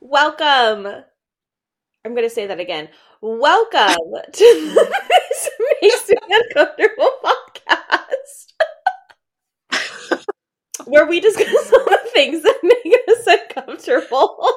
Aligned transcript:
Welcome. 0.00 0.86
I'm 2.04 2.14
going 2.14 2.22
to 2.22 2.30
say 2.30 2.46
that 2.46 2.60
again. 2.60 2.88
Welcome 3.20 3.96
to 4.32 4.86
Me 5.84 5.92
Uncomfortable 6.30 7.10
podcast, 7.22 8.54
where 10.86 11.06
we 11.06 11.20
discuss 11.20 11.72
all 11.72 11.84
the 11.84 12.00
things 12.12 12.42
that 12.42 12.58
make 12.62 12.94
us 13.08 13.26
uncomfortable. 13.26 14.48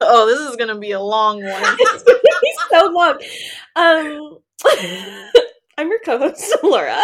Oh, 0.00 0.26
this 0.26 0.40
is 0.50 0.56
gonna 0.56 0.78
be 0.78 0.92
a 0.92 1.00
long 1.00 1.42
one. 1.42 1.62
it's 1.78 2.02
going 2.02 2.18
to 2.20 2.38
be 2.42 2.54
so 2.70 2.90
long. 2.92 3.18
Um, 3.76 4.38
I'm 5.78 5.88
your 5.88 6.00
co-host, 6.00 6.54
Allura. 6.62 7.00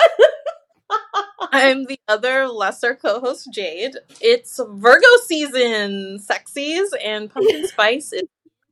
I'm 1.52 1.86
the 1.86 1.98
other 2.08 2.46
lesser 2.46 2.94
co-host, 2.94 3.48
Jade. 3.52 3.96
It's 4.20 4.60
Virgo 4.68 5.06
season, 5.24 6.18
sexies 6.18 6.88
and 7.02 7.30
pumpkin 7.32 7.66
spice 7.68 8.12
is 8.12 8.28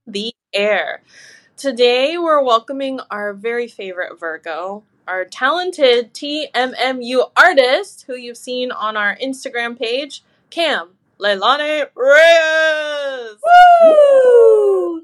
the 0.07 0.33
air. 0.53 1.03
Today 1.59 2.17
we're 2.17 2.41
welcoming 2.41 3.01
our 3.11 3.35
very 3.35 3.67
favorite 3.67 4.21
Virgo, 4.21 4.85
our 5.09 5.25
talented 5.25 6.15
TMMU 6.15 7.33
artist, 7.37 8.05
who 8.07 8.15
you've 8.15 8.37
seen 8.37 8.71
on 8.71 8.97
our 8.97 9.17
Instagram 9.17 9.77
page, 9.77 10.23
Cam 10.51 10.91
Leilani 11.19 11.89
Reyes. 11.97 13.39
Woo! 13.83 15.03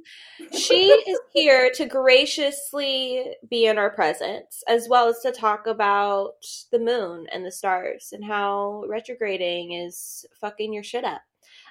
She 0.56 0.91
is 1.08 1.19
here 1.32 1.72
to 1.75 1.86
graciously 1.86 3.34
be 3.50 3.66
in 3.66 3.77
our 3.77 3.91
presence, 3.91 4.62
as 4.69 4.86
well 4.88 5.08
as 5.08 5.19
to 5.22 5.32
talk 5.32 5.66
about 5.66 6.36
the 6.70 6.78
moon 6.78 7.27
and 7.32 7.44
the 7.44 7.50
stars 7.50 8.10
and 8.12 8.25
how 8.25 8.84
retrograding 8.86 9.72
is 9.72 10.25
fucking 10.41 10.72
your 10.72 10.84
shit 10.84 11.02
up. 11.02 11.22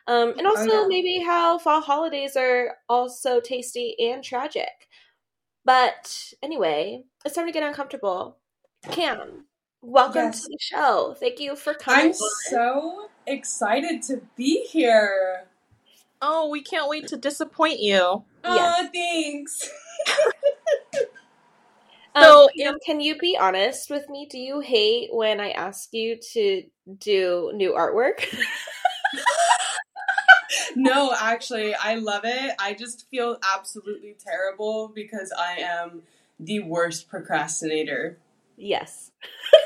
Um, 0.05 0.33
and 0.37 0.45
also 0.45 0.65
know. 0.65 0.87
maybe 0.87 1.23
how 1.25 1.57
fall 1.57 1.81
holidays 1.81 2.35
are 2.35 2.75
also 2.89 3.39
tasty 3.39 3.95
and 3.99 4.23
tragic. 4.23 4.87
But 5.65 6.33
anyway, 6.43 7.03
it's 7.23 7.35
time 7.35 7.45
to 7.45 7.53
get 7.53 7.63
uncomfortable. 7.63 8.37
Cam, 8.91 9.45
welcome 9.81 10.25
Yes. 10.25 10.41
to 10.41 10.47
the 10.49 10.57
show. 10.59 11.15
Thank 11.17 11.39
you 11.39 11.55
for 11.55 11.73
coming. 11.73 12.07
I'm 12.07 12.11
on. 12.11 12.29
so 12.49 13.09
excited 13.25 14.01
to 14.03 14.21
be 14.35 14.65
here. 14.65 15.45
Oh, 16.21 16.49
we 16.49 16.61
can't 16.61 16.89
wait 16.89 17.07
to 17.07 17.17
disappoint 17.17 17.79
you. 17.79 18.23
Yes. 18.43 18.75
Oh, 18.79 18.89
thanks. 18.93 19.69
Um, 22.15 22.23
So, 22.23 22.49
Cam, 22.55 22.77
can 22.85 22.99
you 23.01 23.17
be 23.17 23.35
honest 23.41 23.89
with 23.89 24.07
me? 24.07 24.27
Do 24.29 24.37
you 24.37 24.59
hate 24.59 25.09
when 25.11 25.39
I 25.39 25.49
ask 25.49 25.91
you 25.93 26.17
to 26.33 26.61
do 26.99 27.51
new 27.55 27.73
artwork? 27.73 28.23
no, 30.75 31.13
actually, 31.17 31.73
I 31.75 31.95
love 31.95 32.21
it. 32.25 32.55
I 32.59 32.73
just 32.73 33.09
feel 33.09 33.37
absolutely 33.55 34.15
terrible 34.19 34.91
because 34.93 35.31
I 35.37 35.59
am 35.59 36.03
the 36.39 36.59
worst 36.61 37.09
procrastinator, 37.09 38.17
yes. 38.57 39.11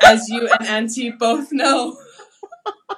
as 0.05 0.29
you 0.29 0.47
and 0.59 0.67
Auntie 0.67 1.11
both 1.11 1.51
know. 1.51 1.97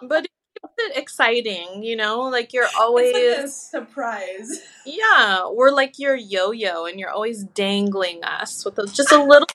But 0.01 0.25
it 0.25 0.31
keeps 0.61 0.73
it 0.77 0.97
exciting, 0.97 1.83
you 1.83 1.95
know? 1.95 2.21
Like 2.21 2.53
you're 2.53 2.67
always 2.79 3.11
It's 3.15 3.37
like 3.37 3.45
a 3.45 3.85
surprise. 3.85 4.61
Yeah, 4.85 5.49
we're 5.51 5.71
like 5.71 5.99
your 5.99 6.15
yo-yo, 6.15 6.85
and 6.85 6.99
you're 6.99 7.09
always 7.11 7.43
dangling 7.43 8.23
us 8.23 8.65
with 8.65 8.79
a, 8.79 8.87
just 8.87 9.11
a 9.11 9.23
little 9.23 9.47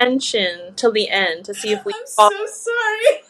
attention 0.00 0.74
till 0.76 0.92
the 0.92 1.08
end 1.08 1.44
to 1.44 1.54
see 1.54 1.72
if 1.72 1.84
we 1.84 1.92
I'm 1.92 2.06
fall. 2.06 2.30
so 2.30 2.46
sorry. 2.46 3.22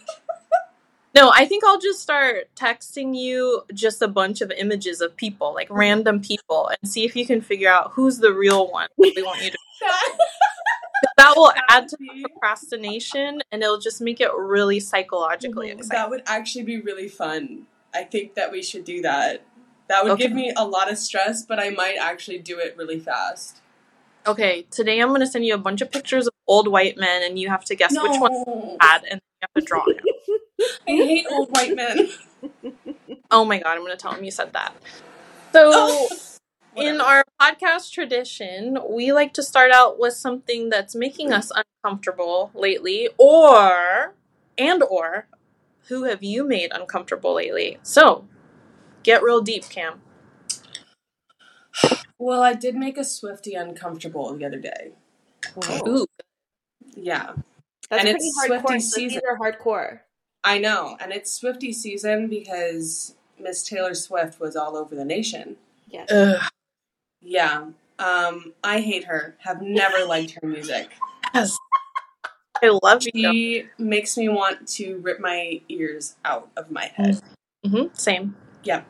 No, 1.14 1.30
I 1.34 1.44
think 1.44 1.62
I'll 1.64 1.78
just 1.78 2.00
start 2.00 2.48
texting 2.56 3.14
you 3.14 3.62
just 3.74 4.00
a 4.00 4.08
bunch 4.08 4.40
of 4.40 4.50
images 4.50 5.00
of 5.02 5.14
people, 5.16 5.52
like 5.54 5.68
random 5.70 6.20
people, 6.20 6.68
and 6.68 6.90
see 6.90 7.04
if 7.04 7.14
you 7.14 7.26
can 7.26 7.40
figure 7.42 7.68
out 7.70 7.92
who's 7.92 8.18
the 8.18 8.32
real 8.32 8.70
one 8.70 8.88
that 8.98 9.12
we 9.16 9.22
want 9.22 9.42
you 9.42 9.50
to. 9.50 9.58
That- 11.16 11.34
will 11.36 11.52
add 11.68 11.88
to 11.88 11.96
the 11.98 12.22
procrastination, 12.28 13.42
and 13.50 13.62
it'll 13.62 13.78
just 13.80 14.00
make 14.00 14.20
it 14.20 14.30
really 14.36 14.78
psychologically 14.80 15.68
Mhm, 15.68 15.78
exciting. 15.78 15.88
That 15.98 16.10
would 16.10 16.22
actually 16.26 16.64
be 16.64 16.80
really 16.80 17.08
fun. 17.08 17.66
I 17.94 18.04
think 18.04 18.34
that 18.34 18.50
we 18.52 18.62
should 18.62 18.84
do 18.84 19.02
that. 19.02 19.42
That 19.88 20.04
would 20.04 20.12
Okay. 20.12 20.24
give 20.24 20.32
me 20.32 20.52
a 20.56 20.64
lot 20.66 20.90
of 20.90 20.96
stress, 20.98 21.44
but 21.44 21.58
I 21.58 21.70
might 21.70 21.96
actually 22.00 22.38
do 22.38 22.58
it 22.58 22.76
really 22.78 22.98
fast. 23.00 23.58
Okay, 24.26 24.62
today 24.70 25.00
I'm 25.00 25.08
gonna 25.08 25.26
send 25.26 25.44
you 25.44 25.54
a 25.54 25.58
bunch 25.58 25.80
of 25.80 25.90
pictures 25.90 26.26
of 26.28 26.32
old 26.46 26.68
white 26.68 26.96
men, 26.96 27.22
and 27.24 27.38
you 27.38 27.48
have 27.48 27.64
to 27.66 27.74
guess 27.74 27.92
which 28.00 28.18
one 28.20 28.32
No. 28.46 28.76
bad, 28.80 29.02
and 29.10 29.20
you 29.20 29.38
have 29.42 29.54
to 29.54 29.60
draw 29.60 29.84
him. 29.84 29.98
I 30.88 30.90
hate 30.90 31.26
old 31.30 31.48
white 31.50 31.74
men. 31.76 32.08
Oh 33.30 33.44
my 33.46 33.58
god, 33.60 33.76
I'm 33.76 33.82
gonna 33.82 33.96
tell 33.96 34.12
him 34.12 34.24
you 34.24 34.30
said 34.30 34.52
that. 34.52 34.74
So, 35.54 36.08
in 36.76 37.00
our 37.00 37.24
podcast 37.40 37.90
tradition, 37.90 38.78
we 38.90 39.12
like 39.12 39.32
to 39.34 39.42
start 39.42 39.70
out 39.72 39.98
with 39.98 40.12
something 40.14 40.68
that's 40.68 40.94
making 40.94 41.32
us 41.32 41.50
uncomfortable 41.84 42.50
lately, 42.52 43.08
or 43.16 44.14
and 44.58 44.82
or 44.82 45.28
who 45.88 46.04
have 46.04 46.22
you 46.22 46.44
made 46.44 46.72
uncomfortable 46.74 47.34
lately? 47.34 47.78
So, 47.82 48.26
get 49.02 49.22
real 49.22 49.40
deep, 49.40 49.64
Cam. 49.70 50.02
Well, 52.18 52.42
I 52.42 52.52
did 52.54 52.74
make 52.74 52.98
a 52.98 53.02
Swiftie 53.02 53.58
uncomfortable 53.58 54.34
the 54.36 54.44
other 54.44 54.58
day. 54.60 54.92
Ooh, 55.88 56.06
Yeah, 56.94 57.32
That's 57.88 58.04
And 58.04 58.10
pretty 58.10 58.26
it's 58.26 58.46
hardcore. 58.46 58.62
Swiftie 58.62 58.76
Swifties 58.76 58.90
season. 58.90 59.20
are 59.28 59.38
hardcore. 59.38 60.00
I 60.44 60.58
know, 60.58 60.96
and 61.00 61.12
it's 61.12 61.38
Swiftie 61.38 61.74
season 61.74 62.28
because 62.28 63.14
Miss 63.38 63.62
Taylor 63.62 63.94
Swift 63.94 64.40
was 64.40 64.56
all 64.56 64.76
over 64.76 64.94
the 64.94 65.04
nation. 65.04 65.56
Yes. 65.88 66.10
ugh, 66.10 66.40
Yeah, 67.20 67.66
um, 67.98 68.52
I 68.64 68.80
hate 68.80 69.04
her. 69.04 69.36
Have 69.40 69.62
never 69.62 70.04
liked 70.06 70.38
her 70.40 70.46
music. 70.48 70.90
yes. 71.34 71.56
I 72.62 72.78
love 72.82 73.02
you. 73.02 73.10
She 73.14 73.66
makes 73.78 74.16
me 74.16 74.28
want 74.28 74.68
to 74.76 74.98
rip 74.98 75.18
my 75.18 75.60
ears 75.68 76.14
out 76.24 76.48
of 76.56 76.70
my 76.70 76.86
head. 76.94 77.20
hmm 77.66 77.86
Same. 77.92 78.36
Yeah. 78.62 78.82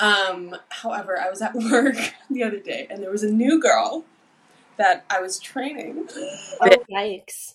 Um, 0.00 0.54
however, 0.68 1.18
I 1.18 1.30
was 1.30 1.40
at 1.40 1.54
work 1.70 1.96
the 2.28 2.42
other 2.44 2.58
day 2.58 2.86
and 2.90 3.02
there 3.02 3.10
was 3.10 3.22
a 3.22 3.30
new 3.32 3.60
girl 3.60 4.04
that 4.76 5.04
I 5.08 5.20
was 5.20 5.38
training. 5.38 6.06
oh, 6.60 6.68
yikes. 6.90 7.54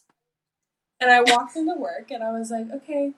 And 0.99 1.11
I 1.11 1.21
walked 1.21 1.55
into 1.55 1.75
work 1.75 2.09
and 2.09 2.23
I 2.23 2.31
was 2.31 2.49
like, 2.49 2.71
okay, 2.71 3.13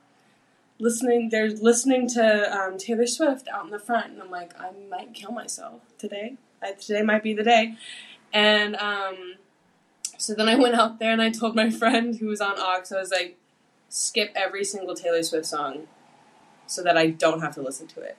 listening, 0.82 1.30
they're 1.30 1.50
listening 1.50 2.08
to 2.10 2.54
um, 2.54 2.78
Taylor 2.78 3.08
Swift 3.08 3.48
out 3.48 3.66
in 3.66 3.72
the 3.72 3.80
front. 3.80 4.14
And 4.14 4.22
I'm 4.22 4.32
like, 4.32 4.60
I 4.60 4.72
might 4.90 5.14
kill 5.14 5.32
myself 5.32 5.82
today. 5.98 6.36
I, 6.62 6.74
today 6.74 7.02
might 7.04 7.24
be 7.24 7.34
the 7.34 7.44
day. 7.44 7.76
And 8.34 8.76
um, 8.76 9.36
so 10.18 10.34
then 10.34 10.50
I 10.50 10.56
went 10.56 10.76
out 10.76 11.00
there 11.00 11.12
and 11.12 11.22
I 11.22 11.30
told 11.30 11.56
my 11.56 11.70
friend 11.70 12.18
who 12.18 12.28
was 12.28 12.42
on 12.42 12.60
aux, 12.60 12.84
I 12.92 13.00
was 13.00 13.12
like, 13.12 13.38
skip 13.90 14.32
every 14.36 14.64
single 14.64 14.96
Taylor 14.96 15.24
Swift 15.24 15.46
song 15.46 15.88
so 16.66 16.82
that 16.84 16.98
I 16.98 17.08
don't 17.08 17.42
have 17.42 17.54
to 17.56 17.62
listen 17.62 17.88
to 17.88 18.02
it. 18.02 18.18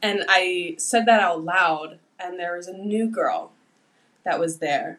And 0.00 0.24
I 0.28 0.74
said 0.78 1.06
that 1.06 1.20
out 1.20 1.44
loud, 1.44 1.98
and 2.20 2.38
there 2.38 2.56
was 2.56 2.68
a 2.68 2.76
new 2.76 3.08
girl 3.08 3.52
that 4.22 4.38
was 4.38 4.58
there. 4.58 4.98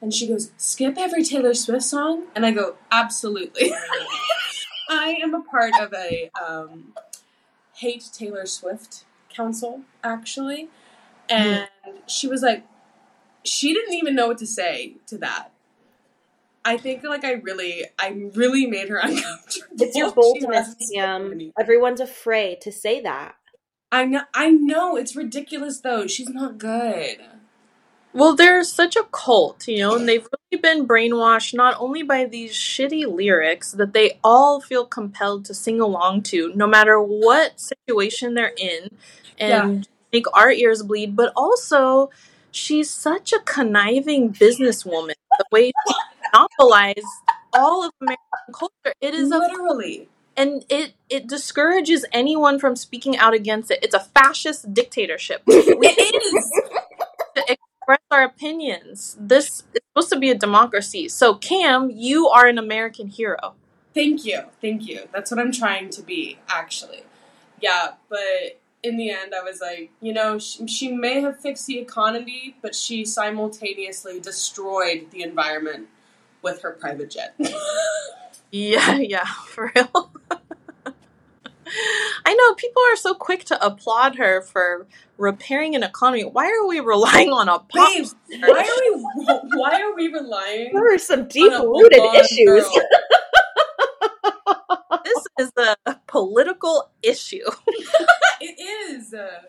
And 0.00 0.14
she 0.14 0.26
goes, 0.26 0.50
skip 0.56 0.96
every 0.96 1.22
Taylor 1.22 1.52
Swift 1.52 1.84
song? 1.84 2.24
And 2.34 2.46
I 2.46 2.52
go, 2.52 2.76
absolutely. 2.90 3.72
I 4.88 5.18
am 5.22 5.34
a 5.34 5.42
part 5.42 5.72
of 5.80 5.92
a 5.92 6.30
um, 6.44 6.94
hate 7.74 8.08
Taylor 8.12 8.46
Swift 8.46 9.04
council, 9.28 9.82
actually. 10.04 10.68
And 11.28 11.68
she 12.06 12.28
was 12.28 12.42
like, 12.42 12.64
she 13.44 13.72
didn't 13.74 13.94
even 13.94 14.14
know 14.14 14.28
what 14.28 14.38
to 14.38 14.46
say 14.46 14.96
to 15.06 15.18
that. 15.18 15.50
I 16.64 16.76
think 16.76 17.04
like 17.04 17.24
I 17.24 17.32
really, 17.34 17.84
I 17.98 18.28
really 18.34 18.66
made 18.66 18.88
her 18.88 18.96
uncomfortable. 19.02 19.66
It's 19.78 19.96
your 19.96 20.12
boldness, 20.12 20.74
Cam. 20.94 21.32
any- 21.32 21.52
Everyone's 21.58 22.00
afraid 22.00 22.60
to 22.62 22.72
say 22.72 23.00
that. 23.02 23.36
I 23.92 24.04
know, 24.04 24.22
I 24.34 24.50
know, 24.50 24.96
it's 24.96 25.14
ridiculous 25.14 25.80
though. 25.80 26.06
She's 26.08 26.28
not 26.28 26.58
good. 26.58 27.18
Well, 28.16 28.34
they're 28.34 28.64
such 28.64 28.96
a 28.96 29.04
cult, 29.12 29.68
you 29.68 29.80
know, 29.80 29.94
and 29.94 30.08
they've 30.08 30.26
really 30.50 30.62
been 30.62 30.88
brainwashed 30.88 31.52
not 31.52 31.76
only 31.78 32.02
by 32.02 32.24
these 32.24 32.54
shitty 32.54 33.06
lyrics 33.06 33.72
that 33.72 33.92
they 33.92 34.18
all 34.24 34.58
feel 34.58 34.86
compelled 34.86 35.44
to 35.44 35.54
sing 35.54 35.82
along 35.82 36.22
to, 36.22 36.50
no 36.54 36.66
matter 36.66 36.98
what 36.98 37.60
situation 37.60 38.32
they're 38.32 38.54
in, 38.56 38.88
and 39.38 39.86
make 40.14 40.24
our 40.32 40.50
ears 40.50 40.82
bleed, 40.82 41.14
but 41.14 41.30
also 41.36 42.08
she's 42.50 42.88
such 42.88 43.34
a 43.34 43.40
conniving 43.40 44.32
businesswoman. 44.32 45.12
the 45.38 45.44
way 45.52 45.66
she 45.86 45.94
monopolized 46.32 47.04
all 47.52 47.84
of 47.84 47.92
American 48.00 48.54
culture. 48.54 48.94
It 49.02 49.12
is 49.12 49.30
a 49.30 49.36
Literally. 49.36 50.08
and 50.38 50.64
it 50.70 50.94
it 51.10 51.26
discourages 51.26 52.06
anyone 52.12 52.58
from 52.58 52.76
speaking 52.76 53.18
out 53.18 53.34
against 53.34 53.70
it. 53.70 53.80
It's 53.82 53.94
a 53.94 54.00
fascist 54.00 54.72
dictatorship. 54.72 55.42
It 55.48 56.14
is. 56.24 56.70
Express 57.86 58.00
our 58.10 58.24
opinions. 58.24 59.16
This 59.18 59.64
is 59.72 59.80
supposed 59.90 60.10
to 60.10 60.18
be 60.18 60.30
a 60.30 60.34
democracy. 60.34 61.08
So 61.08 61.34
Cam, 61.34 61.90
you 61.90 62.28
are 62.28 62.46
an 62.46 62.58
American 62.58 63.08
hero. 63.08 63.54
Thank 63.94 64.24
you. 64.24 64.42
Thank 64.60 64.86
you. 64.86 65.08
That's 65.12 65.30
what 65.30 65.40
I'm 65.40 65.52
trying 65.52 65.90
to 65.90 66.02
be, 66.02 66.38
actually. 66.48 67.04
Yeah, 67.60 67.92
but 68.08 68.60
in 68.82 68.96
the 68.96 69.10
end, 69.10 69.34
I 69.34 69.42
was 69.42 69.60
like, 69.60 69.90
you 70.00 70.12
know, 70.12 70.38
she, 70.38 70.66
she 70.66 70.92
may 70.92 71.20
have 71.20 71.40
fixed 71.40 71.66
the 71.66 71.78
economy, 71.78 72.56
but 72.60 72.74
she 72.74 73.04
simultaneously 73.04 74.20
destroyed 74.20 75.06
the 75.12 75.22
environment 75.22 75.86
with 76.42 76.62
her 76.62 76.72
private 76.72 77.10
jet. 77.10 77.34
Yeah, 78.52 78.96
yeah, 78.98 79.24
for 79.48 79.72
real. 79.74 80.10
I 82.24 82.34
know 82.34 82.54
people 82.54 82.82
are 82.92 82.96
so 82.96 83.14
quick 83.14 83.44
to 83.46 83.64
applaud 83.66 84.16
her 84.16 84.40
for 84.42 84.86
repairing 85.18 85.74
an 85.74 85.82
economy. 85.82 86.22
Why 86.24 86.46
are 86.50 86.66
we 86.66 86.80
relying 86.80 87.30
on 87.32 87.48
a 87.48 87.58
pop 87.58 87.92
Babe, 87.92 88.04
star? 88.04 88.18
why 88.50 88.62
are 88.62 88.82
we 88.86 89.58
why 89.58 89.80
are 89.82 89.94
we 89.94 90.08
relying 90.08 90.72
There 90.72 90.94
are 90.94 90.98
some 90.98 91.26
deep-rooted 91.28 92.02
issues. 92.14 92.66
This 95.04 95.26
is 95.38 95.52
a 95.86 95.96
political 96.06 96.90
issue. 97.02 97.44
It 98.40 98.60
is. 98.60 99.14
Uh, 99.14 99.42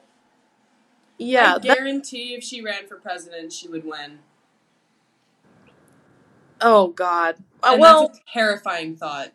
Yeah, 1.17 1.55
I 1.55 1.59
that, 1.59 1.63
guarantee 1.77 2.35
if 2.35 2.43
she 2.43 2.61
ran 2.61 2.87
for 2.87 2.95
president, 2.97 3.51
she 3.51 3.67
would 3.67 3.83
win. 3.85 4.19
oh 6.61 6.87
god. 6.87 7.35
Uh, 7.61 7.71
And 7.73 7.81
well, 7.81 8.07
that's 8.07 8.19
a 8.19 8.31
terrifying 8.33 8.95
thought. 8.95 9.33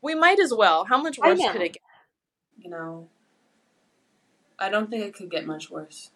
we 0.00 0.14
might 0.14 0.38
as 0.40 0.54
well. 0.54 0.84
How 0.84 1.00
much 1.02 1.18
worse 1.18 1.38
could 1.52 1.60
it 1.62 1.72
get? 1.74 1.82
You 2.58 2.70
know, 2.70 3.08
I 4.58 4.68
don't 4.68 4.90
think 4.90 5.04
it 5.04 5.14
could 5.14 5.30
get 5.30 5.46
much 5.46 5.70
worse. 5.70 6.10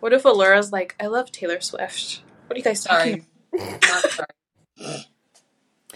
What 0.00 0.12
if 0.12 0.24
Allura's 0.24 0.72
like, 0.72 0.96
I 1.00 1.06
love 1.06 1.30
Taylor 1.30 1.60
Swift? 1.60 2.22
What 2.46 2.56
are 2.56 2.58
you 2.58 2.64
guys 2.64 2.82
talking 2.84 3.14
Sorry, 3.14 3.22
about? 3.54 4.10
sorry. 4.10 4.26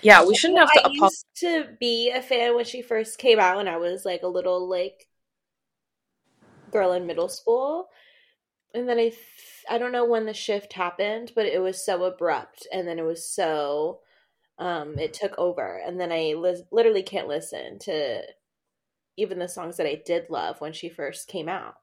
Yeah, 0.02 0.24
we 0.26 0.34
shouldn't 0.34 0.58
have 0.60 0.72
to 0.72 0.80
I 0.80 0.88
apologize. 0.88 1.00
used 1.12 1.26
to 1.36 1.68
be 1.80 2.10
a 2.10 2.22
fan 2.22 2.54
when 2.54 2.64
she 2.64 2.82
first 2.82 3.18
came 3.18 3.40
out, 3.40 3.58
and 3.58 3.68
I 3.68 3.78
was 3.78 4.04
like 4.04 4.22
a 4.22 4.28
little 4.28 4.68
like 4.68 5.08
girl 6.70 6.92
in 6.92 7.06
middle 7.06 7.28
school. 7.28 7.88
And 8.74 8.88
then 8.88 8.98
I, 8.98 9.08
th- 9.10 9.18
I 9.70 9.78
don't 9.78 9.92
know 9.92 10.04
when 10.04 10.26
the 10.26 10.34
shift 10.34 10.72
happened, 10.74 11.32
but 11.34 11.46
it 11.46 11.60
was 11.62 11.84
so 11.84 12.04
abrupt, 12.04 12.66
and 12.72 12.86
then 12.86 12.98
it 12.98 13.04
was 13.04 13.24
so, 13.26 14.00
um, 14.58 14.98
it 14.98 15.14
took 15.14 15.38
over, 15.38 15.80
and 15.86 16.00
then 16.00 16.12
I 16.12 16.34
li- 16.36 16.64
literally 16.72 17.02
can't 17.04 17.28
listen 17.28 17.78
to 17.80 18.22
even 19.16 19.38
the 19.38 19.48
songs 19.48 19.76
that 19.76 19.86
I 19.86 20.00
did 20.04 20.30
love 20.30 20.60
when 20.60 20.72
she 20.72 20.88
first 20.88 21.28
came 21.28 21.48
out 21.48 21.76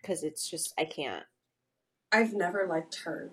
because 0.00 0.22
it's 0.22 0.48
just 0.48 0.74
I 0.78 0.84
can't. 0.84 1.24
I've 2.10 2.34
never 2.34 2.66
liked 2.66 3.02
her. 3.04 3.30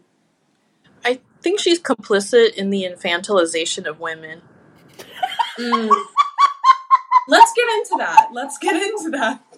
I 1.04 1.20
think 1.42 1.60
she's 1.60 1.80
complicit 1.80 2.56
in 2.56 2.70
the 2.70 2.84
infantilization 2.84 3.86
of 3.86 4.00
women. 4.00 4.42
Mm. 5.58 5.90
Let's 7.28 7.54
get 7.56 7.68
into 7.78 7.96
that. 7.98 8.30
Let's 8.34 8.58
get 8.58 8.76
into 8.76 9.10
that. 9.12 9.42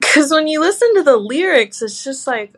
Because 0.00 0.30
when 0.30 0.46
you 0.46 0.60
listen 0.60 0.94
to 0.94 1.02
the 1.02 1.16
lyrics, 1.16 1.82
it's 1.82 2.04
just 2.04 2.28
like, 2.28 2.54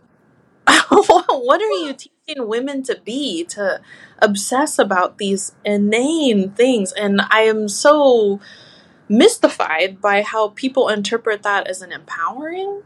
what 0.66 1.62
are 1.62 1.70
you 1.70 1.94
teaching 1.94 2.46
women 2.46 2.82
to 2.82 3.00
be? 3.02 3.44
To 3.44 3.80
obsess 4.18 4.78
about 4.78 5.16
these 5.16 5.52
inane 5.64 6.50
things. 6.50 6.92
And 6.92 7.22
I 7.30 7.42
am 7.42 7.68
so 7.68 8.40
mystified 9.08 10.00
by 10.00 10.22
how 10.22 10.48
people 10.48 10.88
interpret 10.88 11.42
that 11.42 11.68
as 11.68 11.82
an 11.82 11.92
empowering 11.92 12.82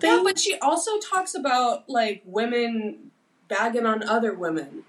thing. 0.00 0.10
Yeah, 0.10 0.22
but 0.24 0.38
she 0.38 0.58
also 0.58 0.92
talks 0.98 1.34
about 1.34 1.88
like 1.88 2.22
women 2.24 3.10
bagging 3.48 3.86
on 3.86 4.02
other 4.08 4.34
women 4.34 4.84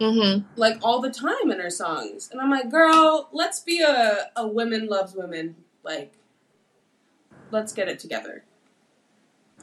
Mm-hmm. 0.00 0.46
like 0.56 0.78
all 0.82 1.00
the 1.00 1.10
time 1.10 1.50
in 1.50 1.60
her 1.60 1.70
songs, 1.70 2.30
and 2.32 2.40
I'm 2.40 2.50
like, 2.50 2.70
girl, 2.70 3.28
let's 3.32 3.60
be 3.60 3.82
a 3.82 4.30
a 4.36 4.46
women 4.48 4.86
loves 4.88 5.14
women. 5.14 5.56
Like, 5.82 6.14
let's 7.50 7.72
get 7.74 7.88
it 7.88 7.98
together. 7.98 8.44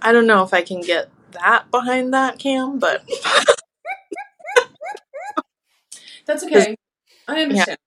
I 0.02 0.12
don't 0.12 0.28
know 0.28 0.44
if 0.44 0.54
I 0.54 0.62
can 0.62 0.82
get 0.82 1.10
that 1.32 1.72
behind 1.72 2.14
that, 2.14 2.40
Cam, 2.40 2.80
but 2.80 3.04
That's 6.28 6.44
okay. 6.44 6.76
I 7.28 7.42
understand. 7.42 7.78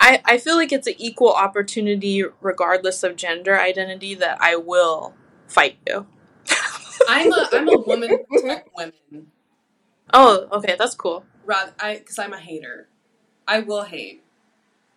I, 0.00 0.20
I 0.24 0.38
feel 0.38 0.56
like 0.56 0.72
it's 0.72 0.86
an 0.86 0.94
equal 0.98 1.32
opportunity, 1.32 2.24
regardless 2.40 3.02
of 3.02 3.16
gender 3.16 3.58
identity, 3.58 4.14
that 4.14 4.38
I 4.40 4.56
will 4.56 5.14
fight 5.48 5.78
you. 5.86 6.06
I'm 7.08 7.32
a 7.32 7.48
I'm 7.52 7.68
a 7.68 7.78
woman 7.78 8.24
protect 8.30 8.70
women. 8.76 9.32
Oh, 10.12 10.46
okay, 10.52 10.76
that's 10.78 10.94
cool. 10.94 11.24
Rather, 11.44 11.72
I 11.80 11.96
because 11.98 12.18
I'm 12.18 12.32
a 12.32 12.38
hater. 12.38 12.88
I 13.46 13.60
will 13.60 13.82
hate 13.84 14.22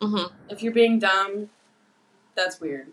hmm 0.02 0.26
if 0.50 0.62
you're 0.62 0.74
being 0.74 1.00
dumb. 1.00 1.50
That's 2.36 2.60
weird. 2.60 2.88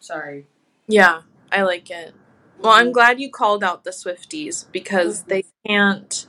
Sorry. 0.00 0.46
Yeah, 0.88 1.22
I 1.52 1.62
like 1.62 1.90
it. 1.90 2.14
Well, 2.58 2.72
I'm 2.72 2.92
glad 2.92 3.20
you 3.20 3.30
called 3.30 3.64
out 3.64 3.84
the 3.84 3.90
Swifties 3.90 4.66
because 4.72 5.24
they 5.24 5.44
can't 5.66 6.26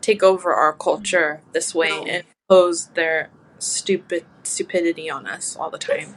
take 0.00 0.22
over 0.22 0.52
our 0.52 0.72
culture 0.72 1.40
this 1.52 1.74
way 1.74 1.90
No. 1.90 2.04
and 2.04 2.24
impose 2.50 2.88
their 2.88 3.30
stupid 3.58 4.24
stupidity 4.42 5.10
on 5.10 5.26
us 5.26 5.56
all 5.56 5.70
the 5.70 5.78
time. 5.78 6.14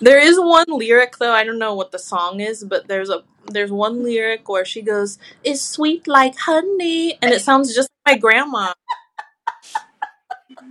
There 0.00 0.18
is 0.18 0.38
one 0.38 0.66
lyric 0.68 1.18
though, 1.18 1.32
I 1.32 1.44
don't 1.44 1.58
know 1.58 1.74
what 1.74 1.90
the 1.90 1.98
song 1.98 2.40
is, 2.40 2.62
but 2.64 2.86
there's 2.88 3.10
a 3.10 3.24
there's 3.50 3.72
one 3.72 4.02
lyric 4.02 4.48
where 4.48 4.64
she 4.64 4.82
goes, 4.82 5.18
"It's 5.42 5.62
sweet 5.62 6.06
like 6.06 6.36
honey," 6.38 7.18
and 7.20 7.32
it 7.32 7.40
sounds 7.42 7.74
just 7.74 7.88
like 8.06 8.16
my 8.16 8.20
grandma. 8.20 8.72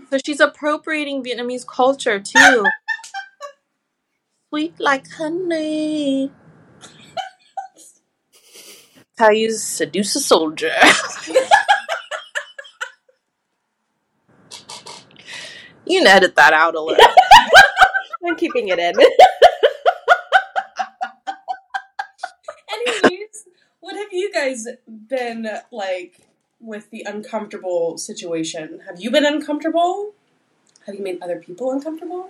So 0.10 0.18
she's 0.26 0.40
appropriating 0.40 1.24
Vietnamese 1.24 1.68
culture 1.68 2.20
too. 2.20 2.66
Sweet 4.50 4.80
like 4.80 5.12
honey. 5.12 6.32
How 9.18 9.32
you 9.32 9.52
seduce 9.52 10.16
a 10.16 10.20
soldier. 10.20 10.74
you 15.90 16.00
can 16.00 16.08
edit 16.08 16.36
that 16.36 16.54
out 16.54 16.76
a 16.76 16.82
little. 16.82 17.06
I'm 18.28 18.36
keeping 18.36 18.68
it 18.68 18.80
in. 18.80 18.94
Anyways, 22.72 23.46
what 23.80 23.96
have 23.96 24.12
you 24.12 24.32
guys 24.34 24.68
been 24.88 25.48
like 25.72 26.22
with 26.60 26.90
the 26.92 27.06
uncomfortable 27.08 27.98
situation? 27.98 28.82
Have 28.88 29.00
you 29.00 29.10
been 29.12 29.26
uncomfortable? 29.26 30.14
Have 30.86 30.96
you 30.96 31.04
made 31.04 31.22
other 31.22 31.40
people 31.40 31.72
uncomfortable? 31.72 32.30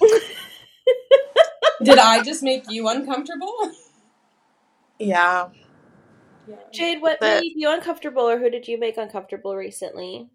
Did 1.82 1.98
I 1.98 2.22
just 2.22 2.42
make 2.42 2.70
you 2.70 2.88
uncomfortable? 2.88 3.72
Yeah. 4.98 5.48
Yeah. 6.46 6.56
Jade, 6.72 7.02
what 7.02 7.18
But- 7.20 7.40
made 7.42 7.52
you 7.56 7.70
uncomfortable, 7.70 8.28
or 8.28 8.38
who 8.38 8.50
did 8.50 8.68
you 8.68 8.78
make 8.78 8.96
uncomfortable 8.96 9.56
recently? 9.56 10.28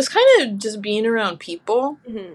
It's 0.00 0.08
kind 0.08 0.26
of 0.40 0.58
just 0.58 0.80
being 0.80 1.04
around 1.04 1.40
people. 1.40 1.98
hmm 2.08 2.32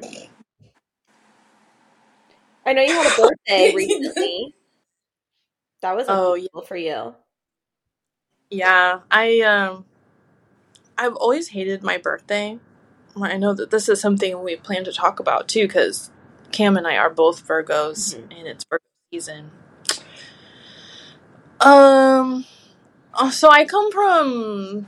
I 2.63 2.73
know 2.73 2.83
you 2.83 2.95
had 2.95 3.07
a 3.07 3.09
birthday 3.09 3.71
recently. 3.75 4.53
That 5.81 5.95
was 5.95 6.07
Oh, 6.07 6.33
uncomfortable 6.35 6.61
for 6.61 6.77
you. 6.77 7.15
Yeah, 8.51 8.99
I 9.09 9.41
um 9.41 9.85
I've 10.95 11.15
always 11.15 11.49
hated 11.49 11.81
my 11.81 11.97
birthday. 11.97 12.59
I 13.19 13.37
know 13.37 13.55
that 13.55 13.71
this 13.71 13.89
is 13.89 13.99
something 13.99 14.43
we 14.43 14.55
plan 14.57 14.83
to 14.83 14.93
talk 14.93 15.19
about 15.19 15.47
too 15.47 15.67
cuz 15.67 16.11
Cam 16.51 16.77
and 16.77 16.85
I 16.85 16.97
are 16.97 17.09
both 17.09 17.47
Virgos 17.47 18.15
Mhm. 18.15 18.37
and 18.37 18.47
it's 18.47 18.63
Virgo 18.69 18.85
season. 19.11 19.49
Um 21.59 22.45
so 23.31 23.49
I 23.49 23.65
come 23.65 23.91
from 23.91 24.87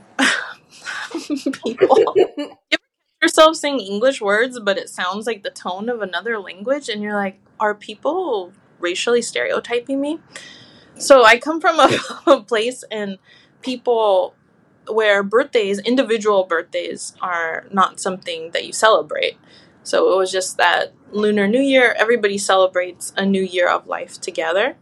people 1.64 2.14
yourself 3.22 3.56
saying 3.56 3.80
English 3.80 4.20
words 4.20 4.60
but 4.60 4.78
it 4.78 4.88
sounds 4.88 5.26
like 5.26 5.42
the 5.42 5.50
tone 5.50 5.88
of 5.88 6.02
another 6.02 6.38
language 6.38 6.88
and 6.88 7.02
you're 7.02 7.14
like 7.14 7.40
are 7.60 7.74
people 7.74 8.52
racially 8.80 9.22
stereotyping 9.22 10.00
me? 10.00 10.20
So 10.96 11.24
I 11.24 11.38
come 11.38 11.60
from 11.60 11.78
a, 11.78 11.98
a 12.26 12.40
place 12.40 12.84
and 12.90 13.18
people 13.62 14.34
where 14.88 15.22
birthdays, 15.22 15.78
individual 15.80 16.44
birthdays, 16.44 17.14
are 17.20 17.66
not 17.70 18.00
something 18.00 18.52
that 18.52 18.66
you 18.66 18.72
celebrate. 18.72 19.36
So 19.82 20.12
it 20.12 20.16
was 20.16 20.32
just 20.32 20.56
that 20.56 20.92
Lunar 21.10 21.46
New 21.46 21.60
Year, 21.60 21.94
everybody 21.98 22.38
celebrates 22.38 23.12
a 23.16 23.24
new 23.24 23.42
year 23.42 23.68
of 23.68 23.86
life 23.86 24.20
together. 24.20 24.76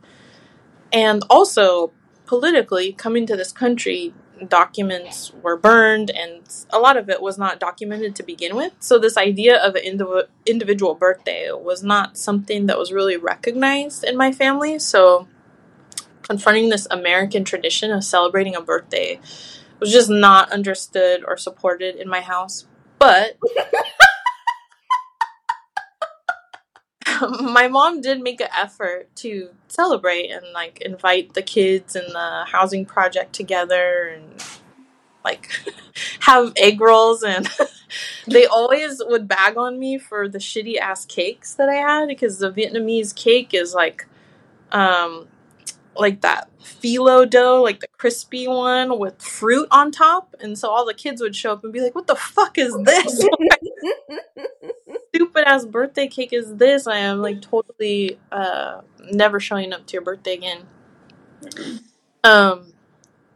And 0.92 1.23
also, 1.28 1.92
politically, 2.26 2.92
coming 2.92 3.26
to 3.26 3.37
this 3.37 3.52
country, 3.52 4.14
documents 4.48 5.32
were 5.42 5.56
burned 5.56 6.10
and 6.10 6.42
a 6.70 6.78
lot 6.78 6.96
of 6.96 7.08
it 7.08 7.22
was 7.22 7.38
not 7.38 7.58
documented 7.58 8.14
to 8.16 8.22
begin 8.22 8.54
with. 8.56 8.72
So, 8.80 8.98
this 8.98 9.16
idea 9.16 9.56
of 9.56 9.74
an 9.74 9.82
indiv- 9.84 10.26
individual 10.44 10.94
birthday 10.94 11.50
was 11.52 11.82
not 11.82 12.16
something 12.16 12.66
that 12.66 12.78
was 12.78 12.92
really 12.92 13.16
recognized 13.16 14.04
in 14.04 14.16
my 14.16 14.32
family. 14.32 14.78
So, 14.78 15.28
confronting 16.22 16.68
this 16.70 16.86
American 16.90 17.44
tradition 17.44 17.90
of 17.90 18.04
celebrating 18.04 18.54
a 18.54 18.60
birthday 18.60 19.20
was 19.80 19.92
just 19.92 20.10
not 20.10 20.50
understood 20.52 21.24
or 21.26 21.36
supported 21.36 21.96
in 21.96 22.08
my 22.08 22.20
house. 22.20 22.66
But 22.98 23.38
my 27.40 27.68
mom 27.68 28.00
did 28.00 28.20
make 28.20 28.40
an 28.40 28.49
effort 28.56 29.14
to 29.16 29.50
celebrate 29.68 30.30
and 30.30 30.46
like 30.52 30.80
invite 30.80 31.35
the 31.35 31.42
kids 31.42 31.96
and 31.96 32.08
the 32.12 32.44
housing 32.46 32.85
project 32.85 33.32
together 33.32 34.08
and 34.08 34.44
like 35.25 35.49
have 36.20 36.52
egg 36.56 36.80
rolls 36.80 37.23
and 37.23 37.49
they 38.26 38.46
always 38.46 39.02
would 39.04 39.28
bag 39.28 39.56
on 39.56 39.78
me 39.78 39.99
for 39.99 40.28
the 40.28 40.38
shitty 40.38 40.78
ass 40.78 41.04
cakes 41.04 41.54
that 41.54 41.68
I 41.68 41.75
had 41.75 42.08
because 42.08 42.38
the 42.38 42.50
Vietnamese 42.50 43.14
cake 43.14 43.54
is 43.54 43.75
like 43.75 44.06
um 44.73 45.28
like 45.98 46.20
that 46.22 46.50
phyllo 46.60 47.28
dough, 47.28 47.62
like 47.62 47.80
the 47.80 47.88
crispy 47.96 48.48
one 48.48 48.98
with 48.98 49.20
fruit 49.22 49.68
on 49.70 49.90
top. 49.90 50.34
And 50.40 50.58
so 50.58 50.68
all 50.70 50.84
the 50.84 50.94
kids 50.94 51.20
would 51.20 51.36
show 51.36 51.52
up 51.52 51.64
and 51.64 51.72
be 51.72 51.80
like, 51.80 51.94
What 51.94 52.06
the 52.06 52.16
fuck 52.16 52.58
is 52.58 52.76
this? 52.84 53.26
stupid 55.14 55.48
ass 55.48 55.64
birthday 55.64 56.06
cake 56.06 56.32
is 56.32 56.56
this? 56.56 56.86
I 56.86 56.98
am 56.98 57.22
like 57.22 57.40
totally 57.40 58.18
uh 58.30 58.82
never 59.10 59.40
showing 59.40 59.72
up 59.72 59.86
to 59.86 59.92
your 59.94 60.02
birthday 60.02 60.34
again. 60.34 60.66
Um 62.24 62.72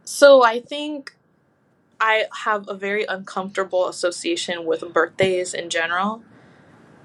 so 0.03 0.43
I 0.43 0.59
think 0.59 1.15
I 1.99 2.25
have 2.43 2.67
a 2.67 2.73
very 2.73 3.05
uncomfortable 3.05 3.87
association 3.87 4.65
with 4.65 4.83
birthdays 4.93 5.53
in 5.53 5.69
general. 5.69 6.23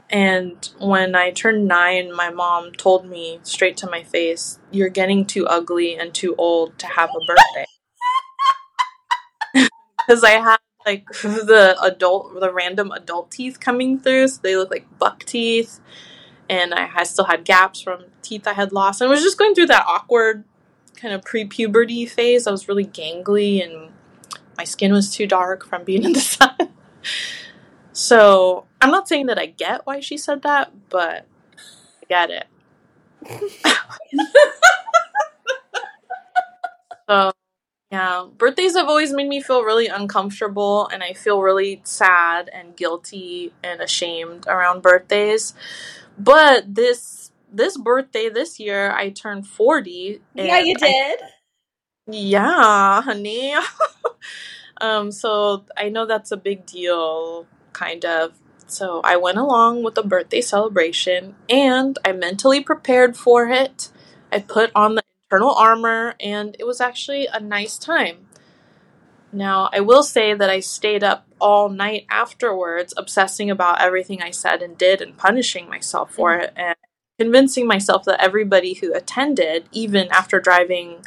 And 0.09 0.69
when 0.79 1.17
I 1.17 1.33
turned 1.33 1.67
nine, 1.67 2.15
my 2.15 2.31
mom 2.31 2.73
told 2.73 3.07
me 3.07 3.41
straight 3.43 3.77
to 3.79 3.91
my 3.91 4.03
face, 4.05 4.59
You're 4.71 4.89
getting 4.89 5.25
too 5.25 5.47
ugly 5.47 5.97
and 5.97 6.15
too 6.15 6.35
old 6.37 6.79
to 6.79 6.87
have 6.87 7.11
a 7.11 7.27
birthday. 7.27 7.67
Because 10.07 10.23
I 10.23 10.33
had 10.39 10.59
like 10.87 11.09
the 11.23 11.77
adult, 11.83 12.39
the 12.39 12.53
random 12.53 12.93
adult 12.93 13.33
teeth 13.33 13.59
coming 13.59 13.99
through. 13.99 14.29
So 14.29 14.41
they 14.43 14.57
look 14.57 14.71
like 14.71 14.87
buck 14.99 15.25
teeth. 15.25 15.81
And 16.49 16.73
I, 16.73 16.89
I 16.95 17.03
still 17.03 17.25
had 17.25 17.45
gaps 17.45 17.81
from 17.81 18.05
teeth 18.23 18.47
I 18.47 18.53
had 18.53 18.73
lost. 18.73 19.01
And 19.01 19.09
I 19.09 19.11
was 19.11 19.23
just 19.23 19.37
going 19.37 19.57
through 19.57 19.67
that 19.67 19.85
awkward 19.89 20.45
kind 20.95 21.13
of 21.13 21.25
pre 21.25 21.45
puberty 21.45 22.07
phase. 22.07 22.47
I 22.47 22.53
was 22.53 22.69
really 22.69 22.85
gangly 22.87 23.63
and 23.63 23.91
my 24.57 24.65
skin 24.65 24.93
was 24.93 25.11
too 25.11 25.27
dark 25.27 25.67
from 25.67 25.85
being 25.85 26.05
in 26.05 26.13
the 26.13 26.21
sun. 26.21 26.57
So 27.93 28.67
I'm 28.87 28.93
not 28.93 29.09
saying 29.09 29.27
that 29.27 29.37
I 29.37 29.47
get 29.47 29.85
why 29.85 29.99
she 29.99 30.17
said 30.17 30.43
that, 30.43 30.71
but 30.91 31.27
I 31.59 32.07
get 32.09 32.31
it. 32.31 32.47
so 37.11 37.33
yeah, 37.91 38.27
birthdays 38.39 38.77
have 38.77 38.87
always 38.87 39.13
made 39.13 39.27
me 39.27 39.41
feel 39.41 39.65
really 39.65 39.89
uncomfortable, 39.89 40.87
and 40.87 41.03
I 41.03 41.15
feel 41.15 41.43
really 41.43 41.81
sad 41.83 42.49
and 42.53 42.77
guilty 42.77 43.53
and 43.65 43.81
ashamed 43.81 44.47
around 44.47 44.83
birthdays. 44.83 45.53
But 46.17 46.73
this 46.73 47.33
this 47.53 47.77
birthday 47.77 48.29
this 48.29 48.61
year, 48.61 48.93
I 48.93 49.11
turned 49.11 49.49
forty. 49.49 50.21
yeah, 50.37 50.61
you 50.61 50.77
and 50.77 50.85
I 50.85 50.87
did. 50.87 51.21
yeah, 52.07 53.03
honey. 53.03 53.53
um, 54.81 55.11
so 55.11 55.65
I 55.77 55.89
know 55.89 56.07
that's 56.07 56.31
a 56.31 56.37
big 56.37 56.67
deal, 56.67 57.47
kind 57.73 58.05
of. 58.05 58.39
So 58.67 59.01
I 59.05 59.17
went 59.17 59.39
along 59.39 59.83
with 59.83 59.95
the 59.95 60.03
birthday 60.03 60.41
celebration 60.41 61.37
and 61.49 61.99
I 62.05 62.13
mentally 62.13 62.61
prepared 62.61 63.17
for 63.17 63.49
it. 63.49 63.91
I 64.33 64.41
put 64.41 64.71
on 64.75 64.97
the 64.97 65.03
internal 65.25 65.55
armor 65.55 66.15
and 66.21 66.57
it 66.59 66.65
was 66.65 66.81
actually 66.81 67.29
a 67.33 67.41
nice 67.41 67.79
time. 67.79 68.27
Now, 69.33 69.69
I 69.73 69.81
will 69.81 70.03
say 70.03 70.35
that 70.35 70.51
I 70.51 70.61
stayed 70.61 71.05
up 71.05 71.27
all 71.41 71.69
night 71.69 72.07
afterwards, 72.09 72.95
obsessing 72.97 73.51
about 73.51 73.81
everything 73.81 74.23
I 74.23 74.31
said 74.31 74.63
and 74.63 74.79
did 74.79 75.01
and 75.01 75.17
punishing 75.17 75.69
myself 75.69 76.13
for 76.13 76.33
mm-hmm. 76.33 76.43
it 76.43 76.53
and 76.57 76.77
convincing 77.19 77.67
myself 77.67 78.05
that 78.05 78.23
everybody 78.23 78.75
who 78.75 78.95
attended, 78.95 79.69
even 79.73 80.09
after 80.11 80.41
driving 80.41 81.05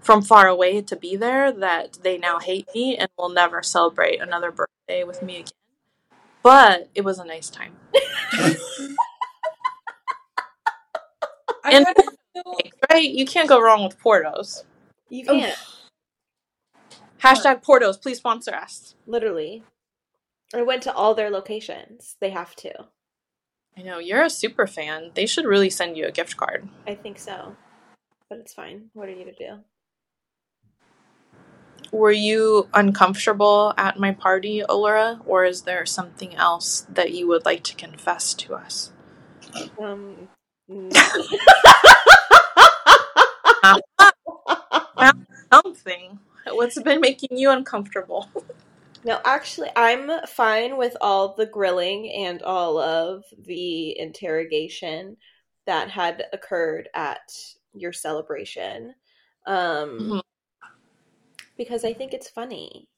from 0.00 0.22
far 0.22 0.48
away 0.48 0.80
to 0.80 0.96
be 0.96 1.16
there 1.16 1.52
that 1.52 1.98
they 2.02 2.16
now 2.16 2.38
hate 2.38 2.66
me 2.74 2.96
and 2.96 3.10
will 3.18 3.28
never 3.28 3.62
celebrate 3.62 4.20
another 4.20 4.50
birthday 4.50 5.04
with 5.04 5.22
me 5.22 5.36
again. 5.40 5.59
But 6.42 6.88
it 6.94 7.02
was 7.02 7.18
a 7.18 7.24
nice 7.24 7.50
time. 7.50 7.76
And 11.64 11.86
feel 12.32 12.58
right? 12.90 13.08
You 13.08 13.26
can't 13.26 13.48
go 13.48 13.60
wrong 13.60 13.84
with 13.84 13.98
Portos. 14.00 14.64
You 15.08 15.24
Oh. 15.28 15.38
can't. 15.38 15.58
Hashtag 17.22 17.62
Portos, 17.62 18.00
please 18.00 18.16
sponsor 18.18 18.54
us. 18.54 18.94
Literally. 19.06 19.62
I 20.54 20.62
went 20.62 20.82
to 20.84 20.92
all 20.94 21.14
their 21.14 21.30
locations. 21.30 22.16
They 22.20 22.30
have 22.30 22.56
to. 22.56 22.86
I 23.76 23.82
know 23.82 23.98
you're 23.98 24.22
a 24.22 24.30
super 24.30 24.66
fan. 24.66 25.10
They 25.14 25.26
should 25.26 25.44
really 25.44 25.70
send 25.70 25.96
you 25.96 26.06
a 26.06 26.10
gift 26.10 26.36
card. 26.36 26.68
I 26.88 26.94
think 26.94 27.18
so. 27.18 27.54
But 28.28 28.38
it's 28.38 28.54
fine. 28.54 28.90
What 28.94 29.08
are 29.08 29.12
you 29.12 29.24
to 29.26 29.32
do? 29.32 29.58
Were 31.92 32.12
you 32.12 32.68
uncomfortable 32.72 33.74
at 33.76 33.98
my 33.98 34.12
party, 34.12 34.62
Allura, 34.68 35.20
or 35.26 35.44
is 35.44 35.62
there 35.62 35.84
something 35.86 36.36
else 36.36 36.86
that 36.88 37.12
you 37.12 37.26
would 37.28 37.44
like 37.44 37.64
to 37.64 37.74
confess 37.74 38.32
to 38.34 38.54
us? 38.54 38.92
Um. 39.80 40.28
Something. 45.52 46.20
What's 46.46 46.80
been 46.80 47.00
making 47.00 47.36
you 47.36 47.50
uncomfortable? 47.50 48.28
No, 49.02 49.18
actually, 49.24 49.70
I'm 49.76 50.10
fine 50.26 50.76
with 50.76 50.94
all 51.00 51.34
the 51.34 51.46
grilling 51.46 52.12
and 52.12 52.42
all 52.42 52.78
of 52.78 53.24
the 53.46 53.98
interrogation 53.98 55.16
that 55.66 55.88
had 55.88 56.24
occurred 56.34 56.90
at 56.94 57.22
your 57.72 57.94
celebration. 57.94 58.94
Um, 59.46 59.98
Mhm. 59.98 60.20
Because 61.60 61.84
I 61.84 61.92
think 61.92 62.14
it's 62.14 62.30
funny. 62.30 62.88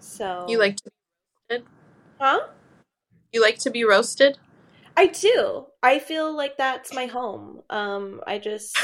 So 0.00 0.46
You 0.48 0.58
like 0.58 0.76
to 0.76 1.62
huh? 2.18 2.40
you 3.30 3.42
like 3.42 3.58
to 3.58 3.70
be 3.70 3.84
roasted? 3.84 4.38
I 4.96 5.08
do. 5.08 5.66
I 5.82 5.98
feel 5.98 6.34
like 6.34 6.56
that's 6.56 6.94
my 6.94 7.04
home. 7.04 7.60
Um, 7.68 8.22
I 8.26 8.38
just 8.38 8.78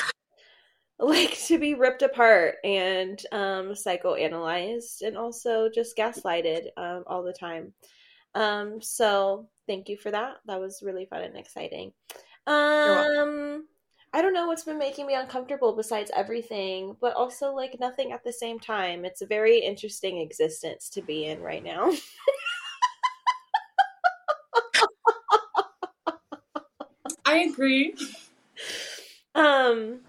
like 0.99 1.39
to 1.47 1.59
be 1.59 1.73
ripped 1.73 2.03
apart 2.03 2.57
and 2.63 3.19
um, 3.33 3.69
psychoanalyzed 3.73 5.01
and 5.01 5.17
also 5.17 5.71
just 5.75 5.97
gaslighted 5.97 6.67
um, 6.77 7.05
all 7.07 7.23
the 7.23 7.33
time. 7.33 7.73
Um, 8.35 8.83
so 8.83 9.49
thank 9.67 9.89
you 9.89 9.97
for 9.97 10.11
that. 10.11 10.35
That 10.45 10.61
was 10.61 10.83
really 10.85 11.07
fun 11.07 11.23
and 11.23 11.39
exciting. 11.39 11.95
Um, 12.47 13.67
I 14.15 14.21
don't 14.21 14.35
know 14.35 14.47
what's 14.47 14.65
been 14.65 14.79
making 14.79 15.07
me 15.07 15.15
uncomfortable 15.15 15.75
besides 15.75 16.11
everything, 16.15 16.97
but 17.01 17.15
also 17.15 17.55
like 17.55 17.81
nothing 17.81 18.13
at 18.13 18.23
the 18.25 18.33
same 18.33 18.61
time. 18.61 19.07
It's 19.07 19.23
a 19.23 19.27
very 19.27 19.59
interesting 19.59 20.19
existence 20.19 20.91
to 20.91 21.01
be 21.01 21.25
in 21.25 21.41
right 21.41 21.65
now. 21.65 21.93
I 27.25 27.39
agree. 27.39 27.95
Um, 29.35 30.01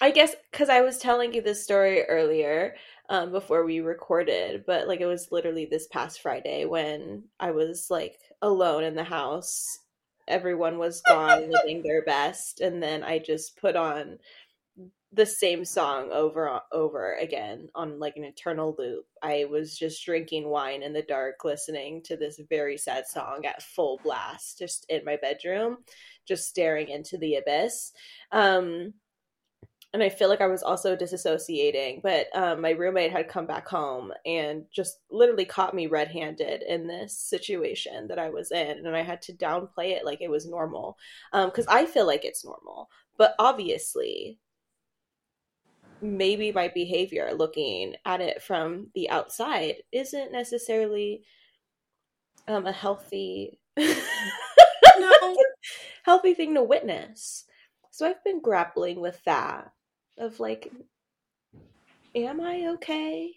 I 0.00 0.10
guess 0.10 0.34
because 0.50 0.68
I 0.68 0.80
was 0.80 0.98
telling 0.98 1.32
you 1.32 1.42
this 1.42 1.62
story 1.62 2.02
earlier, 2.02 2.74
um, 3.08 3.30
before 3.30 3.64
we 3.64 3.80
recorded, 3.80 4.64
but 4.66 4.88
like 4.88 5.00
it 5.00 5.06
was 5.06 5.30
literally 5.30 5.66
this 5.66 5.86
past 5.86 6.20
Friday 6.20 6.64
when 6.64 7.24
I 7.38 7.52
was 7.52 7.86
like 7.90 8.18
alone 8.42 8.82
in 8.84 8.94
the 8.94 9.04
house. 9.04 9.78
Everyone 10.28 10.78
was 10.78 11.02
gone 11.02 11.50
living 11.50 11.82
their 11.82 12.02
best, 12.02 12.60
and 12.60 12.82
then 12.82 13.02
I 13.02 13.18
just 13.18 13.56
put 13.56 13.76
on 13.76 14.18
the 15.12 15.26
same 15.26 15.64
song 15.64 16.10
over 16.12 16.60
over 16.72 17.14
again 17.14 17.68
on 17.74 17.98
like 17.98 18.16
an 18.16 18.24
eternal 18.24 18.74
loop. 18.78 19.06
I 19.22 19.46
was 19.48 19.78
just 19.78 20.04
drinking 20.04 20.48
wine 20.48 20.82
in 20.82 20.92
the 20.92 21.02
dark, 21.02 21.44
listening 21.44 22.02
to 22.04 22.16
this 22.16 22.40
very 22.50 22.76
sad 22.76 23.06
song 23.06 23.46
at 23.46 23.62
full 23.62 24.00
blast, 24.04 24.58
just 24.58 24.84
in 24.88 25.04
my 25.04 25.16
bedroom, 25.16 25.78
just 26.26 26.48
staring 26.48 26.88
into 26.88 27.16
the 27.18 27.36
abyss. 27.36 27.92
Um, 28.32 28.94
and 29.96 30.02
I 30.02 30.10
feel 30.10 30.28
like 30.28 30.42
I 30.42 30.46
was 30.46 30.62
also 30.62 30.94
disassociating, 30.94 32.02
but 32.02 32.26
um, 32.36 32.60
my 32.60 32.72
roommate 32.72 33.12
had 33.12 33.30
come 33.30 33.46
back 33.46 33.66
home 33.66 34.12
and 34.26 34.66
just 34.70 34.98
literally 35.10 35.46
caught 35.46 35.72
me 35.72 35.86
red 35.86 36.08
handed 36.08 36.60
in 36.60 36.86
this 36.86 37.18
situation 37.18 38.06
that 38.08 38.18
I 38.18 38.28
was 38.28 38.52
in. 38.52 38.84
And 38.84 38.94
I 38.94 39.00
had 39.00 39.22
to 39.22 39.32
downplay 39.32 39.92
it 39.92 40.04
like 40.04 40.20
it 40.20 40.30
was 40.30 40.46
normal 40.46 40.98
because 41.32 41.66
I 41.66 41.86
feel 41.86 42.06
like 42.06 42.26
it's 42.26 42.44
normal. 42.44 42.90
But 43.16 43.36
obviously, 43.38 44.38
maybe 46.02 46.52
my 46.52 46.68
behavior 46.68 47.32
looking 47.32 47.96
at 48.04 48.20
it 48.20 48.42
from 48.42 48.88
the 48.94 49.08
outside 49.08 49.76
isn't 49.92 50.30
necessarily 50.30 51.22
um, 52.48 52.66
a 52.66 52.72
healthy 52.72 53.60
No. 53.78 55.36
healthy 56.04 56.34
thing 56.34 56.54
to 56.54 56.62
witness. 56.62 57.46
So 57.92 58.06
I've 58.06 58.22
been 58.24 58.42
grappling 58.42 59.00
with 59.00 59.24
that 59.24 59.72
of 60.18 60.40
like 60.40 60.72
am 62.14 62.40
I 62.40 62.68
okay? 62.74 63.32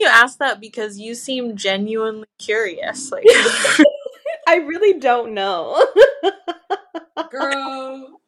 You 0.00 0.06
asked 0.06 0.38
that 0.38 0.60
because 0.60 0.98
you 0.98 1.14
seem 1.14 1.56
genuinely 1.56 2.26
curious. 2.38 3.12
Like, 3.12 3.26
I 4.48 4.56
really 4.56 4.98
don't 4.98 5.34
know. 5.34 5.86
Girl. 7.30 8.18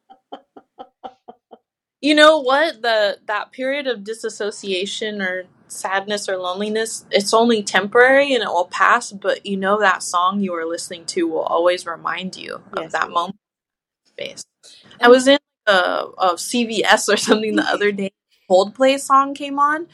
you 1.99 2.13
know 2.13 2.39
what? 2.41 2.83
The 2.83 3.17
that 3.25 3.51
period 3.51 3.87
of 3.87 4.03
disassociation 4.03 5.19
or 5.19 5.45
sadness 5.73 6.29
or 6.29 6.37
loneliness, 6.37 7.05
it's 7.11 7.33
only 7.33 7.63
temporary 7.63 8.33
and 8.33 8.43
it 8.43 8.47
will 8.47 8.67
pass. 8.67 9.11
But 9.11 9.45
you 9.45 9.57
know 9.57 9.79
that 9.79 10.03
song 10.03 10.39
you 10.41 10.51
were 10.51 10.65
listening 10.65 11.05
to 11.07 11.27
will 11.27 11.41
always 11.41 11.85
remind 11.85 12.35
you 12.35 12.61
of 12.73 12.91
that 12.91 13.09
moment. 13.09 13.37
Space. 14.05 14.43
I 15.01 15.07
was 15.07 15.27
in 15.27 15.39
uh, 15.67 16.07
a, 16.17 16.25
a 16.25 16.33
CVS 16.35 17.11
or 17.11 17.17
something 17.17 17.55
the 17.55 17.63
other 17.63 17.91
day. 17.91 18.11
Coldplay 18.49 18.99
song 18.99 19.33
came 19.33 19.57
on, 19.57 19.87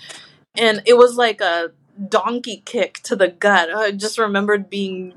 and 0.56 0.82
it 0.86 0.98
was 0.98 1.16
like 1.16 1.40
a 1.40 1.72
donkey 2.08 2.62
kick 2.66 3.00
to 3.04 3.16
the 3.16 3.28
gut. 3.28 3.74
I 3.74 3.92
just 3.92 4.18
remembered 4.18 4.70
being 4.70 5.14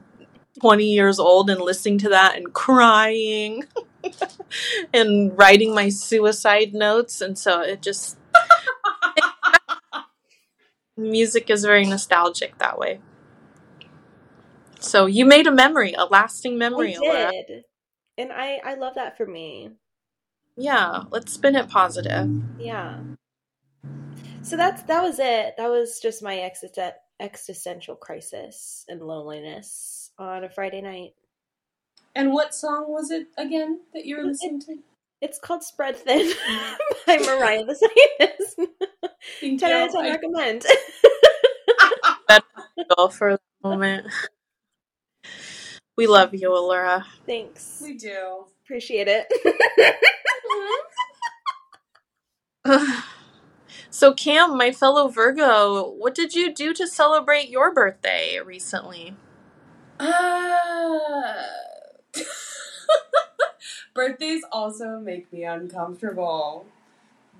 20 0.60 0.84
years 0.84 1.18
old 1.18 1.50
and 1.50 1.60
listening 1.60 1.98
to 1.98 2.08
that 2.10 2.36
and 2.36 2.52
crying 2.52 3.64
and 4.94 5.36
writing 5.36 5.74
my 5.74 5.88
suicide 5.88 6.74
notes. 6.74 7.20
And 7.20 7.38
so 7.38 7.62
it 7.62 7.82
just, 7.82 8.18
music 10.96 11.50
is 11.50 11.64
very 11.64 11.84
nostalgic 11.86 12.58
that 12.58 12.78
way. 12.78 13.00
So 14.80 15.06
you 15.06 15.24
made 15.24 15.46
a 15.46 15.52
memory, 15.52 15.94
a 15.96 16.04
lasting 16.04 16.58
memory. 16.58 16.96
I 16.96 17.00
Allura. 17.00 17.30
did. 17.30 17.64
And 18.18 18.32
I 18.32 18.60
I 18.64 18.74
love 18.74 18.94
that 18.96 19.16
for 19.16 19.26
me. 19.26 19.70
Yeah, 20.56 21.04
let's 21.10 21.32
spin 21.32 21.56
it 21.56 21.68
positive. 21.68 22.30
Yeah. 22.58 22.98
So 24.42 24.56
that's 24.56 24.82
that 24.84 25.02
was 25.02 25.18
it. 25.18 25.54
That 25.56 25.70
was 25.70 26.00
just 26.00 26.22
my 26.22 26.34
existen- 26.34 26.92
existential 27.20 27.96
crisis 27.96 28.84
and 28.88 29.00
loneliness 29.00 30.10
on 30.18 30.44
a 30.44 30.50
Friday 30.50 30.82
night. 30.82 31.14
And 32.14 32.32
what 32.32 32.54
song 32.54 32.86
was 32.88 33.10
it 33.10 33.28
again 33.38 33.80
that 33.94 34.04
you 34.04 34.18
were 34.18 34.24
listening 34.24 34.60
to? 34.62 34.78
It's 35.22 35.38
called 35.38 35.62
Spread 35.62 35.96
Thin 35.96 36.32
by 37.06 37.16
Mariah 37.18 37.64
the 37.64 37.76
Scientist. 37.76 38.58
Thank 39.40 39.60
10 39.60 39.70
out 39.72 39.86
of 39.86 39.92
10 39.94 40.04
I- 40.04 40.10
recommend. 40.10 40.66
Go 42.96 43.08
for 43.08 43.32
the 43.34 43.40
moment. 43.68 44.08
We 45.96 46.08
love 46.08 46.34
you, 46.34 46.48
Allura. 46.50 47.04
Thanks. 47.24 47.80
we 47.82 47.96
do. 47.96 48.46
Appreciate 48.64 49.06
it. 49.08 49.26
so, 53.90 54.12
Cam, 54.14 54.56
my 54.58 54.72
fellow 54.72 55.06
Virgo, 55.08 55.88
what 55.88 56.14
did 56.16 56.34
you 56.34 56.52
do 56.52 56.74
to 56.74 56.88
celebrate 56.88 57.48
your 57.48 57.72
birthday 57.72 58.40
recently? 58.44 59.14
Ah. 60.00 61.44
Birthdays 63.94 64.42
also 64.50 64.98
make 64.98 65.32
me 65.32 65.44
uncomfortable. 65.44 66.66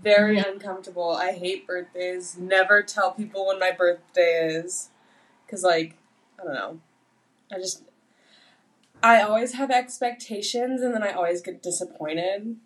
Very 0.02 0.38
mm-hmm. 0.38 0.54
uncomfortable. 0.54 1.10
I 1.12 1.32
hate 1.32 1.66
birthdays. 1.66 2.36
Never 2.36 2.82
tell 2.82 3.12
people 3.12 3.46
when 3.46 3.58
my 3.58 3.70
birthday 3.72 4.48
is. 4.48 4.90
Because, 5.46 5.62
like, 5.62 5.96
I 6.38 6.44
don't 6.44 6.54
know. 6.54 6.80
I 7.52 7.56
just. 7.56 7.84
I 9.02 9.22
always 9.22 9.54
have 9.54 9.70
expectations 9.70 10.80
and 10.80 10.94
then 10.94 11.02
I 11.02 11.12
always 11.12 11.40
get 11.40 11.62
disappointed. 11.62 12.56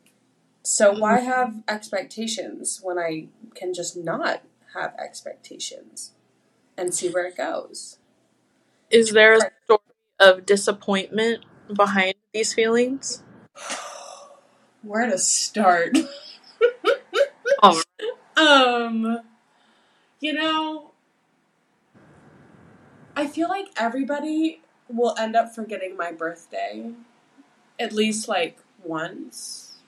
So, 0.62 0.92
why 0.98 1.18
mm-hmm. 1.18 1.26
have 1.26 1.54
expectations 1.68 2.80
when 2.82 2.98
I 2.98 3.28
can 3.54 3.72
just 3.72 3.96
not 3.96 4.42
have 4.74 4.94
expectations 4.98 6.12
and 6.76 6.92
see 6.94 7.08
where 7.08 7.26
it 7.26 7.36
goes? 7.36 7.98
Is 8.90 9.12
there 9.12 9.34
a 9.34 9.50
story 9.64 9.80
of 10.18 10.46
disappointment 10.46 11.44
behind 11.74 12.14
these 12.32 12.54
feelings? 12.54 13.22
Where 14.82 15.06
to 15.06 15.18
start? 15.18 15.96
Um, 18.36 19.20
you 20.20 20.32
know, 20.34 20.92
I 23.16 23.26
feel 23.26 23.48
like 23.48 23.68
everybody 23.76 24.60
will 24.88 25.14
end 25.18 25.34
up 25.34 25.54
forgetting 25.54 25.96
my 25.96 26.12
birthday 26.12 26.92
at 27.78 27.92
least 27.92 28.28
like 28.28 28.58
once. 28.82 29.78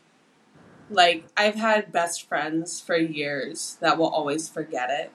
Like, 0.90 1.26
I've 1.36 1.54
had 1.54 1.92
best 1.92 2.26
friends 2.26 2.80
for 2.80 2.96
years 2.96 3.76
that 3.80 3.98
will 3.98 4.08
always 4.08 4.48
forget 4.48 4.88
it, 4.90 5.12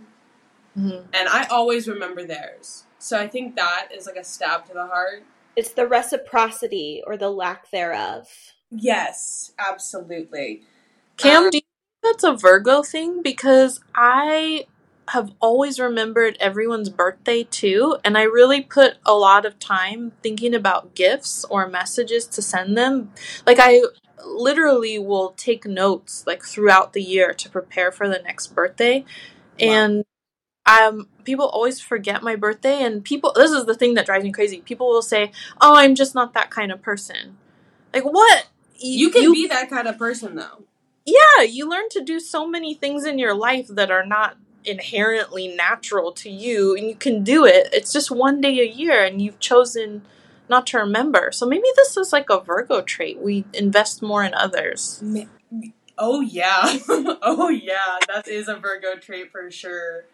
mhm. 0.78 1.06
and 1.12 1.28
I 1.28 1.46
always 1.48 1.88
remember 1.88 2.24
theirs. 2.24 2.84
So 3.00 3.20
I 3.20 3.28
think 3.28 3.56
that 3.56 3.90
is 3.94 4.06
like 4.06 4.16
a 4.16 4.24
stab 4.24 4.68
to 4.68 4.74
the 4.74 4.86
heart. 4.86 5.24
It's 5.56 5.72
the 5.72 5.88
reciprocity 5.88 7.04
or 7.06 7.18
the 7.18 7.30
lack 7.30 7.70
thereof. 7.72 8.28
Yes, 8.72 9.52
absolutely. 9.60 10.64
Cam, 11.18 11.44
Um, 11.44 11.50
do 11.52 11.58
you 11.58 11.62
think 11.62 12.14
that's 12.14 12.24
a 12.24 12.34
Virgo 12.34 12.82
thing? 12.82 13.22
Because 13.22 13.82
I 13.96 14.66
have 15.10 15.32
always 15.40 15.80
remembered 15.80 16.38
everyone's 16.40 16.90
birthday 16.90 17.44
too, 17.44 17.98
and 18.04 18.18
I 18.18 18.24
really 18.24 18.62
put 18.62 18.96
a 19.06 19.14
lot 19.14 19.46
of 19.46 19.60
time 19.60 20.14
thinking 20.24 20.56
about 20.56 20.96
gifts 20.96 21.44
or 21.46 21.68
messages 21.68 22.26
to 22.28 22.42
send 22.42 22.78
them. 22.78 23.12
Like, 23.46 23.58
I 23.60 23.82
literally 24.26 24.98
will 24.98 25.32
take 25.32 25.66
notes 25.66 26.24
like 26.26 26.44
throughout 26.44 26.94
the 26.94 27.04
year 27.04 27.34
to 27.34 27.50
prepare 27.50 27.92
for 27.92 28.08
the 28.08 28.20
next 28.20 28.48
birthday. 28.48 29.00
Wow. 29.00 29.06
And 29.60 30.06
um 30.66 31.08
people 31.24 31.48
always 31.48 31.80
forget 31.82 32.24
my 32.24 32.36
birthday 32.36 32.84
and 32.84 33.04
people 33.04 33.34
this 33.36 33.52
is 33.52 33.66
the 33.66 33.76
thing 33.76 33.94
that 33.96 34.06
drives 34.06 34.24
me 34.24 34.32
crazy. 34.32 34.62
People 34.62 34.88
will 34.88 35.02
say, 35.02 35.32
"Oh, 35.62 35.76
I'm 35.76 35.96
just 35.96 36.16
not 36.16 36.34
that 36.34 36.50
kind 36.50 36.72
of 36.72 36.82
person." 36.82 37.38
Like, 37.94 38.04
what? 38.04 38.48
You 38.78 39.12
can 39.12 39.32
be 39.32 39.48
that 39.48 39.70
kind 39.70 39.88
of 39.88 39.98
person, 39.98 40.36
though. 40.36 40.64
yeah, 41.06 41.44
you 41.48 41.70
learn 41.70 41.90
to 41.92 42.04
do 42.04 42.20
so 42.20 42.48
many 42.48 42.74
things 42.74 43.06
in 43.06 43.18
your 43.20 43.34
life 43.34 43.68
that 43.68 43.92
are 43.92 44.06
not 44.06 44.38
inherently 44.66 45.48
natural 45.48 46.12
to 46.14 46.30
you, 46.30 46.76
and 46.76 46.88
you 46.88 46.96
can 46.96 47.24
do 47.24 47.46
it. 47.46 47.70
It's 47.72 47.94
just 47.94 48.12
one 48.12 48.42
day 48.42 48.60
a 48.60 48.66
year, 48.66 49.04
and 49.04 49.22
you've 49.22 49.40
chosen 49.40 50.02
not 50.50 50.68
to 50.68 50.78
remember. 50.80 51.30
So 51.32 51.46
maybe 51.46 51.68
this 51.76 51.96
is 51.98 52.12
like 52.12 52.30
a 52.30 52.40
Virgo 52.40 52.82
trait. 52.82 53.20
We 53.20 53.46
invest 53.54 54.02
more 54.02 54.24
in 54.24 54.34
others. 54.34 55.02
Oh 55.98 56.22
yeah. 56.22 56.78
oh 56.90 57.50
yeah. 57.50 58.00
That 58.08 58.28
is 58.28 58.48
a 58.48 58.56
Virgo 58.56 58.96
trait 58.96 59.32
for 59.32 59.50
sure. 59.52 60.06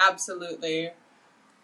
Absolutely. 0.00 0.90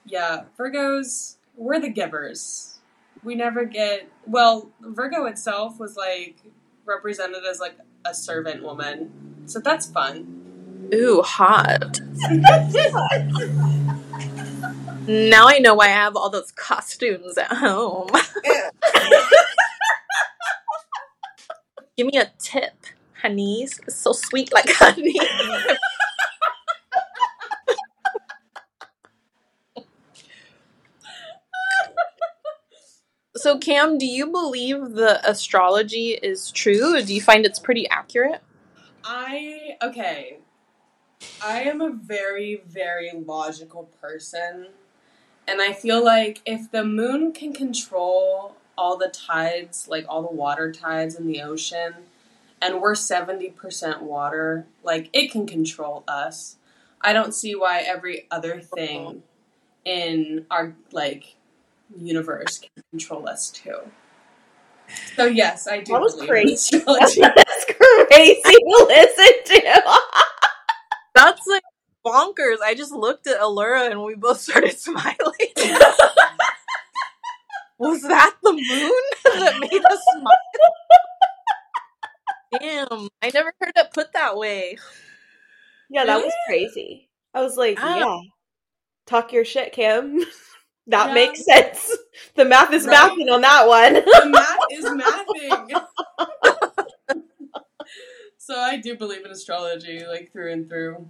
Yeah. 0.04 0.44
Virgos, 0.58 1.36
we're 1.56 1.80
the 1.80 1.88
givers. 1.88 2.78
We 3.24 3.34
never 3.34 3.64
get 3.64 4.08
well, 4.26 4.70
Virgo 4.80 5.24
itself 5.24 5.80
was 5.80 5.96
like 5.96 6.36
represented 6.84 7.42
as 7.48 7.60
like 7.60 7.78
a 8.04 8.14
servant 8.14 8.62
woman. 8.62 9.44
So 9.46 9.58
that's 9.60 9.86
fun. 9.86 10.90
Ooh, 10.94 11.22
hot. 11.22 12.00
Now 15.08 15.46
I 15.48 15.58
know 15.60 15.74
why 15.74 15.86
I 15.86 15.90
have 15.90 16.16
all 16.16 16.30
those 16.30 16.52
costumes 16.52 17.38
at 17.38 17.52
home. 17.52 18.08
Give 21.96 22.06
me 22.06 22.18
a 22.18 22.30
tip, 22.38 22.74
honeys. 23.22 23.80
It's 23.86 23.96
so 23.96 24.12
sweet 24.12 24.52
like 24.52 24.68
honey. 24.68 25.14
so, 33.36 33.58
Cam, 33.58 33.98
do 33.98 34.06
you 34.06 34.26
believe 34.26 34.92
the 34.92 35.20
astrology 35.28 36.10
is 36.10 36.50
true? 36.50 37.00
Do 37.02 37.14
you 37.14 37.20
find 37.20 37.44
it's 37.46 37.58
pretty 37.58 37.88
accurate? 37.88 38.42
I 39.04 39.76
okay. 39.82 40.38
I 41.42 41.62
am 41.62 41.80
a 41.80 41.90
very, 41.90 42.62
very 42.66 43.10
logical 43.12 43.84
person. 44.00 44.68
And 45.48 45.60
I 45.60 45.72
feel 45.72 46.04
like 46.04 46.42
if 46.44 46.70
the 46.70 46.84
moon 46.84 47.32
can 47.32 47.52
control 47.52 48.56
all 48.76 48.96
the 48.96 49.08
tides, 49.08 49.86
like 49.88 50.04
all 50.08 50.22
the 50.22 50.34
water 50.34 50.72
tides 50.72 51.14
in 51.14 51.26
the 51.26 51.40
ocean, 51.42 51.94
and 52.60 52.80
we're 52.80 52.94
70% 52.94 54.02
water, 54.02 54.66
like 54.82 55.08
it 55.12 55.30
can 55.30 55.46
control 55.46 56.02
us. 56.08 56.56
I 57.00 57.12
don't 57.12 57.32
see 57.32 57.54
why 57.54 57.80
every 57.80 58.26
other 58.30 58.60
thing 58.60 59.22
in 59.84 60.46
our 60.50 60.74
like 60.90 61.35
universe 61.98 62.58
can 62.58 62.70
control 62.90 63.28
us 63.28 63.50
too. 63.50 63.78
So 65.16 65.24
yes, 65.26 65.66
I 65.66 65.80
do. 65.80 65.92
That 65.92 66.00
was 66.00 66.14
crazy. 66.14 66.78
That's 66.86 67.14
crazy 67.16 68.42
to 68.42 68.86
listen 68.88 69.32
to. 69.46 69.82
That's 71.14 71.46
like 71.46 71.62
bonkers. 72.06 72.58
I 72.62 72.74
just 72.76 72.92
looked 72.92 73.26
at 73.26 73.40
Allura 73.40 73.90
and 73.90 74.02
we 74.04 74.14
both 74.14 74.40
started 74.40 74.78
smiling. 74.78 75.16
Was 77.78 78.02
that 78.02 78.34
the 78.42 78.52
moon 78.52 79.02
that 79.44 79.58
made 79.60 79.84
us 79.84 79.98
smile? 80.12 80.32
Damn, 82.60 83.08
I 83.22 83.30
never 83.34 83.52
heard 83.60 83.72
it 83.76 83.92
put 83.92 84.12
that 84.12 84.36
way. 84.36 84.78
Yeah, 85.90 86.04
that 86.04 86.22
was 86.22 86.32
crazy. 86.46 87.08
I 87.34 87.42
was 87.42 87.56
like, 87.56 87.78
Ah. 87.80 87.96
yeah, 87.98 88.18
talk 89.06 89.32
your 89.32 89.44
shit, 89.44 89.72
Kim. 89.72 90.20
That 90.88 91.08
Yeah. 91.08 91.14
makes 91.14 91.44
sense. 91.44 91.96
The 92.34 92.44
math 92.44 92.72
is 92.72 92.86
Right. 92.86 92.96
mathing 92.96 93.30
on 93.32 93.40
that 93.42 93.66
one. 93.68 93.94
the 93.94 94.26
math 94.26 94.58
is 94.70 94.84
mathing. 94.84 95.86
so 98.38 98.58
I 98.58 98.76
do 98.78 98.96
believe 98.96 99.24
in 99.24 99.30
astrology, 99.30 100.04
like 100.06 100.32
through 100.32 100.52
and 100.52 100.68
through. 100.68 101.08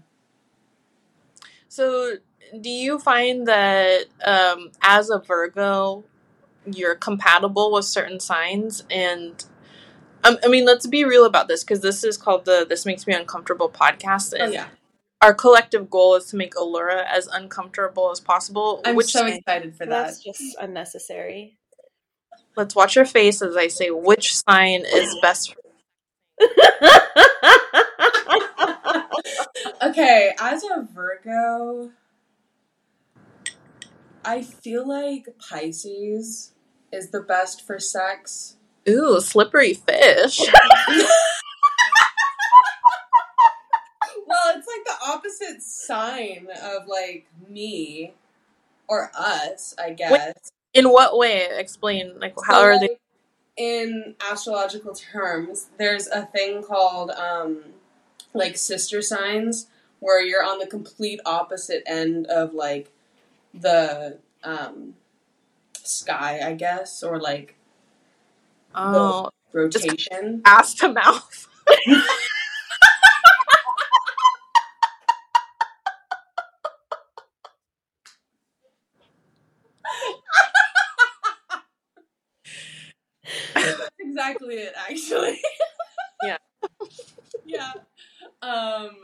So, 1.69 2.15
do 2.61 2.71
you 2.71 2.99
find 2.99 3.47
that 3.49 4.05
um, 4.25 4.71
as 4.83 5.11
a 5.11 5.19
Virgo, 5.19 6.05
you're 6.65 6.95
compatible 6.95 7.73
with 7.73 7.85
certain 7.85 8.21
signs? 8.21 8.85
And 8.91 9.45
um, 10.25 10.39
I 10.45 10.49
mean, 10.49 10.65
let's 10.65 10.87
be 10.87 11.05
real 11.05 11.25
about 11.25 11.49
this 11.49 11.65
because 11.65 11.81
this 11.81 12.05
is 12.05 12.17
called 12.17 12.45
the 12.45 12.65
"This 12.69 12.87
Makes 12.87 13.07
Me 13.07 13.15
Uncomfortable" 13.15 13.69
podcast, 13.69 14.33
Oh 14.39 14.45
and 14.45 14.53
yeah, 14.53 14.69
our 15.27 15.35
collective 15.35 15.91
goal 15.91 16.15
is 16.15 16.27
to 16.27 16.37
make 16.37 16.55
Allura 16.55 17.05
as 17.05 17.27
uncomfortable 17.27 18.13
as 18.13 18.21
possible. 18.21 18.81
I'm 18.85 18.95
which 18.95 19.11
so 19.11 19.23
sign- 19.23 19.33
excited 19.33 19.75
for 19.75 19.85
that. 19.85 20.07
That's 20.07 20.23
just 20.23 20.57
unnecessary. 20.61 21.59
let's 22.57 22.77
watch 22.77 22.95
your 22.95 23.05
face 23.07 23.43
as 23.43 23.57
I 23.57 23.67
say 23.67 23.91
which 23.91 24.37
sign 24.37 24.85
is 24.87 25.17
best. 25.21 25.53
For- 25.53 25.61
okay, 29.89 30.37
as 30.39 30.63
a 30.63 30.87
Virgo, 30.95 31.91
I 34.25 34.43
feel 34.43 34.87
like 34.89 35.27
Pisces 35.41 36.53
is 36.93 37.11
the 37.11 37.21
best 37.21 37.67
for 37.67 37.81
sex. 37.81 38.59
Ooh, 38.89 39.21
slippery 39.21 39.75
fish. 39.75 40.41
Well, 44.27 44.55
it's 44.57 44.67
like 44.67 44.85
the 44.85 44.96
opposite 45.07 45.63
sign 45.63 46.49
of 46.63 46.87
like 46.87 47.27
me 47.49 48.15
or 48.89 49.11
us, 49.17 49.75
I 49.79 49.93
guess. 49.93 50.35
In 50.75 50.91
what 50.91 51.17
way? 51.17 51.49
Explain. 51.59 52.19
Like, 52.19 52.35
how 52.47 52.55
So, 52.55 52.63
are 52.63 52.81
they? 52.81 52.97
In 53.57 54.15
astrological 54.21 54.95
terms, 54.95 55.69
there's 55.79 56.07
a 56.09 56.27
thing 56.27 56.63
called 56.63 57.11
um, 57.11 57.63
like 58.35 58.57
sister 58.57 59.01
signs, 59.01 59.67
where 60.01 60.21
you're 60.21 60.45
on 60.45 60.59
the 60.59 60.67
complete 60.67 61.21
opposite 61.25 61.83
end 61.87 62.27
of 62.27 62.53
like 62.53 62.91
the 63.55 64.19
um, 64.45 64.95
sky, 65.83 66.41
I 66.45 66.53
guess, 66.53 67.03
or 67.03 67.19
like 67.19 67.57
Oh, 68.75 69.31
rotation. 69.53 70.43
ass 70.45 70.75
to 70.75 70.93
mouth. 70.93 71.49
exactly 84.31 84.57
it, 84.57 84.75
actually. 84.77 85.41
Yeah. 86.25 86.39
yeah. 87.45 87.73
Um, 88.41 88.97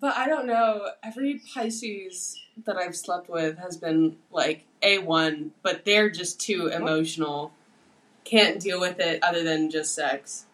but 0.00 0.16
I 0.16 0.26
don't 0.26 0.46
know. 0.46 0.88
Every 1.02 1.42
Pisces 1.52 2.40
that 2.64 2.76
I've 2.78 2.96
slept 2.96 3.28
with 3.28 3.58
has 3.58 3.76
been 3.76 4.16
like 4.30 4.64
A1, 4.82 5.50
but 5.62 5.84
they're 5.84 6.08
just 6.08 6.40
too 6.40 6.68
emotional. 6.68 7.52
Can't 8.24 8.58
deal 8.58 8.80
with 8.80 8.98
it 8.98 9.22
other 9.22 9.44
than 9.44 9.70
just 9.70 9.94
sex. 9.94 10.46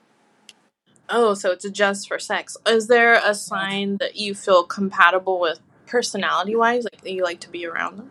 Oh, 1.09 1.35
so 1.35 1.53
it's 1.53 1.69
just 1.71 2.09
for 2.09 2.19
sex. 2.19 2.57
Is 2.67 2.89
there 2.89 3.21
a 3.25 3.35
sign 3.35 3.99
that 3.99 4.17
you 4.17 4.35
feel 4.35 4.65
compatible 4.65 5.39
with 5.39 5.61
personality 5.87 6.57
wise? 6.57 6.85
Like 6.85 7.03
that 7.03 7.13
you 7.13 7.23
like 7.23 7.41
to 7.41 7.51
be 7.51 7.67
around 7.67 7.99
them? 7.99 8.11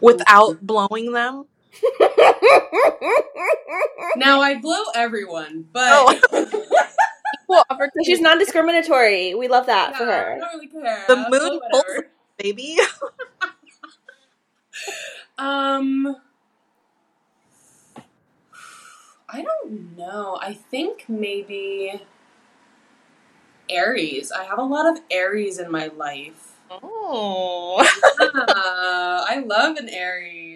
Without 0.00 0.66
blowing 0.66 1.12
them? 1.12 1.44
Now, 4.16 4.40
I 4.40 4.58
blow 4.60 4.82
everyone, 4.94 5.66
but. 5.72 6.16
Equal 6.32 7.64
opportunity, 7.70 8.04
She's 8.04 8.20
non-discriminatory. 8.20 9.34
We 9.34 9.48
love 9.48 9.66
that 9.66 9.96
for 9.96 10.04
Yeah, 10.04 10.10
I 10.10 10.14
her. 10.14 10.38
don't 10.38 10.54
really 10.54 10.66
care. 10.68 11.04
The 11.08 11.16
I'll 11.16 11.30
moon 11.30 11.58
blow 11.58 11.60
pulls 11.70 11.84
baby. 12.38 12.78
Um, 15.38 16.16
I 19.28 19.42
don't 19.42 19.96
know. 19.96 20.38
I 20.40 20.52
think 20.54 21.06
maybe 21.08 22.00
Aries. 23.70 24.30
I 24.30 24.44
have 24.44 24.58
a 24.58 24.62
lot 24.62 24.86
of 24.86 25.02
Aries 25.10 25.58
in 25.58 25.70
my 25.70 25.86
life. 25.96 26.52
Oh, 26.70 27.84
Ah, 28.20 29.24
I 29.28 29.42
love 29.46 29.76
an 29.76 29.88
Aries. 29.88 30.51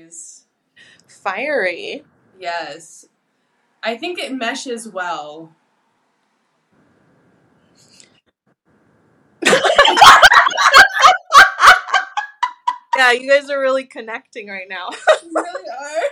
Fiery. 1.26 2.04
Yes. 2.38 3.08
I 3.82 3.96
think 3.96 4.18
it 4.18 4.32
meshes 4.32 4.88
well. 4.88 5.52
Yeah, 12.96 13.12
you 13.12 13.30
guys 13.30 13.50
are 13.50 13.60
really 13.60 13.84
connecting 13.84 14.48
right 14.48 14.68
now. 14.68 14.88
You 15.22 15.30
really 15.34 15.68
are. 15.68 16.02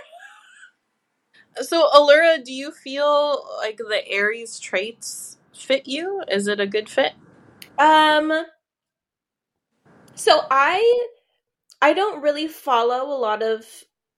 So, 1.63 1.89
Allura, 1.89 2.43
do 2.43 2.53
you 2.53 2.71
feel 2.71 3.45
like 3.57 3.77
the 3.77 4.01
Aries 4.07 4.59
traits 4.59 5.37
fit 5.53 5.87
you? 5.87 6.21
Is 6.27 6.47
it 6.47 6.59
a 6.59 6.67
good 6.67 6.89
fit? 6.89 7.13
Um 7.79 8.45
so 10.15 10.41
I 10.51 11.07
I 11.81 11.93
don't 11.93 12.21
really 12.21 12.47
follow 12.47 13.11
a 13.11 13.17
lot 13.19 13.41
of 13.41 13.65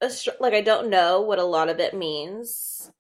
astro- 0.01 0.35
like 0.39 0.53
I 0.53 0.61
don't 0.61 0.89
know 0.89 1.21
what 1.21 1.39
a 1.39 1.43
lot 1.43 1.69
of 1.69 1.79
it 1.79 1.93
means. 1.93 2.91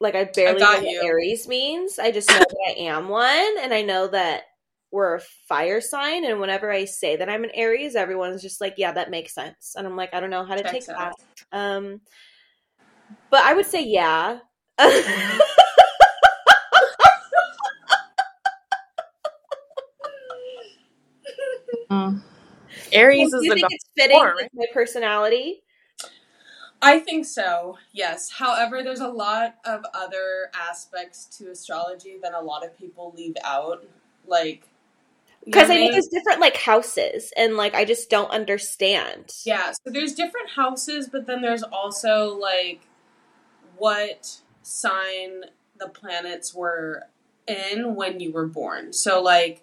Like 0.00 0.14
I 0.14 0.24
barely 0.24 0.60
know 0.60 0.66
got 0.66 0.82
what 0.82 0.90
you. 0.90 1.02
Aries 1.04 1.48
means. 1.48 1.98
I 1.98 2.10
just 2.10 2.28
know 2.30 2.38
that 2.38 2.64
I 2.68 2.80
am 2.80 3.08
one 3.08 3.54
and 3.60 3.72
I 3.72 3.82
know 3.82 4.08
that 4.08 4.42
we're 4.90 5.16
a 5.16 5.20
fire 5.48 5.80
sign 5.80 6.24
and 6.24 6.40
whenever 6.40 6.70
I 6.70 6.84
say 6.84 7.16
that 7.16 7.28
I'm 7.28 7.44
an 7.44 7.50
Aries, 7.54 7.96
everyone's 7.96 8.42
just 8.42 8.60
like, 8.60 8.74
"Yeah, 8.76 8.92
that 8.92 9.10
makes 9.10 9.34
sense." 9.34 9.74
And 9.76 9.86
I'm 9.86 9.96
like, 9.96 10.14
"I 10.14 10.20
don't 10.20 10.30
know 10.30 10.44
how 10.44 10.54
to 10.56 10.62
Checks 10.62 10.86
take 10.86 10.96
out. 10.96 11.14
that." 11.50 11.58
Um 11.58 12.00
but 13.30 13.42
I 13.44 13.54
would 13.54 13.66
say 13.66 13.84
yeah. 13.84 14.38
Aries 22.92 23.30
do 23.30 23.38
is 23.38 23.44
you 23.44 23.50
the 23.50 23.54
think 23.54 23.62
god. 23.62 23.72
it's 23.72 23.84
fitting 23.96 24.16
war, 24.16 24.34
with 24.36 24.48
my 24.54 24.66
personality? 24.72 25.63
I 26.84 27.00
think 27.00 27.26
so, 27.26 27.78
yes. 27.92 28.30
However, 28.30 28.82
there's 28.82 29.00
a 29.00 29.08
lot 29.08 29.56
of 29.64 29.84
other 29.94 30.50
aspects 30.54 31.24
to 31.38 31.50
astrology 31.50 32.18
that 32.22 32.34
a 32.34 32.40
lot 32.40 32.64
of 32.64 32.76
people 32.78 33.12
leave 33.16 33.36
out. 33.42 33.86
Like, 34.26 34.68
Because 35.44 35.70
I 35.70 35.76
know 35.76 35.86
know 35.86 35.92
there's 35.92 36.08
different 36.08 36.40
like 36.40 36.56
houses, 36.56 37.32
and 37.36 37.56
like 37.56 37.74
I 37.74 37.84
just 37.84 38.10
don't 38.10 38.30
understand. 38.30 39.32
Yeah, 39.44 39.72
so 39.72 39.90
there's 39.90 40.14
different 40.14 40.50
houses, 40.50 41.08
but 41.08 41.26
then 41.26 41.42
there's 41.42 41.62
also 41.62 42.38
like 42.38 42.80
what 43.76 44.38
sign 44.62 45.44
the 45.78 45.88
planets 45.88 46.54
were 46.54 47.04
in 47.46 47.94
when 47.94 48.20
you 48.20 48.32
were 48.32 48.46
born. 48.46 48.92
So 48.92 49.22
like 49.22 49.62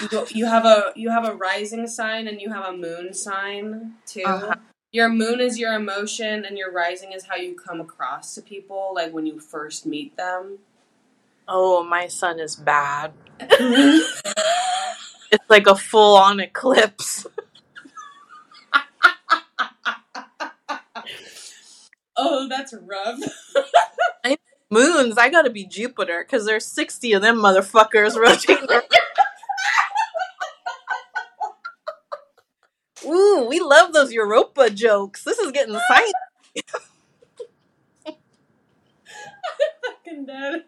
you, 0.00 0.08
go, 0.08 0.26
you 0.30 0.46
have 0.46 0.64
a 0.64 0.92
you 0.96 1.10
have 1.10 1.26
a 1.26 1.34
rising 1.34 1.86
sign 1.86 2.28
and 2.28 2.40
you 2.40 2.50
have 2.52 2.74
a 2.74 2.76
moon 2.76 3.14
sign 3.14 3.94
too. 4.06 4.24
Uh-huh. 4.24 4.54
Your 4.98 5.08
moon 5.08 5.38
is 5.38 5.60
your 5.60 5.74
emotion 5.74 6.44
and 6.44 6.58
your 6.58 6.72
rising 6.72 7.12
is 7.12 7.26
how 7.26 7.36
you 7.36 7.54
come 7.54 7.80
across 7.80 8.34
to 8.34 8.42
people 8.42 8.90
like 8.96 9.12
when 9.12 9.26
you 9.26 9.38
first 9.38 9.86
meet 9.86 10.16
them. 10.16 10.58
Oh, 11.46 11.84
my 11.84 12.08
sun 12.08 12.40
is 12.40 12.56
bad. 12.56 13.12
It's 15.30 15.44
like 15.48 15.68
a 15.68 15.76
full 15.76 16.16
on 16.16 16.40
eclipse. 16.40 17.26
oh, 22.16 22.48
that's 22.48 22.74
rough. 22.74 23.20
Moons, 24.70 25.16
I 25.16 25.28
gotta 25.30 25.50
be 25.50 25.64
Jupiter 25.64 26.24
because 26.26 26.44
there's 26.44 26.66
60 26.66 27.12
of 27.12 27.22
them 27.22 27.36
motherfuckers 27.36 28.16
rotating 28.20 28.68
around. 28.68 28.97
we 33.48 33.60
love 33.60 33.92
those 33.92 34.12
Europa 34.12 34.70
jokes. 34.70 35.24
This 35.24 35.38
is 35.38 35.52
getting 35.52 35.78
science. 35.88 36.12
Fucking 39.86 40.26
dead. 40.26 40.64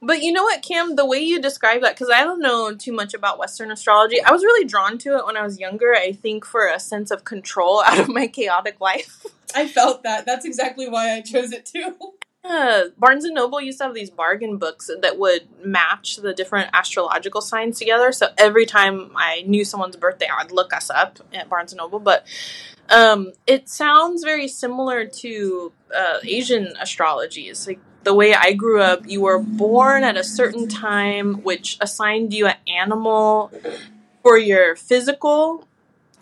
But 0.00 0.22
you 0.22 0.32
know 0.32 0.44
what, 0.44 0.62
Kim? 0.62 0.94
The 0.94 1.04
way 1.04 1.18
you 1.18 1.40
describe 1.40 1.82
that, 1.82 1.94
because 1.96 2.10
I 2.10 2.22
don't 2.22 2.40
know 2.40 2.74
too 2.74 2.92
much 2.92 3.14
about 3.14 3.38
Western 3.38 3.72
astrology, 3.72 4.22
I 4.22 4.30
was 4.30 4.44
really 4.44 4.64
drawn 4.64 4.96
to 4.98 5.16
it 5.16 5.26
when 5.26 5.36
I 5.36 5.42
was 5.42 5.58
younger. 5.58 5.92
I 5.92 6.12
think 6.12 6.44
for 6.44 6.68
a 6.68 6.78
sense 6.78 7.10
of 7.10 7.24
control 7.24 7.82
out 7.86 7.98
of 7.98 8.08
my 8.08 8.28
chaotic 8.28 8.80
life. 8.80 9.26
I 9.54 9.66
felt 9.66 10.04
that. 10.04 10.24
That's 10.24 10.44
exactly 10.44 10.88
why 10.88 11.14
I 11.14 11.20
chose 11.20 11.52
it 11.52 11.66
too. 11.66 11.96
Uh, 12.44 12.84
Barnes 12.96 13.24
and 13.24 13.34
Noble 13.34 13.60
used 13.60 13.78
to 13.78 13.84
have 13.84 13.94
these 13.94 14.10
bargain 14.10 14.56
books 14.56 14.90
that 15.02 15.18
would 15.18 15.48
match 15.64 16.16
the 16.16 16.32
different 16.32 16.70
astrological 16.72 17.40
signs 17.40 17.78
together. 17.78 18.12
So 18.12 18.28
every 18.38 18.64
time 18.64 19.10
I 19.16 19.42
knew 19.46 19.64
someone's 19.64 19.96
birthday, 19.96 20.28
I 20.32 20.42
would 20.42 20.52
look 20.52 20.72
us 20.72 20.88
up 20.88 21.18
at 21.34 21.48
Barnes 21.48 21.72
and 21.72 21.78
Noble. 21.78 21.98
But 21.98 22.26
um, 22.88 23.32
it 23.46 23.68
sounds 23.68 24.24
very 24.24 24.48
similar 24.48 25.04
to 25.04 25.72
uh, 25.94 26.18
Asian 26.22 26.74
astrology. 26.80 27.48
It's 27.48 27.66
like 27.66 27.80
the 28.04 28.14
way 28.14 28.34
I 28.34 28.52
grew 28.52 28.80
up, 28.80 29.06
you 29.06 29.20
were 29.20 29.38
born 29.38 30.04
at 30.04 30.16
a 30.16 30.24
certain 30.24 30.68
time, 30.68 31.42
which 31.42 31.76
assigned 31.80 32.32
you 32.32 32.46
an 32.46 32.56
animal 32.66 33.52
for 34.22 34.38
your 34.38 34.76
physical 34.76 35.66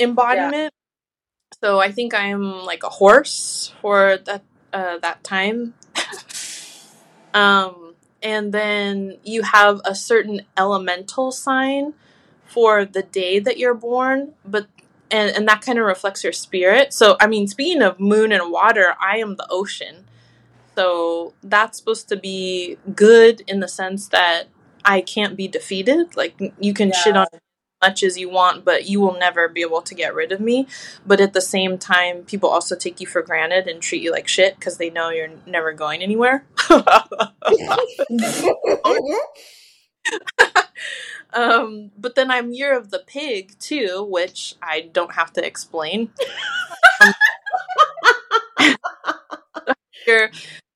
embodiment. 0.00 0.72
So 1.62 1.78
I 1.78 1.92
think 1.92 2.14
I'm 2.14 2.64
like 2.64 2.82
a 2.82 2.88
horse 2.88 3.72
for 3.80 4.16
that 4.16 4.42
uh, 4.72 4.98
that 4.98 5.22
time. 5.22 5.74
Um, 7.36 7.94
and 8.22 8.50
then 8.52 9.18
you 9.22 9.42
have 9.42 9.82
a 9.84 9.94
certain 9.94 10.40
elemental 10.56 11.30
sign 11.30 11.92
for 12.46 12.86
the 12.86 13.02
day 13.02 13.38
that 13.38 13.58
you're 13.58 13.74
born, 13.74 14.32
but 14.42 14.66
and 15.10 15.36
and 15.36 15.46
that 15.46 15.60
kind 15.60 15.78
of 15.78 15.84
reflects 15.84 16.24
your 16.24 16.32
spirit. 16.32 16.94
So 16.94 17.16
I 17.20 17.26
mean, 17.26 17.46
speaking 17.46 17.82
of 17.82 18.00
moon 18.00 18.32
and 18.32 18.50
water, 18.50 18.94
I 19.00 19.18
am 19.18 19.36
the 19.36 19.46
ocean. 19.50 20.06
So 20.74 21.34
that's 21.42 21.76
supposed 21.78 22.08
to 22.08 22.16
be 22.16 22.78
good 22.94 23.42
in 23.46 23.60
the 23.60 23.68
sense 23.68 24.08
that 24.08 24.44
I 24.82 25.02
can't 25.02 25.36
be 25.36 25.46
defeated. 25.46 26.16
Like 26.16 26.40
you 26.58 26.72
can 26.72 26.92
shit 26.92 27.16
on 27.16 27.26
much 27.86 28.02
as 28.02 28.18
you 28.18 28.28
want, 28.28 28.64
but 28.64 28.88
you 28.88 29.00
will 29.00 29.16
never 29.16 29.48
be 29.48 29.60
able 29.60 29.80
to 29.82 29.94
get 29.94 30.12
rid 30.12 30.32
of 30.32 30.40
me. 30.40 30.66
But 31.06 31.20
at 31.20 31.32
the 31.34 31.40
same 31.40 31.78
time, 31.78 32.24
people 32.24 32.48
also 32.48 32.74
take 32.74 33.00
you 33.00 33.06
for 33.06 33.22
granted 33.22 33.68
and 33.68 33.80
treat 33.80 34.02
you 34.02 34.10
like 34.10 34.26
shit 34.26 34.56
because 34.56 34.78
they 34.78 34.90
know 34.90 35.10
you're 35.10 35.30
never 35.46 35.72
going 35.72 36.02
anywhere. 36.02 36.44
um, 41.32 41.92
but 41.96 42.16
then 42.16 42.30
I'm 42.30 42.52
year 42.52 42.76
of 42.76 42.90
the 42.90 43.04
pig 43.06 43.56
too, 43.60 44.04
which 44.08 44.56
I 44.60 44.90
don't 44.92 45.14
have 45.14 45.32
to 45.34 45.46
explain. 45.46 46.10
your 50.08 50.30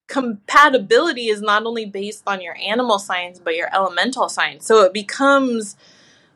compatibility 0.06 1.26
is 1.26 1.40
not 1.40 1.64
only 1.66 1.86
based 1.86 2.22
on 2.26 2.40
your 2.40 2.56
animal 2.56 2.98
signs 2.98 3.40
but 3.40 3.56
your 3.56 3.72
elemental 3.74 4.28
signs. 4.28 4.64
So 4.66 4.82
it 4.84 4.92
becomes 4.92 5.76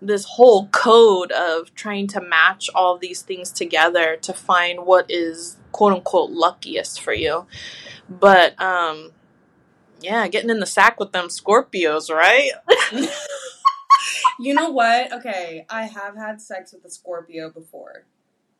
this 0.07 0.25
whole 0.25 0.69
code 0.69 1.33
of 1.33 1.75
trying 1.75 2.07
to 2.09 2.21
match 2.21 2.69
all 2.75 2.99
these 2.99 3.23
things 3.23 3.51
together 3.51 4.17
to 4.23 4.33
find 4.33 4.87
what 4.87 5.07
is 5.09 5.57
quote 5.73 5.93
unquote 5.93 6.31
luckiest 6.31 7.01
for 7.01 7.13
you. 7.13 7.47
But 8.09 8.61
um 8.61 9.13
yeah, 10.01 10.29
getting 10.29 10.51
in 10.51 10.61
the 10.61 10.67
sack 10.67 11.01
with 11.01 11.13
them 11.13 11.29
Scorpios, 11.29 12.11
right? 12.15 12.51
You 14.39 14.55
know 14.55 14.71
what? 14.71 15.13
Okay, 15.13 15.65
I 15.71 15.85
have 15.85 16.17
had 16.17 16.41
sex 16.41 16.73
with 16.73 16.85
a 16.85 16.91
Scorpio 16.91 17.51
before. 17.51 18.05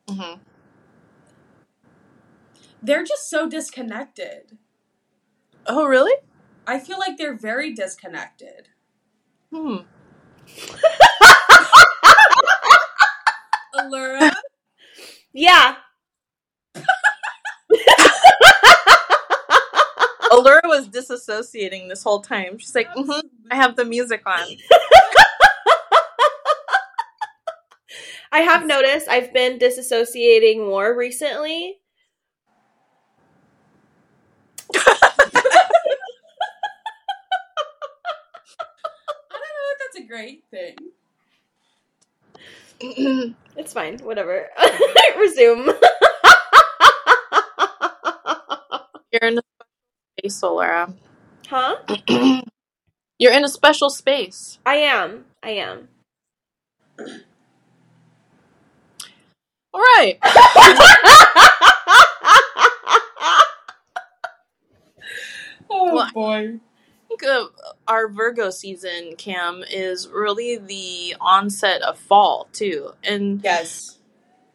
hmm 0.09 0.35
They're 2.81 3.03
just 3.03 3.29
so 3.29 3.49
disconnected. 3.49 4.57
Oh, 5.65 5.85
really? 5.85 6.15
I 6.67 6.79
feel 6.79 6.97
like 6.97 7.17
they're 7.17 7.37
very 7.37 7.73
disconnected. 7.73 8.69
Hmm. 9.53 9.77
Allura? 13.85 14.31
yeah. 15.33 15.75
Allura 20.31 20.61
was 20.65 20.89
disassociating 20.89 21.87
this 21.89 22.03
whole 22.03 22.21
time. 22.21 22.57
She's 22.57 22.75
like, 22.75 22.89
hmm 22.95 23.11
I 23.51 23.55
have 23.55 23.75
the 23.75 23.85
music 23.85 24.23
on. 24.25 24.41
I 28.31 28.39
have 28.39 28.65
noticed 28.65 29.07
I've 29.07 29.31
been 29.33 29.59
disassociating 29.59 30.57
more 30.57 30.97
recently. 30.97 31.77
I 34.75 34.79
don't 35.21 35.33
know 39.31 39.71
if 39.73 39.79
that's 39.79 40.03
a 40.03 40.07
great 40.07 40.43
thing. 40.51 40.75
It's 43.57 43.73
fine. 43.73 43.99
Whatever. 43.99 44.47
Resume. 45.19 45.67
You're 49.11 49.29
in 49.29 49.37
a 49.39 49.41
space, 50.19 50.41
Allura. 50.41 50.93
huh? 51.49 51.75
You're 53.19 53.33
in 53.33 53.43
a 53.45 53.49
special 53.49 53.89
space. 53.89 54.59
I 54.65 54.75
am. 54.77 55.25
I 55.43 55.51
am. 55.51 55.89
All 59.73 59.81
right. 59.81 60.19
Oh 65.69 65.93
Well, 65.95 66.09
boy. 66.13 66.59
Think 67.19 67.31
uh, 67.31 67.45
our 67.87 68.07
Virgo 68.07 68.49
season, 68.49 69.15
Cam, 69.17 69.63
is 69.69 70.07
really 70.07 70.57
the 70.57 71.15
onset 71.19 71.81
of 71.81 71.97
fall 71.97 72.47
too. 72.53 72.91
And 73.03 73.41
Yes. 73.43 73.97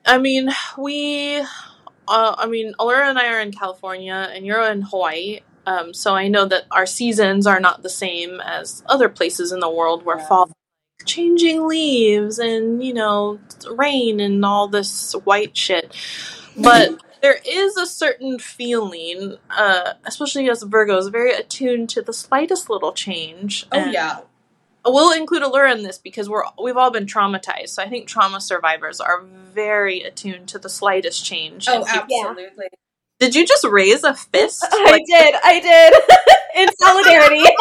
I 0.07 0.19
mean, 0.19 0.51
we, 0.79 1.39
uh, 1.39 1.45
I 2.09 2.47
mean, 2.47 2.75
Allura 2.79 3.09
and 3.09 3.19
I 3.19 3.29
are 3.35 3.41
in 3.41 3.53
California, 3.53 4.31
and 4.33 4.47
you're 4.47 4.63
in 4.71 4.83
Hawaii. 4.83 5.41
Um, 5.67 5.93
so 5.93 6.15
I 6.15 6.29
know 6.29 6.47
that 6.47 6.65
our 6.71 6.87
seasons 6.87 7.47
are 7.47 7.61
not 7.61 7.83
the 7.83 7.91
same 7.91 8.41
as 8.41 8.83
other 8.87 9.09
places 9.09 9.53
in 9.53 9.61
the 9.61 9.71
world 9.71 10.05
where 10.05 10.19
Yeah. 10.19 10.27
fall 10.27 10.51
changing 11.07 11.67
leaves 11.67 12.39
and 12.39 12.85
you 12.85 12.93
know 12.93 13.39
rain 13.71 14.21
and 14.21 14.45
all 14.45 14.69
this 14.69 15.15
white 15.25 15.57
shit 15.57 15.97
but 16.57 16.91
there 17.23 17.39
is 17.47 17.77
a 17.77 17.87
certain 17.87 18.39
feeling 18.39 19.37
uh 19.51 19.93
especially 20.05 20.49
as 20.51 20.65
virgos 20.65 21.11
very 21.13 21.33
attuned 21.33 21.89
to 21.91 22.03
the 22.03 22.13
slightest 22.13 22.69
little 22.71 22.93
change 22.93 23.67
Oh 23.73 23.79
and 23.79 23.93
yeah. 23.93 24.21
we'll 24.85 25.13
include 25.13 25.43
allura 25.43 25.73
in 25.77 25.83
this 25.83 25.99
because 25.99 26.29
we're 26.29 26.45
we've 26.63 26.77
all 26.77 26.91
been 26.91 27.07
traumatized 27.07 27.71
so 27.71 27.83
i 27.83 27.89
think 27.89 28.07
trauma 28.09 28.41
survivors 28.41 29.01
are 29.01 29.23
very 29.55 30.01
attuned 30.03 30.49
to 30.49 30.59
the 30.59 30.69
slightest 30.69 31.25
change 31.25 31.67
Oh, 31.69 31.77
And 31.83 31.87
people- 31.87 32.29
absolutely. 32.31 32.69
did 33.19 33.35
you 33.35 33.47
just 33.47 33.65
raise 33.65 34.03
a 34.05 34.15
fist 34.15 34.65
I 34.73 34.85
Like, 34.91 35.03
did. 35.07 35.35
I 35.45 35.61
did. 35.61 35.95
In 36.63 36.69
solidarity. 36.79 37.45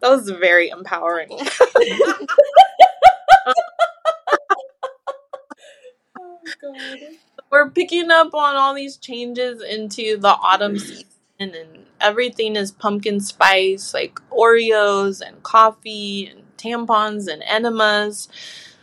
that 0.00 0.08
was 0.10 0.28
very 0.30 0.68
empowering 0.68 1.28
Oh 6.20 6.38
god. 6.60 6.98
we're 7.50 7.70
picking 7.70 8.10
up 8.10 8.34
on 8.34 8.56
all 8.56 8.74
these 8.74 8.96
changes 8.96 9.62
into 9.62 10.16
the 10.18 10.28
autumn 10.28 10.74
mm. 10.74 10.80
season 10.80 11.06
and 11.38 11.86
everything 12.00 12.56
is 12.56 12.70
pumpkin 12.70 13.20
spice 13.20 13.94
like 13.94 14.20
oreos 14.30 15.20
and 15.20 15.42
coffee 15.42 16.26
and 16.26 16.42
tampons 16.56 17.28
and 17.32 17.42
enemas. 17.44 18.28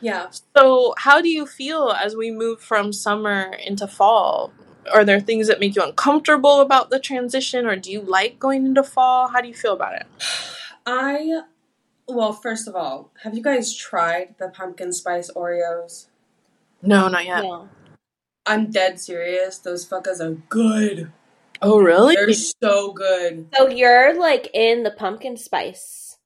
Yeah. 0.02 0.28
so 0.56 0.94
how 0.98 1.22
do 1.22 1.30
you 1.30 1.46
feel 1.46 1.92
as 1.92 2.16
we 2.16 2.30
move 2.32 2.62
from 2.62 2.94
summer 2.94 3.56
into 3.66 3.88
fall? 3.88 4.54
Are 4.94 5.04
there 5.04 5.20
things 5.20 5.48
that 5.48 5.60
make 5.60 5.76
you 5.76 5.82
uncomfortable 5.82 6.62
about 6.62 6.92
the 6.92 7.00
transition 7.00 7.66
or 7.66 7.76
do 7.76 7.92
you 7.92 8.02
like 8.02 8.40
going 8.40 8.66
into 8.66 8.84
fall? 8.84 9.30
How 9.30 9.42
do 9.42 9.48
you 9.48 9.54
feel 9.54 9.74
about 9.74 9.96
it? 9.96 10.06
I 10.86 11.42
well, 12.08 12.34
first 12.34 12.68
of 12.68 12.76
all, 12.76 13.12
have 13.24 13.36
you 13.36 13.42
guys 13.44 13.74
tried 13.76 14.36
the 14.38 14.50
pumpkin 14.50 14.92
spice 14.94 15.30
Oreos? 15.36 16.08
no 16.82 17.08
not 17.08 17.26
yet 17.26 17.42
No. 17.44 17.70
I'm 18.46 18.70
dead 18.70 19.00
serious. 19.00 19.58
Those 19.58 19.88
fuckers 19.88 20.20
are 20.20 20.36
good. 20.50 21.12
oh 21.62 21.80
really 21.80 22.16
They're 22.16 22.32
so 22.34 22.92
good. 22.94 23.48
So 23.56 23.68
you're 23.70 24.14
like 24.20 24.50
in 24.54 24.84
the 24.84 24.92
pumpkin 24.92 25.36
spice. 25.38 26.18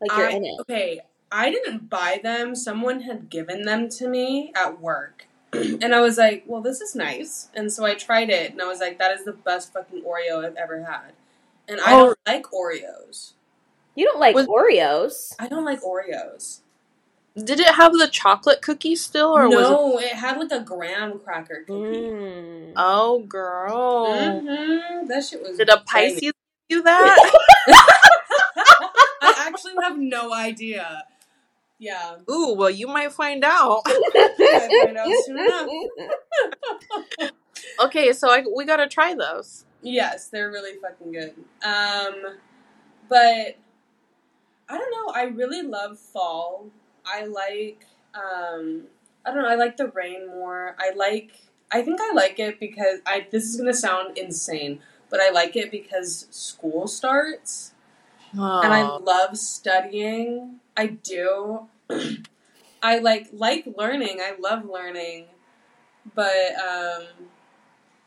Like 0.00 0.16
you're 0.16 0.28
I- 0.28 0.32
in 0.32 0.44
it. 0.44 0.60
Okay, 0.60 1.00
I 1.32 1.50
didn't 1.50 1.90
buy 1.90 2.20
them. 2.22 2.54
Someone 2.54 3.00
had 3.02 3.28
given 3.30 3.62
them 3.62 3.88
to 3.90 4.06
me 4.08 4.52
at 4.54 4.80
work. 4.80 5.26
and 5.52 5.92
I 5.92 6.00
was 6.00 6.16
like, 6.18 6.44
well, 6.46 6.60
this 6.62 6.80
is 6.80 6.94
nice. 6.94 7.48
And 7.54 7.72
so 7.72 7.84
I 7.84 7.94
tried 7.94 8.30
it 8.30 8.52
and 8.52 8.62
I 8.62 8.66
was 8.66 8.78
like, 8.78 8.98
that 9.00 9.10
is 9.18 9.24
the 9.24 9.32
best 9.32 9.72
fucking 9.72 10.02
Oreo 10.04 10.44
I've 10.44 10.54
ever 10.56 10.84
had. 10.84 11.12
And 11.68 11.80
I 11.80 11.94
Oh. 11.94 12.06
don't 12.06 12.18
like 12.28 12.44
Oreos. 12.52 13.32
You 13.94 14.06
don't 14.06 14.20
like 14.20 14.34
Was- 14.34 14.46
Oreos. 14.46 15.34
I 15.38 15.48
don't 15.48 15.64
like 15.64 15.80
Oreos. 15.82 16.60
Did 17.36 17.60
it 17.60 17.74
have 17.74 17.92
the 17.92 18.08
chocolate 18.08 18.60
cookie 18.60 18.96
still, 18.96 19.28
or 19.36 19.48
was 19.48 19.58
it? 19.68 19.70
no, 19.70 19.98
it 19.98 20.12
had 20.14 20.36
like 20.38 20.50
a 20.50 20.60
graham 20.60 21.18
cracker 21.20 21.64
cookie. 21.66 22.00
Mm. 22.10 22.72
Oh, 22.76 23.20
girl. 23.20 24.40
hmm 24.40 25.06
That 25.06 25.24
shit 25.24 25.40
was. 25.42 25.56
Did 25.56 25.68
a 25.68 25.82
banging. 25.92 26.14
Pisces 26.16 26.32
do 26.68 26.82
that? 26.82 27.32
I 29.22 29.44
actually 29.48 29.74
have 29.82 29.96
no 29.98 30.32
idea. 30.34 31.04
Yeah, 31.78 32.16
Ooh, 32.30 32.54
well, 32.58 32.68
you 32.68 32.86
might 32.88 33.10
find 33.12 33.42
out. 33.42 33.82
I 33.86 34.82
find 34.84 34.98
out 34.98 35.08
soon. 35.24 35.88
Okay, 37.78 38.12
so 38.12 38.30
I, 38.30 38.44
we 38.54 38.64
gotta 38.64 38.86
try 38.88 39.14
those. 39.14 39.64
Yes, 39.82 40.28
they're 40.28 40.50
really 40.50 40.78
fucking 40.78 41.12
good. 41.12 41.34
Um, 41.64 42.36
but 43.08 43.56
I 44.70 44.78
don't 44.78 44.90
know. 44.92 45.12
I 45.14 45.24
really 45.24 45.62
love 45.62 45.98
fall. 45.98 46.66
I 47.04 47.24
like. 47.24 47.86
Um, 48.14 48.84
I 49.26 49.32
don't 49.32 49.42
know. 49.42 49.48
I 49.48 49.56
like 49.56 49.76
the 49.76 49.88
rain 49.88 50.28
more. 50.28 50.76
I 50.78 50.92
like. 50.94 51.32
I 51.72 51.82
think 51.82 52.00
I 52.00 52.12
like 52.14 52.38
it 52.38 52.60
because 52.60 53.00
I. 53.04 53.26
This 53.30 53.44
is 53.44 53.56
gonna 53.56 53.74
sound 53.74 54.16
insane, 54.16 54.80
but 55.10 55.20
I 55.20 55.30
like 55.30 55.56
it 55.56 55.70
because 55.70 56.26
school 56.30 56.86
starts. 56.86 57.72
and 58.62 58.72
I 58.72 58.82
love 58.82 59.36
studying. 59.36 60.60
I 60.76 60.86
do. 60.86 61.68
I 62.82 62.98
like 62.98 63.28
like 63.32 63.66
learning. 63.76 64.20
I 64.20 64.34
love 64.40 64.64
learning, 64.64 65.26
but 66.14 66.54
um, 66.56 67.04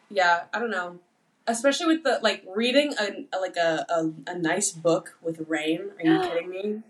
yeah, 0.10 0.44
I 0.54 0.60
don't 0.60 0.72
know. 0.72 1.00
Especially 1.46 1.88
with 1.88 2.04
the 2.04 2.20
like 2.22 2.44
reading 2.56 2.94
a 3.00 3.38
like 3.40 3.58
a, 3.58 3.86
a, 3.90 4.12
a 4.28 4.38
nice 4.38 4.72
book 4.72 5.18
with 5.22 5.46
rain. 5.48 5.92
Are 6.00 6.06
you 6.06 6.20
kidding 6.22 6.50
me? 6.50 6.84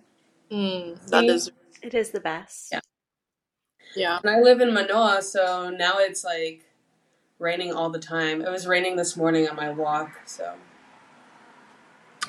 Mm, 0.51 1.09
that 1.09 1.21
See? 1.21 1.27
is, 1.29 1.51
It 1.81 1.93
is 1.95 2.11
the 2.11 2.19
best. 2.19 2.69
Yeah. 2.71 2.79
yeah. 3.95 4.19
And 4.23 4.29
I 4.29 4.39
live 4.39 4.61
in 4.61 4.73
Manoa, 4.73 5.21
so 5.23 5.69
now 5.71 5.97
it's 5.97 6.23
like 6.23 6.65
raining 7.39 7.73
all 7.73 7.89
the 7.89 7.99
time. 7.99 8.41
It 8.41 8.49
was 8.51 8.67
raining 8.67 8.95
this 8.95 9.17
morning 9.17 9.49
on 9.49 9.55
my 9.55 9.71
walk, 9.71 10.11
so 10.25 10.55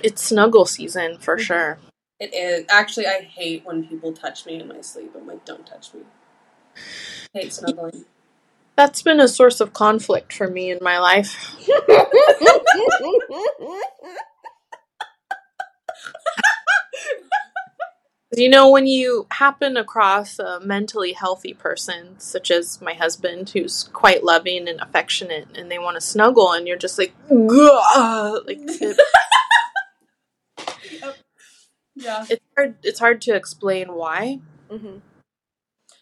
It's 0.02 0.22
snuggle 0.22 0.64
season 0.64 1.18
for 1.18 1.36
sure. 1.38 1.78
it 2.18 2.34
is. 2.34 2.64
Actually, 2.70 3.06
I 3.06 3.20
hate 3.20 3.66
when 3.66 3.86
people 3.86 4.12
touch 4.14 4.46
me 4.46 4.60
in 4.60 4.68
my 4.68 4.80
sleep. 4.80 5.12
I'm 5.16 5.26
like, 5.26 5.44
don't 5.44 5.66
touch 5.66 5.92
me. 5.92 6.00
hate 7.34 7.52
snuggling. 7.52 8.06
That's 8.76 9.02
been 9.02 9.20
a 9.20 9.28
source 9.28 9.60
of 9.60 9.72
conflict 9.72 10.32
for 10.32 10.48
me 10.48 10.70
in 10.70 10.78
my 10.82 10.98
life. 10.98 11.36
You 18.36 18.48
know, 18.48 18.70
when 18.70 18.86
you 18.88 19.26
happen 19.30 19.76
across 19.76 20.40
a 20.40 20.58
mentally 20.58 21.12
healthy 21.12 21.54
person, 21.54 22.18
such 22.18 22.50
as 22.50 22.80
my 22.80 22.94
husband, 22.94 23.50
who's 23.50 23.84
quite 23.92 24.24
loving 24.24 24.68
and 24.68 24.80
affectionate, 24.80 25.46
and 25.56 25.70
they 25.70 25.78
want 25.78 25.94
to 25.96 26.00
snuggle, 26.00 26.50
and 26.52 26.66
you're 26.66 26.76
just 26.76 26.98
like, 26.98 27.14
"Gah!" 27.28 28.40
like 28.44 28.58
it, 28.66 28.98
Yeah. 31.94 32.26
it's 32.28 32.44
hard. 32.56 32.74
It's 32.82 32.98
hard 32.98 33.20
to 33.22 33.36
explain 33.36 33.92
why. 33.94 34.40
Mhm. 34.68 35.00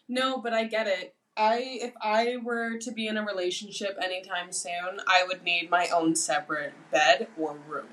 No, 0.08 0.38
but 0.38 0.54
I 0.54 0.64
get 0.64 0.86
it. 0.86 1.14
I 1.36 1.58
if 1.82 1.94
I 2.02 2.36
were 2.42 2.78
to 2.78 2.92
be 2.92 3.08
in 3.08 3.16
a 3.16 3.24
relationship 3.24 3.98
anytime 4.02 4.52
soon, 4.52 5.00
I 5.08 5.24
would 5.26 5.42
need 5.44 5.70
my 5.70 5.88
own 5.88 6.16
separate 6.16 6.74
bed 6.90 7.28
or 7.38 7.56
room. 7.68 7.88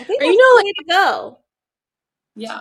I 0.00 0.04
think 0.04 0.20
Or, 0.20 0.24
that's 0.24 0.32
you 0.32 0.38
know, 0.38 0.58
the 0.60 0.64
way 0.66 0.72
to 0.72 0.84
go. 0.88 1.38
Yeah. 2.36 2.60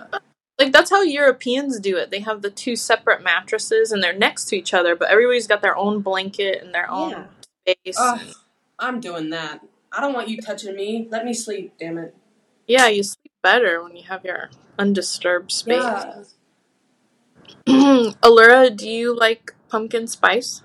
Like 0.60 0.74
that's 0.74 0.90
how 0.90 1.04
Europeans 1.04 1.80
do 1.80 1.98
it. 1.98 2.12
They 2.12 2.20
have 2.22 2.42
the 2.42 2.50
two 2.50 2.76
separate 2.76 3.24
mattresses, 3.24 3.92
and 3.92 4.04
they're 4.04 4.14
next 4.18 4.46
to 4.46 4.58
each 4.58 4.74
other, 4.74 4.96
but 4.96 5.10
everybody's 5.10 5.48
got 5.48 5.62
their 5.62 5.78
own 5.78 6.02
blanket 6.02 6.64
and 6.64 6.74
their 6.74 6.90
own 6.90 7.12
Yeah. 7.12 7.28
space. 7.68 7.98
Ugh, 8.00 8.22
I'm 8.80 9.00
doing 9.00 9.30
that. 9.32 9.62
I 9.92 10.02
don't 10.02 10.14
want 10.14 10.30
you 10.30 10.42
touching 10.42 10.76
me. 10.76 11.08
Let 11.12 11.26
me 11.26 11.34
sleep, 11.34 11.74
damn 11.80 11.98
it. 11.98 12.16
Yeah, 12.68 12.88
you 12.88 13.04
sleep 13.04 13.32
better 13.44 13.84
when 13.84 13.96
you 13.96 14.04
have 14.04 14.26
your 14.26 14.50
undisturbed 14.80 15.52
space. 15.52 15.84
Yeah. 15.84 16.24
Allura, 18.24 18.76
do 18.76 18.90
you 18.90 19.16
like 19.16 19.54
pumpkin 19.70 20.08
spice? 20.08 20.62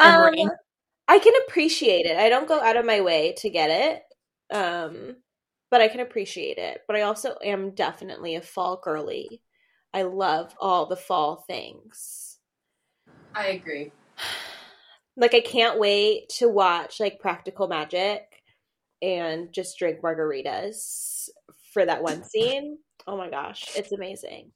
Um. 0.00 0.50
I 1.06 1.18
can 1.18 1.34
appreciate 1.46 2.06
it. 2.06 2.16
I 2.16 2.28
don't 2.28 2.48
go 2.48 2.60
out 2.60 2.76
of 2.76 2.86
my 2.86 3.00
way 3.00 3.34
to 3.38 3.50
get 3.50 3.70
it. 3.70 4.02
Um, 4.56 5.16
but 5.70 5.80
I 5.80 5.88
can 5.88 6.00
appreciate 6.00 6.58
it. 6.58 6.80
But 6.86 6.96
I 6.96 7.02
also 7.02 7.36
am 7.44 7.70
definitely 7.70 8.36
a 8.36 8.40
fall 8.40 8.80
girly. 8.82 9.42
I 9.92 10.02
love 10.02 10.54
all 10.60 10.86
the 10.86 10.96
fall 10.96 11.44
things. 11.46 12.38
I 13.34 13.48
agree. 13.48 13.92
Like 15.16 15.32
I 15.32 15.42
can't 15.42 15.78
wait 15.78 16.28
to 16.40 16.48
watch 16.48 16.98
like 16.98 17.20
Practical 17.20 17.68
Magic 17.68 18.22
and 19.00 19.52
just 19.52 19.78
drink 19.78 20.00
margaritas 20.02 21.28
for 21.72 21.86
that 21.86 22.02
one 22.02 22.24
scene. 22.24 22.78
Oh 23.06 23.16
my 23.16 23.30
gosh, 23.30 23.64
it's 23.76 23.92
amazing. 23.92 24.50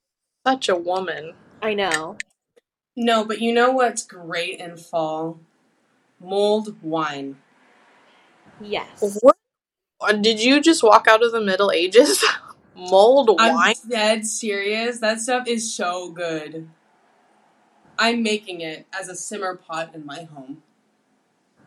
Such 0.45 0.67
a 0.67 0.75
woman. 0.75 1.33
I 1.61 1.73
know. 1.73 2.17
No, 2.95 3.25
but 3.25 3.41
you 3.41 3.53
know 3.53 3.71
what's 3.71 4.05
great 4.05 4.59
in 4.59 4.77
fall? 4.77 5.39
Mulled 6.19 6.81
wine. 6.81 7.37
Yes. 8.61 9.19
What? 9.21 9.37
uh, 10.01 10.13
Did 10.13 10.41
you 10.41 10.61
just 10.61 10.83
walk 10.83 11.07
out 11.07 11.23
of 11.23 11.31
the 11.31 11.41
Middle 11.41 11.71
Ages? 11.71 12.23
Mulled 12.75 13.29
I'm 13.39 13.55
wine? 13.55 13.75
dead 13.89 14.25
serious. 14.25 14.99
That 14.99 15.19
stuff 15.19 15.47
is 15.47 15.73
so 15.73 16.11
good. 16.11 16.69
I'm 17.97 18.23
making 18.23 18.61
it 18.61 18.85
as 18.97 19.09
a 19.09 19.15
simmer 19.15 19.55
pot 19.55 19.93
in 19.93 20.05
my 20.05 20.23
home. 20.23 20.63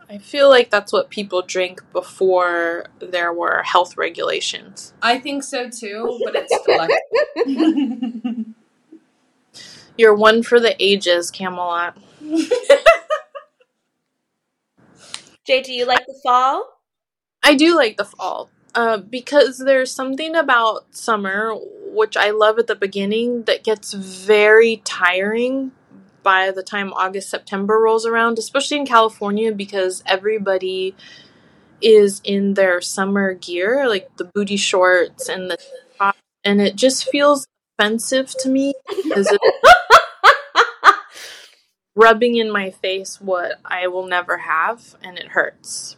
I 0.09 0.19
feel 0.19 0.49
like 0.49 0.71
that's 0.71 0.93
what 0.93 1.11
people 1.11 1.43
drink 1.43 1.83
before 1.93 2.87
there 2.99 3.33
were 3.33 3.63
health 3.63 3.97
regulations. 3.97 4.93
I 5.01 5.19
think 5.19 5.43
so 5.43 5.71
too, 5.71 6.21
but 6.25 6.35
it's 6.37 6.59
delectable. 6.67 8.45
You're 9.97 10.15
one 10.15 10.43
for 10.43 10.59
the 10.59 10.75
ages, 10.83 11.31
Camelot. 11.31 11.97
Jay, 15.47 15.61
do 15.63 15.73
you 15.73 15.87
like 15.87 16.07
the 16.07 16.19
fall? 16.23 16.67
I 17.43 17.55
do 17.55 17.77
like 17.77 17.97
the 17.97 18.05
fall 18.05 18.49
uh, 18.75 18.99
because 18.99 19.59
there's 19.59 19.91
something 19.91 20.35
about 20.35 20.95
summer, 20.95 21.55
which 21.87 22.17
I 22.17 22.31
love 22.31 22.59
at 22.59 22.67
the 22.69 22.75
beginning, 22.75 23.43
that 23.45 23.65
gets 23.65 23.93
very 23.93 24.81
tiring 24.85 25.73
by 26.23 26.53
the 26.53 26.63
time 26.63 26.93
August, 26.93 27.29
September 27.31 27.79
rolls 27.79 28.07
around, 28.07 28.39
especially 28.39 28.77
in 28.79 28.87
California 28.87 29.53
because 29.53 30.03
everybody 30.07 30.95
is 31.81 32.21
in 32.25 32.55
their 32.55 32.81
summer 32.81 33.35
gear, 33.35 33.89
like 33.89 34.17
the 34.17 34.25
booty 34.25 34.57
shorts 34.57 35.29
and 35.29 35.51
the 35.51 35.59
top, 35.99 36.17
and 36.45 36.61
it 36.61 36.77
just 36.77 37.09
feels 37.11 37.47
offensive 37.79 38.35
to 38.41 38.49
me 38.49 38.75
because 39.03 39.37
rubbing 41.95 42.37
in 42.37 42.51
my 42.51 42.71
face 42.71 43.21
what 43.21 43.61
I 43.65 43.87
will 43.89 44.07
never 44.07 44.39
have, 44.39 44.97
and 45.03 45.19
it 45.19 45.29
hurts. 45.29 45.97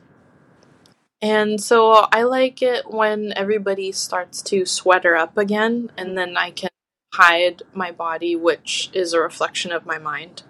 And 1.23 1.61
so 1.61 2.07
I 2.13 2.25
like 2.25 2.61
it 2.61 2.91
when 2.91 3.33
everybody 3.35 3.93
starts 3.93 4.43
to 4.43 4.67
sweater 4.67 5.17
up 5.17 5.39
again, 5.39 5.91
and 5.97 6.19
then 6.19 6.37
I 6.37 6.51
can 6.51 6.71
hide 7.15 7.63
my 7.73 7.93
body, 7.93 8.37
which 8.37 8.91
is 8.93 9.13
a 9.13 9.21
reflection 9.21 9.73
of 9.73 9.87
my 9.87 9.99
mind. 9.99 10.43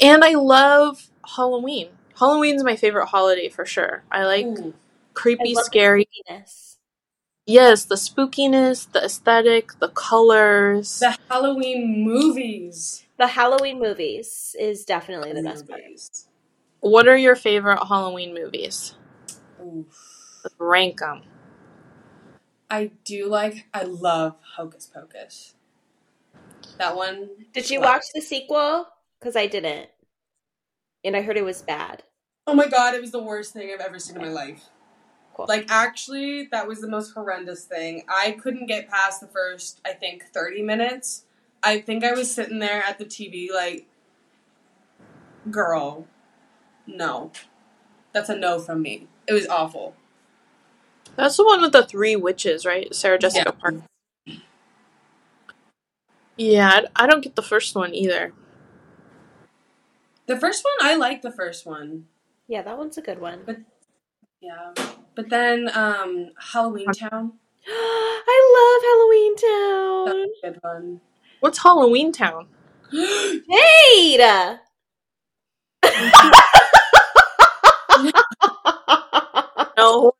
And 0.00 0.24
I 0.24 0.34
love 0.34 1.10
Halloween. 1.36 1.88
Halloween's 2.18 2.64
my 2.64 2.76
favorite 2.76 3.06
holiday 3.06 3.48
for 3.48 3.64
sure. 3.64 4.02
I 4.10 4.24
like 4.24 4.46
Ooh. 4.46 4.74
creepy, 5.12 5.56
I 5.56 5.62
scary. 5.62 6.08
spookiness. 6.28 6.73
Yes, 7.46 7.84
the 7.84 7.96
spookiness, 7.96 8.90
the 8.90 9.04
aesthetic, 9.04 9.78
the 9.78 9.88
colors. 9.88 10.98
The 10.98 11.16
Halloween 11.28 12.02
movies. 12.02 13.04
The 13.18 13.26
Halloween 13.26 13.78
movies 13.78 14.56
is 14.58 14.84
definitely 14.84 15.32
the 15.34 15.42
best 15.42 15.68
part. 15.68 15.82
Movies. 15.82 16.28
What 16.80 17.06
are 17.06 17.16
your 17.16 17.36
favorite 17.36 17.84
Halloween 17.86 18.34
movies? 18.34 18.94
Oof. 19.62 20.40
Let's 20.42 20.54
rank 20.58 21.00
them. 21.00 21.22
I 22.70 22.90
do 23.04 23.28
like. 23.28 23.66
I 23.74 23.82
love 23.82 24.36
Hocus 24.56 24.90
Pocus. 24.92 25.54
That 26.78 26.96
one. 26.96 27.28
Did 27.52 27.70
you 27.70 27.78
slaps. 27.78 27.84
watch 27.84 28.04
the 28.14 28.20
sequel? 28.22 28.88
Because 29.20 29.36
I 29.36 29.46
didn't. 29.46 29.90
And 31.04 31.14
I 31.14 31.20
heard 31.20 31.36
it 31.36 31.44
was 31.44 31.62
bad. 31.62 32.02
Oh 32.46 32.54
my 32.54 32.66
god! 32.66 32.94
It 32.94 33.00
was 33.00 33.12
the 33.12 33.22
worst 33.22 33.52
thing 33.52 33.70
I've 33.72 33.80
ever 33.80 33.98
seen 33.98 34.16
in 34.16 34.22
my 34.22 34.28
life. 34.28 34.64
Cool. 35.34 35.46
Like 35.48 35.66
actually, 35.68 36.44
that 36.52 36.66
was 36.68 36.80
the 36.80 36.88
most 36.88 37.12
horrendous 37.12 37.64
thing. 37.64 38.04
I 38.08 38.32
couldn't 38.32 38.66
get 38.66 38.88
past 38.88 39.20
the 39.20 39.26
first, 39.26 39.80
I 39.84 39.92
think, 39.92 40.24
thirty 40.32 40.62
minutes. 40.62 41.24
I 41.62 41.80
think 41.80 42.04
I 42.04 42.12
was 42.12 42.32
sitting 42.32 42.60
there 42.60 42.82
at 42.84 42.98
the 42.98 43.04
TV 43.04 43.48
like, 43.52 43.86
girl, 45.50 46.06
no, 46.86 47.32
that's 48.12 48.28
a 48.28 48.36
no 48.36 48.60
from 48.60 48.82
me. 48.82 49.08
It 49.26 49.32
was 49.32 49.46
awful. 49.48 49.94
That's 51.16 51.36
the 51.36 51.44
one 51.44 51.60
with 51.62 51.72
the 51.72 51.84
three 51.84 52.16
witches, 52.16 52.64
right? 52.64 52.94
Sarah 52.94 53.18
Jessica 53.18 53.52
Yeah. 53.54 53.60
Parker. 53.60 53.82
Yeah, 56.36 56.68
I- 56.96 57.04
I 57.04 57.06
don't 57.06 57.20
get 57.22 57.36
the 57.36 57.42
first 57.42 57.74
one 57.74 57.94
either. 57.94 58.32
The 60.26 60.38
first 60.38 60.64
one, 60.64 60.88
I 60.90 60.94
like 60.96 61.22
the 61.22 61.30
first 61.30 61.66
one. 61.66 62.06
Yeah, 62.48 62.62
that 62.62 62.76
one's 62.78 62.98
a 62.98 63.02
good 63.02 63.20
one. 63.20 63.42
But 63.44 63.58
yeah. 64.40 64.72
But 65.14 65.30
then 65.30 65.70
um 65.74 66.30
Halloween 66.38 66.90
Town, 66.92 67.32
I 67.68 68.38
love 68.56 68.82
Halloween 68.90 69.36
Town. 69.36 70.26
good 70.42 70.58
one. 70.62 71.00
What's 71.40 71.62
Halloween 71.62 72.12
Town? 72.12 72.48
Jade! 72.92 74.20
No, 79.76 80.12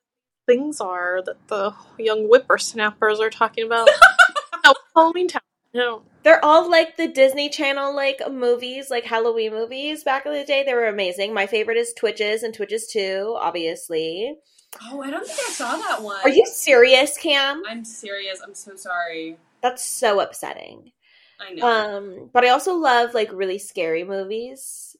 things 0.46 0.80
are 0.80 1.22
that 1.24 1.48
the 1.48 1.72
young 1.98 2.26
whippersnappers 2.26 3.20
are 3.20 3.30
talking 3.30 3.64
about. 3.64 3.88
no, 4.64 4.74
Halloween 4.94 5.28
Town. 5.28 5.42
No. 5.74 6.02
They're 6.22 6.42
all 6.42 6.70
like 6.70 6.96
the 6.96 7.08
Disney 7.08 7.50
Channel 7.50 7.94
like 7.94 8.20
movies, 8.30 8.90
like 8.90 9.04
Halloween 9.04 9.52
movies 9.52 10.04
back 10.04 10.24
in 10.24 10.32
the 10.32 10.44
day. 10.44 10.62
They 10.64 10.72
were 10.72 10.86
amazing. 10.86 11.34
My 11.34 11.46
favorite 11.46 11.76
is 11.76 11.92
Twitches 11.92 12.42
and 12.42 12.54
Twitches 12.54 12.86
2, 12.86 13.36
obviously. 13.38 14.36
Oh, 14.82 15.02
I 15.02 15.10
don't 15.10 15.26
think 15.26 15.38
I 15.38 15.50
saw 15.50 15.76
that 15.76 16.02
one. 16.02 16.20
Are 16.22 16.30
you 16.30 16.46
serious, 16.46 17.18
Cam? 17.18 17.62
I'm 17.68 17.84
serious. 17.84 18.40
I'm 18.40 18.54
so 18.54 18.74
sorry. 18.76 19.36
That's 19.62 19.84
so 19.84 20.20
upsetting. 20.20 20.92
I 21.40 21.54
know. 21.54 21.66
Um, 21.66 22.30
but 22.32 22.44
I 22.44 22.48
also 22.50 22.74
love 22.74 23.12
like 23.12 23.32
really 23.32 23.58
scary 23.58 24.04
movies, 24.04 24.96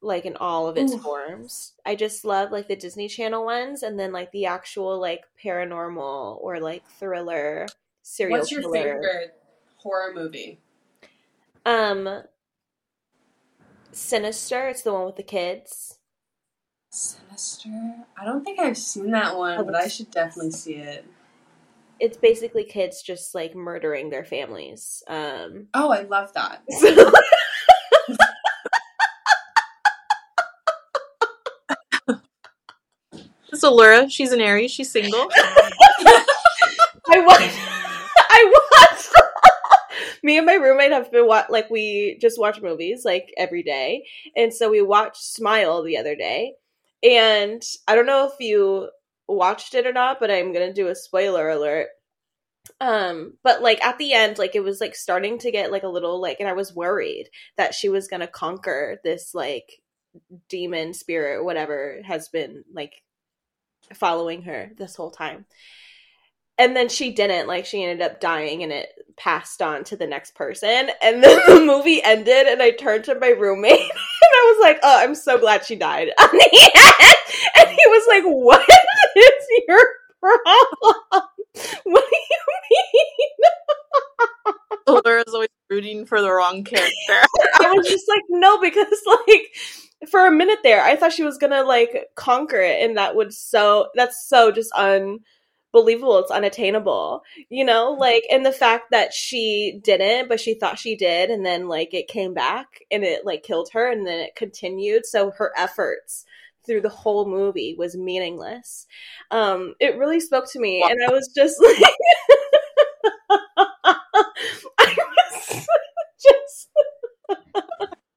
like 0.00 0.26
in 0.26 0.36
all 0.36 0.68
of 0.68 0.76
its 0.76 0.92
Ooh. 0.92 0.98
forms. 0.98 1.72
I 1.84 1.94
just 1.94 2.24
love 2.24 2.52
like 2.52 2.68
the 2.68 2.76
Disney 2.76 3.08
Channel 3.08 3.44
ones, 3.44 3.82
and 3.82 3.98
then 3.98 4.12
like 4.12 4.30
the 4.32 4.46
actual 4.46 5.00
like 5.00 5.24
paranormal 5.42 6.38
or 6.40 6.60
like 6.60 6.84
thriller 6.98 7.66
serial 8.02 8.38
What's 8.38 8.50
your 8.50 8.62
killer. 8.62 8.72
favorite 8.74 9.37
horror 9.78 10.12
movie? 10.14 10.60
Um, 11.66 12.22
Sinister. 13.92 14.68
It's 14.68 14.82
the 14.82 14.92
one 14.92 15.06
with 15.06 15.16
the 15.16 15.22
kids. 15.22 15.98
Sinister. 16.90 17.68
I 18.18 18.24
don't 18.24 18.44
think 18.44 18.58
I've 18.58 18.78
seen 18.78 19.10
that 19.12 19.36
one, 19.36 19.58
Oh, 19.58 19.64
but 19.64 19.74
I 19.74 19.88
should 19.88 20.10
definitely 20.10 20.52
see 20.52 20.74
it. 20.76 21.04
It's 22.00 22.16
basically 22.16 22.64
kids 22.64 23.02
just 23.02 23.34
like 23.34 23.54
murdering 23.56 24.08
their 24.10 24.24
families. 24.24 25.02
Um, 25.08 25.66
Oh, 25.74 25.90
I 25.90 26.02
love 26.02 26.32
that. 26.34 26.62
so- 26.70 27.12
This 32.06 32.18
is 33.52 33.62
Allura. 33.64 34.10
She's 34.10 34.32
an 34.32 34.40
Aries. 34.40 34.70
She's 34.70 34.90
single. 34.90 35.28
I 37.10 37.20
watched. 37.20 37.58
Me 40.22 40.36
and 40.36 40.46
my 40.46 40.54
roommate 40.54 40.92
have 40.92 41.10
been 41.12 41.26
wa- 41.26 41.46
like 41.48 41.70
we 41.70 42.18
just 42.20 42.38
watch 42.38 42.60
movies 42.60 43.04
like 43.04 43.32
every 43.36 43.62
day, 43.62 44.04
and 44.36 44.52
so 44.52 44.70
we 44.70 44.82
watched 44.82 45.22
Smile 45.22 45.82
the 45.82 45.96
other 45.98 46.14
day, 46.16 46.54
and 47.02 47.62
I 47.86 47.94
don't 47.94 48.06
know 48.06 48.26
if 48.26 48.40
you 48.40 48.90
watched 49.28 49.74
it 49.74 49.86
or 49.86 49.92
not, 49.92 50.20
but 50.20 50.30
I'm 50.30 50.52
gonna 50.52 50.72
do 50.72 50.88
a 50.88 50.94
spoiler 50.94 51.48
alert. 51.50 51.88
Um, 52.80 53.34
but 53.42 53.62
like 53.62 53.84
at 53.84 53.98
the 53.98 54.12
end, 54.12 54.38
like 54.38 54.54
it 54.54 54.64
was 54.64 54.80
like 54.80 54.94
starting 54.94 55.38
to 55.40 55.50
get 55.50 55.72
like 55.72 55.84
a 55.84 55.88
little 55.88 56.20
like, 56.20 56.38
and 56.40 56.48
I 56.48 56.52
was 56.54 56.74
worried 56.74 57.28
that 57.56 57.74
she 57.74 57.88
was 57.88 58.08
gonna 58.08 58.26
conquer 58.26 59.00
this 59.04 59.34
like 59.34 59.80
demon 60.48 60.94
spirit, 60.94 61.44
whatever 61.44 62.00
has 62.04 62.28
been 62.28 62.64
like 62.72 63.02
following 63.94 64.42
her 64.42 64.72
this 64.76 64.96
whole 64.96 65.10
time 65.10 65.46
and 66.58 66.76
then 66.76 66.88
she 66.88 67.12
didn't 67.12 67.46
like 67.46 67.64
she 67.64 67.82
ended 67.82 68.04
up 68.04 68.20
dying 68.20 68.62
and 68.62 68.72
it 68.72 68.90
passed 69.16 69.60
on 69.62 69.82
to 69.84 69.96
the 69.96 70.06
next 70.06 70.34
person. 70.34 70.90
And 71.02 71.22
then 71.22 71.40
the 71.48 71.60
movie 71.60 72.02
ended 72.04 72.46
and 72.46 72.62
i 72.62 72.70
turned 72.70 73.04
to 73.04 73.18
my 73.18 73.28
roommate 73.28 73.80
and 73.80 73.90
i 73.90 74.54
was 74.56 74.62
like 74.62 74.78
oh 74.82 74.98
i'm 75.02 75.14
so 75.14 75.38
glad 75.38 75.64
she 75.64 75.76
died. 75.76 76.08
On 76.20 76.28
the 76.30 76.70
end. 76.74 77.14
And 77.58 77.68
he 77.68 77.86
was 77.86 78.06
like 78.08 78.24
what 78.24 78.68
is 79.16 79.46
your 79.66 79.80
problem? 80.20 81.22
What 81.84 82.04
do 82.08 82.16
you 82.16 82.38
mean? 82.70 84.54
Allura's 84.86 85.34
always 85.34 85.48
rooting 85.70 86.06
for 86.06 86.20
the 86.20 86.30
wrong 86.30 86.64
character. 86.64 86.92
i 87.60 87.72
was 87.72 87.86
just 87.88 88.08
like 88.08 88.22
no 88.30 88.58
because 88.60 88.86
like 89.28 90.08
for 90.08 90.26
a 90.26 90.30
minute 90.30 90.60
there 90.62 90.82
i 90.82 90.96
thought 90.96 91.12
she 91.12 91.24
was 91.24 91.36
gonna 91.36 91.62
like 91.62 92.06
conquer 92.14 92.60
it 92.60 92.82
and 92.82 92.96
that 92.96 93.14
would 93.14 93.34
so 93.34 93.88
that's 93.94 94.26
so 94.28 94.50
just 94.50 94.72
unbelievable 95.74 96.18
it's 96.18 96.30
unattainable 96.30 97.22
you 97.50 97.64
know 97.64 97.92
like 97.98 98.24
and 98.30 98.44
the 98.44 98.52
fact 98.52 98.90
that 98.90 99.12
she 99.12 99.78
didn't 99.84 100.28
but 100.28 100.40
she 100.40 100.54
thought 100.54 100.78
she 100.78 100.96
did 100.96 101.30
and 101.30 101.44
then 101.44 101.68
like 101.68 101.92
it 101.92 102.08
came 102.08 102.32
back 102.32 102.80
and 102.90 103.04
it 103.04 103.24
like 103.26 103.42
killed 103.42 103.68
her 103.72 103.90
and 103.90 104.06
then 104.06 104.18
it 104.18 104.34
continued 104.34 105.04
so 105.04 105.30
her 105.32 105.52
efforts 105.56 106.24
through 106.66 106.80
the 106.80 106.88
whole 106.88 107.28
movie 107.28 107.74
was 107.78 107.96
meaningless 107.96 108.86
um 109.30 109.74
it 109.78 109.96
really 109.98 110.20
spoke 110.20 110.50
to 110.50 110.58
me 110.58 110.82
and 110.82 110.98
i 111.06 111.12
was 111.12 111.28
just 111.36 111.60
like 111.62 111.94
i 114.78 114.96
was 114.96 115.66
just 116.22 116.68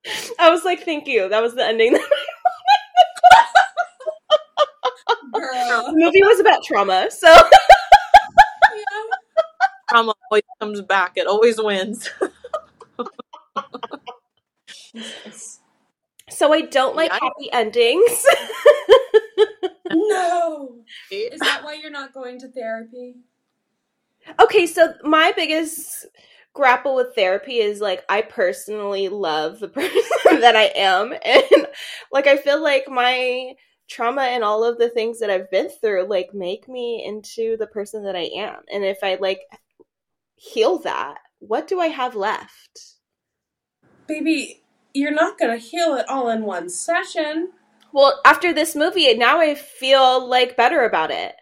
I 0.39 0.49
was 0.49 0.63
like, 0.65 0.83
thank 0.83 1.07
you. 1.07 1.29
That 1.29 1.41
was 1.43 1.55
the 1.55 1.65
ending. 1.65 1.97
The 5.91 5.97
movie 6.05 6.21
was 6.23 6.39
about 6.39 6.63
trauma, 6.63 7.09
so 7.11 7.33
Trauma 9.89 10.13
always 10.29 10.43
comes 10.59 10.81
back. 10.81 11.13
It 11.15 11.27
always 11.27 11.61
wins. 11.61 12.09
so 16.29 16.53
I 16.53 16.61
don't 16.61 16.95
like 16.95 17.11
Yeah. 17.11 17.19
happy 17.21 17.51
endings. 17.51 18.25
no. 19.91 20.79
Is 21.11 21.39
that 21.41 21.63
why 21.63 21.73
you're 21.73 21.91
not 21.91 22.13
going 22.13 22.39
to 22.39 22.47
therapy? 22.47 23.15
okay, 24.39 24.65
so 24.67 24.93
my 25.03 25.33
biggest 25.35 26.05
grapple 26.53 26.95
with 26.95 27.15
therapy 27.15 27.57
is 27.59 27.79
like 27.79 28.03
I 28.09 28.21
personally 28.21 29.07
love 29.09 29.59
the 29.59 29.69
person 29.69 30.41
that 30.41 30.55
I 30.55 30.71
am 30.75 31.13
and 31.23 31.67
like 32.11 32.27
I 32.27 32.37
feel 32.37 32.61
like 32.61 32.89
my 32.89 33.53
trauma 33.91 34.21
and 34.21 34.43
all 34.43 34.63
of 34.63 34.77
the 34.77 34.89
things 34.89 35.19
that 35.19 35.29
I've 35.29 35.51
been 35.51 35.69
through 35.69 36.07
like 36.07 36.33
make 36.33 36.69
me 36.69 37.03
into 37.05 37.57
the 37.57 37.67
person 37.67 38.03
that 38.05 38.15
I 38.15 38.29
am. 38.35 38.61
And 38.71 38.85
if 38.85 38.99
I 39.03 39.15
like 39.15 39.41
heal 40.35 40.79
that, 40.79 41.17
what 41.39 41.67
do 41.67 41.79
I 41.81 41.87
have 41.87 42.15
left? 42.15 42.95
Baby, 44.07 44.63
you're 44.93 45.11
not 45.11 45.37
going 45.37 45.51
to 45.51 45.57
heal 45.63 45.95
it 45.95 46.07
all 46.07 46.29
in 46.29 46.43
one 46.43 46.69
session. 46.69 47.51
Well, 47.91 48.21
after 48.25 48.53
this 48.53 48.75
movie, 48.75 49.13
now 49.15 49.41
I 49.41 49.55
feel 49.55 50.25
like 50.25 50.55
better 50.55 50.85
about 50.85 51.11
it. 51.11 51.35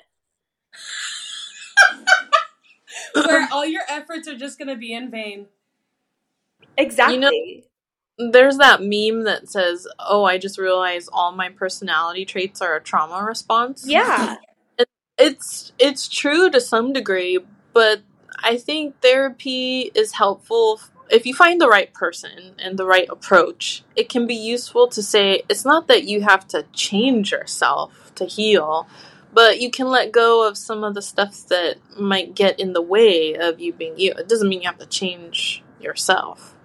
Where 3.14 3.48
all 3.52 3.66
your 3.66 3.84
efforts 3.88 4.28
are 4.28 4.36
just 4.36 4.58
going 4.58 4.70
to 4.70 4.76
be 4.76 4.94
in 4.94 5.12
vain. 5.12 5.48
Exactly. 6.78 7.69
There's 8.20 8.58
that 8.58 8.82
meme 8.82 9.24
that 9.24 9.48
says, 9.48 9.88
"Oh, 9.98 10.26
I 10.26 10.38
just 10.38 10.58
realized 10.58 11.10
all 11.14 11.32
my 11.32 11.50
personality 11.50 12.26
traits 12.26 12.62
are 12.62 12.76
a 12.76 12.82
trauma 12.82 13.24
response." 13.24 13.86
yeah. 13.88 14.38
it's 15.18 15.72
it's 15.80 16.08
true 16.08 16.50
to 16.50 16.60
some 16.60 16.94
degree, 16.94 17.40
but 17.74 18.02
I 18.44 18.58
think 18.58 19.02
therapy 19.02 19.92
is 19.96 20.14
helpful 20.14 20.82
if 21.10 21.26
you 21.26 21.34
find 21.34 21.60
the 21.60 21.68
right 21.68 21.94
person 21.94 22.54
and 22.60 22.78
the 22.78 22.86
right 22.86 23.08
approach. 23.10 23.84
It 23.96 24.10
can 24.10 24.28
be 24.28 24.36
useful 24.36 24.88
to 24.90 25.02
say 25.02 25.44
it's 25.50 25.66
not 25.66 25.88
that 25.88 26.04
you 26.04 26.22
have 26.22 26.48
to 26.50 26.66
change 26.74 27.32
yourself 27.32 28.14
to 28.16 28.26
heal, 28.26 28.88
but 29.34 29.60
you 29.60 29.72
can 29.72 29.88
let 29.88 30.12
go 30.12 30.48
of 30.48 30.58
some 30.58 30.84
of 30.84 30.94
the 30.94 31.02
stuff 31.02 31.48
that 31.48 31.78
might 32.00 32.36
get 32.36 32.60
in 32.60 32.74
the 32.74 32.82
way 32.82 33.36
of 33.36 33.60
you 33.60 33.74
being 33.74 33.98
you. 33.98 34.14
It 34.18 34.28
doesn't 34.28 34.48
mean 34.48 34.62
you 34.62 34.70
have 34.70 34.80
to 34.80 34.86
change 34.86 35.64
yourself. 35.80 36.56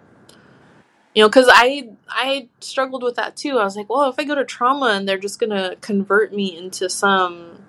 You 1.15 1.23
know, 1.23 1.29
because 1.29 1.49
I 1.51 1.91
I 2.09 2.49
struggled 2.61 3.03
with 3.03 3.17
that 3.17 3.37
too. 3.37 3.59
I 3.59 3.65
was 3.65 3.77
like, 3.77 3.89
well, 3.89 4.11
if 4.11 4.17
I 4.19 4.25
go 4.25 4.35
to 4.35 4.45
trauma 4.45 4.87
and 4.87 5.09
they're 5.09 5.19
just 5.19 5.39
gonna 5.39 5.77
convert 5.81 6.33
me 6.35 6.57
into 6.57 6.91
some 6.91 7.65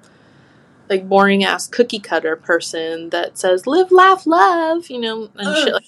like 0.90 1.08
boring 1.08 1.44
ass 1.44 1.68
cookie 1.68 2.00
cutter 2.00 2.36
person 2.36 3.10
that 3.10 3.38
says 3.38 3.68
live, 3.68 3.92
laugh, 3.92 4.26
love, 4.26 4.90
you 4.90 5.00
know, 5.00 5.30
and 5.36 5.56
shit. 5.58 5.74
Like, 5.74 5.86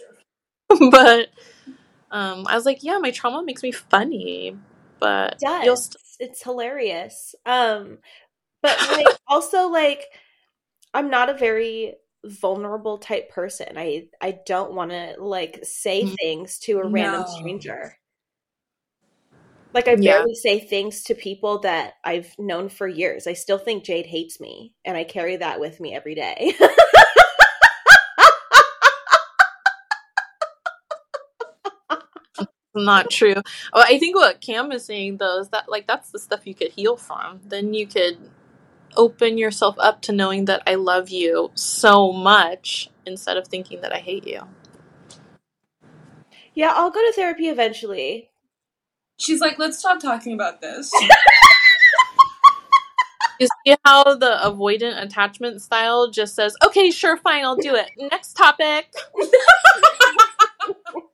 but 0.92 1.30
um, 2.12 2.46
I 2.48 2.56
was 2.56 2.66
like, 2.66 2.84
yeah, 2.84 2.98
my 3.00 3.12
trauma 3.12 3.44
makes 3.44 3.64
me 3.64 3.72
funny, 3.72 4.58
but 5.00 5.38
It 5.64 5.78
st- 5.78 6.04
it's 6.20 6.44
hilarious. 6.44 7.36
Um 7.46 8.00
but 8.62 8.78
like 8.92 9.08
also 9.28 9.68
like 9.70 10.04
I'm 10.94 11.10
not 11.10 11.30
a 11.30 11.34
very 11.34 11.96
vulnerable 12.28 12.98
type 12.98 13.30
person. 13.30 13.78
I 13.78 14.08
I 14.22 14.40
don't 14.46 14.74
want 14.74 14.92
to 14.92 15.16
like 15.20 15.60
say 15.64 16.04
Mhm. 16.04 16.16
things 16.22 16.60
to 16.60 16.80
a 16.80 16.88
random 16.88 17.22
No. 17.22 17.26
stranger. 17.28 17.98
Like 19.74 19.88
I 19.88 19.96
Yeah. 19.96 20.20
barely 20.20 20.36
say 20.36 20.60
things 20.60 21.04
to 21.04 21.16
people 21.16 21.60
that 21.60 21.96
I've 22.04 22.34
known 22.40 22.70
for 22.70 22.88
years. 22.88 23.28
I 23.28 23.34
still 23.34 23.58
think 23.60 23.84
Jade 23.84 24.06
hates 24.08 24.40
me 24.40 24.74
and 24.86 24.98
I 24.98 25.04
carry 25.04 25.36
that 25.38 25.60
with 25.60 25.80
me 25.80 25.94
every 25.94 26.16
day. 26.16 26.54
not 32.76 33.10
true. 33.10 33.36
Oh, 33.74 33.84
I 33.86 33.98
think 34.00 34.16
what 34.16 34.42
Cam 34.42 34.72
is 34.72 34.86
saying 34.86 35.18
though 35.18 35.40
is 35.40 35.50
that 35.50 35.70
like 35.70 35.88
that's 35.88 36.12
the 36.12 36.20
stuff 36.20 36.48
you 36.48 36.56
could 36.56 36.72
heal 36.72 36.96
from. 36.98 37.40
Then 37.46 37.74
you 37.74 37.88
could 37.88 38.18
open 38.96 39.38
yourself 39.38 39.76
up 39.80 40.02
to 40.04 40.12
knowing 40.12 40.46
that 40.46 40.64
I 40.68 40.76
love 40.76 41.10
you 41.10 41.52
so 41.56 42.12
much 42.12 42.90
instead 43.06 43.38
of 43.38 43.48
thinking 43.48 43.82
that 43.82 43.94
I 43.94 44.00
hate 44.00 44.28
you. 44.28 44.42
Yeah, 46.54 46.74
I'll 46.76 46.92
go 46.92 47.02
to 47.02 47.14
therapy 47.14 47.48
eventually. 47.50 48.30
She's 49.18 49.42
like, 49.42 49.60
let's 49.60 49.80
stop 49.80 50.00
talking 50.00 50.34
about 50.34 50.62
this. 50.62 50.92
You 53.40 53.48
see 53.66 53.76
how 53.86 54.16
the 54.16 54.40
avoidant 54.44 55.02
attachment 55.02 55.62
style 55.62 56.10
just 56.10 56.36
says, 56.36 56.56
"Okay, 56.66 56.90
sure, 56.92 57.18
fine, 57.18 57.44
I'll 57.46 57.56
do 57.56 57.76
it." 57.76 57.92
Next 57.98 58.34
topic. 58.34 58.92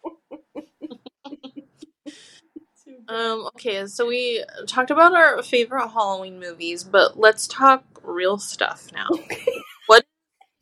Um, 3.14 3.46
okay, 3.56 3.86
so 3.86 4.08
we 4.08 4.44
talked 4.66 4.90
about 4.90 5.14
our 5.16 5.44
favorite 5.44 5.90
Halloween 5.90 6.40
movies, 6.40 6.84
but 6.84 7.20
let's 7.20 7.46
talk 7.46 7.84
real 8.02 8.40
stuff 8.40 8.88
now. 8.92 9.08
what 9.88 10.04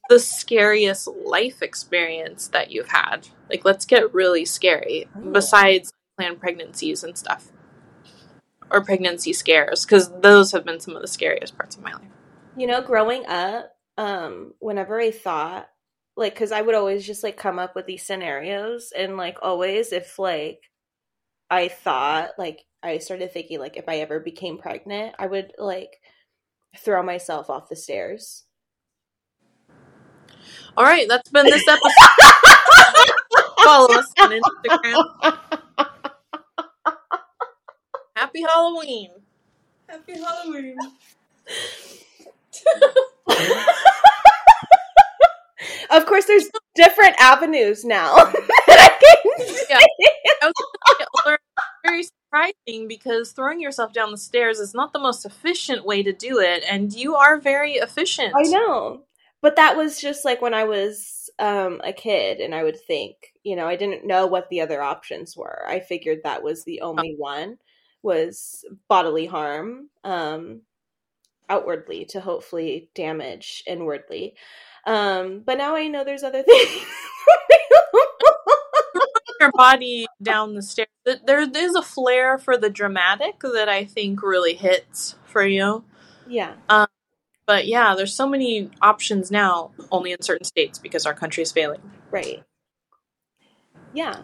the 0.09 0.19
scariest 0.19 1.07
life 1.07 1.61
experience 1.61 2.49
that 2.49 2.69
you've 2.69 2.89
had? 2.89 3.29
Like, 3.49 3.63
let's 3.63 3.85
get 3.85 4.13
really 4.13 4.43
scary, 4.43 5.07
Oh. 5.15 5.31
besides 5.31 5.93
planned 6.17 6.41
pregnancies 6.41 7.05
and 7.05 7.17
stuff. 7.17 7.47
Or 8.69 8.83
pregnancy 8.83 9.31
scares, 9.31 9.85
because 9.85 10.11
those 10.19 10.51
have 10.51 10.65
been 10.65 10.81
some 10.81 10.95
of 10.95 11.01
the 11.01 11.07
scariest 11.07 11.57
parts 11.57 11.77
of 11.77 11.83
my 11.83 11.93
life. 11.93 12.03
You 12.57 12.67
know, 12.67 12.81
growing 12.81 13.25
up, 13.27 13.71
um, 13.97 14.55
whenever 14.59 14.99
I 14.99 15.11
thought, 15.11 15.69
like, 16.17 16.33
because 16.33 16.51
I 16.51 16.61
would 16.61 16.75
always 16.75 17.05
just 17.07 17.23
like 17.23 17.37
come 17.37 17.59
up 17.59 17.75
with 17.75 17.85
these 17.85 18.05
scenarios, 18.05 18.91
and 18.93 19.15
like 19.15 19.37
always, 19.41 19.93
if 19.93 20.19
like 20.19 20.70
I 21.51 21.67
thought, 21.67 22.29
like, 22.37 22.63
I 22.81 22.97
started 22.99 23.33
thinking, 23.33 23.59
like, 23.59 23.75
if 23.75 23.89
I 23.89 23.97
ever 23.97 24.21
became 24.21 24.57
pregnant, 24.57 25.15
I 25.19 25.27
would 25.27 25.51
like 25.57 25.99
throw 26.77 27.03
myself 27.03 27.49
off 27.49 27.67
the 27.67 27.75
stairs. 27.75 28.45
All 30.77 30.85
right, 30.85 31.07
that's 31.09 31.29
been 31.29 31.45
this 31.45 31.67
episode. 31.67 31.91
Follow 33.63 33.93
us 33.93 34.07
on 34.21 34.31
Instagram. 34.31 35.37
Happy 38.15 38.41
Halloween. 38.41 39.09
Happy 39.89 40.13
Halloween. 40.13 40.77
Of 45.91 46.05
course, 46.05 46.25
there's 46.25 46.49
different 46.75 47.15
avenues 47.19 47.83
now 47.83 48.15
that 48.15 48.33
I 48.67 48.87
can 48.87 49.55
Yeah. 49.69 49.79
I 50.41 50.45
was 50.47 50.53
gonna 50.53 50.97
say, 51.27 51.33
it's 51.33 51.65
very 51.85 52.03
surprising 52.03 52.87
because 52.87 53.31
throwing 53.31 53.59
yourself 53.59 53.93
down 53.93 54.11
the 54.11 54.17
stairs 54.17 54.59
is 54.59 54.73
not 54.73 54.93
the 54.93 54.99
most 54.99 55.25
efficient 55.25 55.85
way 55.85 56.01
to 56.03 56.13
do 56.13 56.39
it, 56.39 56.63
and 56.69 56.93
you 56.93 57.15
are 57.15 57.39
very 57.39 57.73
efficient. 57.73 58.33
I 58.35 58.43
know. 58.43 59.03
But 59.41 59.55
that 59.55 59.75
was 59.75 59.99
just 59.99 60.23
like 60.23 60.41
when 60.41 60.53
I 60.53 60.63
was 60.65 61.29
um, 61.39 61.81
a 61.83 61.91
kid 61.91 62.39
and 62.39 62.53
I 62.53 62.63
would 62.63 62.79
think, 62.79 63.33
you 63.43 63.55
know, 63.55 63.67
I 63.67 63.75
didn't 63.75 64.05
know 64.05 64.27
what 64.27 64.49
the 64.49 64.61
other 64.61 64.81
options 64.81 65.35
were. 65.35 65.65
I 65.67 65.79
figured 65.79 66.19
that 66.23 66.43
was 66.43 66.63
the 66.63 66.81
only 66.81 67.15
one 67.17 67.57
was 68.03 68.63
bodily 68.87 69.25
harm 69.25 69.89
um, 70.03 70.61
outwardly 71.49 72.05
to 72.05 72.21
hopefully 72.21 72.89
damage 72.93 73.63
inwardly. 73.67 74.35
Um, 74.85 75.41
but 75.45 75.57
now 75.57 75.75
I 75.75 75.87
know 75.87 76.03
there's 76.03 76.23
other 76.23 76.43
things. 76.47 76.85
Your 79.39 79.51
body 79.53 80.05
down 80.21 80.53
the 80.55 80.61
stairs. 80.61 80.87
There 81.25 81.41
is 81.41 81.75
a 81.75 81.81
flair 81.81 82.37
for 82.37 82.57
the 82.57 82.69
dramatic 82.69 83.39
that 83.41 83.67
I 83.69 83.85
think 83.85 84.21
really 84.21 84.53
hits 84.53 85.15
for 85.25 85.43
you. 85.45 85.83
yeah. 86.27 86.53
Um, 86.69 86.87
But 87.47 87.65
yeah, 87.65 87.95
there's 87.95 88.13
so 88.13 88.27
many 88.27 88.69
options 88.81 89.31
now, 89.31 89.71
only 89.91 90.11
in 90.11 90.21
certain 90.21 90.45
states 90.45 90.77
because 90.77 91.05
our 91.07 91.13
country 91.15 91.41
is 91.41 91.51
failing. 91.51 91.81
Right. 92.11 92.43
Yeah. 93.93 94.21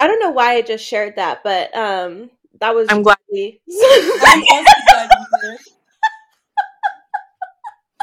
I 0.00 0.06
don't 0.08 0.18
know 0.20 0.30
why 0.30 0.54
I 0.56 0.62
just 0.62 0.84
shared 0.84 1.16
that, 1.16 1.42
but 1.44 1.74
um 1.76 2.30
that 2.60 2.74
was 2.74 2.88
I'm 2.90 3.02
glad 3.02 3.18
really- 3.30 3.60
I'm 3.70 4.42
also 4.50 4.72
glad 4.88 5.10
you 5.12 5.26
did. 5.50 5.58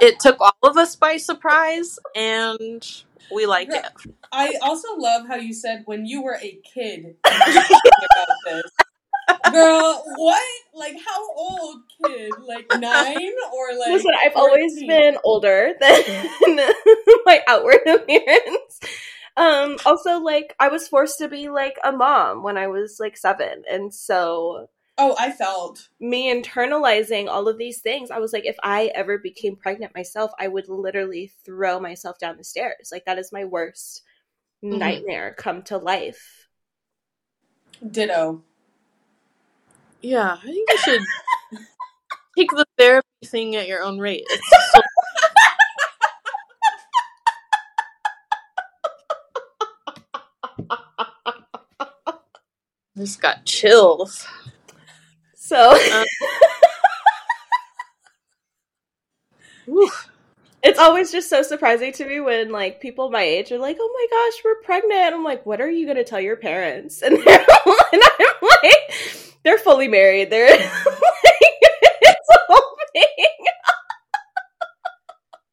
It 0.02 0.20
took 0.20 0.40
all 0.40 0.54
of 0.64 0.78
us 0.78 0.96
by 0.96 1.18
surprise, 1.18 2.00
and 2.16 3.04
we 3.34 3.46
liked 3.46 3.74
it. 3.74 3.86
I 4.32 4.54
also 4.62 4.96
love 4.98 5.28
how 5.28 5.36
you 5.36 5.54
said 5.54 5.84
when 5.86 6.06
you 6.06 6.22
were 6.22 6.38
a 6.42 6.60
kid 6.64 7.16
you 7.26 7.32
were 7.56 8.08
about 8.12 8.28
this. 8.46 8.72
Girl, 9.52 10.04
what? 10.16 10.44
Like 10.74 10.98
how 11.06 11.34
old 11.36 11.82
kid? 12.06 12.32
Like 12.48 12.68
nine 12.78 13.32
or 13.54 13.78
like 13.78 13.90
Listen, 13.90 14.12
I've 14.24 14.36
always 14.36 14.82
been 14.86 15.18
older 15.24 15.74
than 15.80 16.04
my 17.26 17.42
outward 17.48 17.82
appearance. 17.88 18.80
Um 19.36 19.78
also 19.86 20.20
like 20.20 20.56
I 20.60 20.70
was 20.70 20.88
forced 20.88 21.20
to 21.20 21.28
be 21.28 21.50
like 21.50 21.78
a 21.84 21.92
mom 21.92 22.44
when 22.44 22.58
I 22.58 22.68
was 22.68 22.98
like 23.00 23.18
7 23.18 23.64
and 23.70 23.94
so 23.94 24.70
Oh, 25.00 25.16
I 25.20 25.32
felt. 25.32 25.90
me 26.00 26.34
internalizing 26.34 27.28
all 27.30 27.48
of 27.48 27.60
these 27.60 27.82
things, 27.82 28.10
I 28.10 28.18
was 28.18 28.34
like, 28.34 28.46
if 28.46 28.56
I 28.64 28.88
ever 28.96 29.20
became 29.20 29.56
pregnant 29.56 29.94
myself, 29.94 30.32
I 30.40 30.48
would 30.48 30.68
literally 30.70 31.32
throw 31.46 31.80
myself 31.80 32.18
down 32.18 32.38
the 32.38 32.44
stairs. 32.44 32.90
Like 32.92 33.06
that 33.06 33.20
is 33.20 33.32
my 33.32 33.46
worst 33.46 34.02
Mhm. 34.64 34.80
nightmare 34.80 35.36
come 35.38 35.62
to 35.64 35.78
life. 35.78 36.48
Ditto. 37.92 38.44
Yeah, 40.02 40.38
I 40.42 40.46
think 40.46 40.70
you 40.70 40.78
should 40.80 41.02
take 42.38 42.50
the 42.52 42.66
therapy 42.78 43.08
thing 43.26 43.56
at 43.56 43.68
your 43.68 43.84
own 43.84 44.00
rate. 44.00 44.26
It's 44.30 44.50
so- 44.74 44.82
just 52.98 53.22
got 53.22 53.46
chills. 53.46 54.26
So 55.48 55.78
Um, 55.94 56.06
it's 60.64 60.80
always 60.80 61.12
just 61.12 61.30
so 61.30 61.42
surprising 61.42 61.92
to 61.94 62.06
me 62.06 62.20
when 62.20 62.52
like 62.52 62.82
people 62.82 63.10
my 63.10 63.22
age 63.22 63.52
are 63.52 63.58
like, 63.58 63.78
"Oh 63.80 63.92
my 63.94 64.18
gosh, 64.18 64.44
we're 64.44 64.62
pregnant." 64.64 65.14
I'm 65.14 65.24
like, 65.24 65.46
"What 65.46 65.62
are 65.62 65.70
you 65.70 65.86
going 65.86 65.98
to 65.98 66.04
tell 66.04 66.20
your 66.20 66.36
parents?" 66.36 67.02
And 67.02 67.18
they're 67.18 67.40
and 67.94 68.02
I'm 68.04 68.50
like, 68.64 68.94
"They're 69.44 69.58
fully 69.60 69.88
married. 69.88 70.30
They're 70.30 70.48
it's 70.50 72.30
a 72.32 72.40
whole 72.48 72.76
thing." 72.94 73.04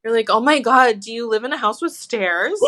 You're 0.04 0.12
like, 0.12 0.28
oh 0.28 0.40
my 0.40 0.60
god, 0.60 1.00
do 1.00 1.12
you 1.12 1.30
live 1.30 1.44
in 1.44 1.52
a 1.52 1.56
house 1.56 1.80
with 1.80 1.92
stairs? 1.92 2.60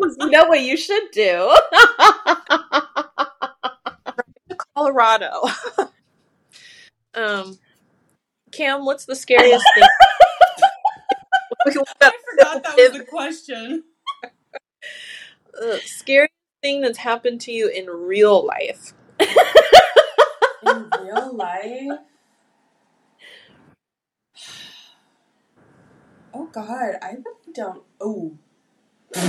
you 0.00 0.30
know 0.30 0.46
what 0.46 0.62
you 0.62 0.76
should 0.76 1.10
do? 1.12 1.54
Colorado. 4.96 5.42
um, 7.14 7.58
Cam, 8.52 8.84
what's 8.84 9.04
the 9.04 9.14
scariest 9.14 9.64
thing? 9.74 9.84
I 11.66 11.70
forgot 11.72 12.62
that 12.62 12.76
was 12.76 12.92
the 12.92 13.04
question. 13.04 13.84
the 15.52 15.80
scariest 15.84 16.32
thing 16.62 16.80
that's 16.80 16.98
happened 16.98 17.40
to 17.42 17.52
you 17.52 17.68
in 17.68 17.86
real 17.86 18.44
life. 18.46 18.94
In 20.62 20.90
real 21.02 21.36
life. 21.36 21.98
Oh 26.34 26.48
God, 26.52 26.96
I 27.02 27.12
really 27.12 27.52
don't. 27.54 27.82
Oh. 28.00 28.36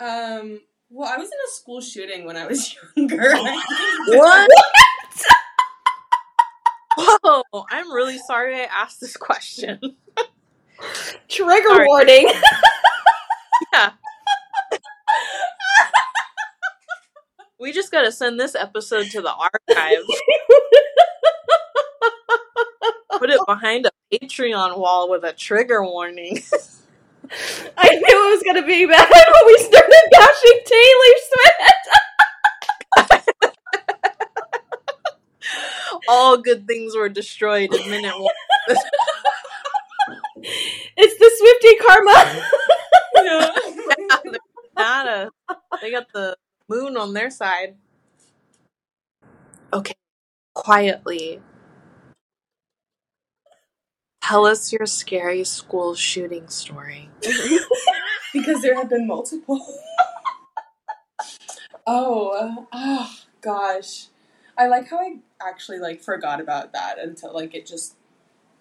um. 0.00 0.60
Well, 0.96 1.12
I 1.12 1.16
was 1.16 1.26
in 1.26 1.32
a 1.32 1.50
school 1.50 1.80
shooting 1.80 2.24
when 2.24 2.36
I 2.36 2.46
was 2.46 2.72
younger. 2.96 3.32
Oh, 3.34 3.62
what? 4.06 4.50
Whoa, 7.52 7.66
I'm 7.68 7.92
really 7.92 8.16
sorry 8.18 8.54
I 8.60 8.68
asked 8.72 9.00
this 9.00 9.16
question. 9.16 9.80
Trigger 11.28 11.68
Sorry. 11.68 11.86
warning. 11.88 12.28
Yeah. 13.72 13.92
we 17.58 17.72
just 17.72 17.90
gotta 17.90 18.12
send 18.12 18.38
this 18.38 18.54
episode 18.54 19.06
to 19.10 19.20
the 19.20 19.32
archive. 19.32 20.04
Put 23.18 23.30
it 23.30 23.40
behind 23.48 23.86
a 23.86 23.90
Patreon 24.12 24.78
wall 24.78 25.10
with 25.10 25.24
a 25.24 25.32
trigger 25.32 25.82
warning. 25.84 26.40
I 27.76 27.88
knew 27.90 28.00
it 28.00 28.30
was 28.30 28.42
going 28.42 28.56
to 28.56 28.62
be 28.66 28.86
bad 28.86 29.08
when 29.10 29.46
we 29.46 29.56
started 29.58 30.02
bashing 30.12 30.60
Taylor 30.66 31.14
Swift. 31.30 31.88
All 36.08 36.38
good 36.38 36.66
things 36.66 36.96
were 36.96 37.08
destroyed 37.08 37.72
in 37.74 37.90
minute 37.90 38.18
one. 38.18 38.34
It's 40.96 41.18
the 41.18 41.30
Swiftie 41.40 41.78
karma. 41.86 42.16
yeah. 43.24 43.48
Nada. 44.76 45.30
got 45.90 46.06
the 46.12 46.36
moon 46.68 46.96
on 46.96 47.12
their 47.14 47.30
side. 47.30 47.76
Okay, 49.72 49.94
quietly. 50.54 51.40
Tell 54.26 54.46
us 54.46 54.72
your 54.72 54.86
scary 54.86 55.44
school 55.44 55.94
shooting 55.94 56.48
story. 56.48 57.10
because 58.32 58.62
there 58.62 58.74
have 58.74 58.88
been 58.88 59.06
multiple. 59.06 59.60
oh, 61.86 62.66
oh 62.72 63.16
gosh. 63.42 64.06
I 64.56 64.66
like 64.68 64.88
how 64.88 64.98
I 64.98 65.16
actually 65.46 65.78
like 65.78 66.00
forgot 66.00 66.40
about 66.40 66.72
that 66.72 66.98
until 66.98 67.34
like 67.34 67.54
it 67.54 67.66
just 67.66 67.96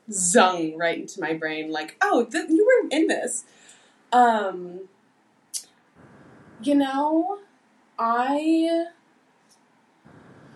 zung 0.10 0.78
right 0.78 0.98
into 0.98 1.22
my 1.22 1.34
brain 1.34 1.72
like, 1.72 1.96
"Oh, 2.02 2.26
th- 2.26 2.50
you 2.50 2.66
were 2.66 2.90
in 2.90 3.08
this." 3.08 3.46
Um 4.12 4.90
you 6.62 6.76
know, 6.76 7.40
I 7.98 8.88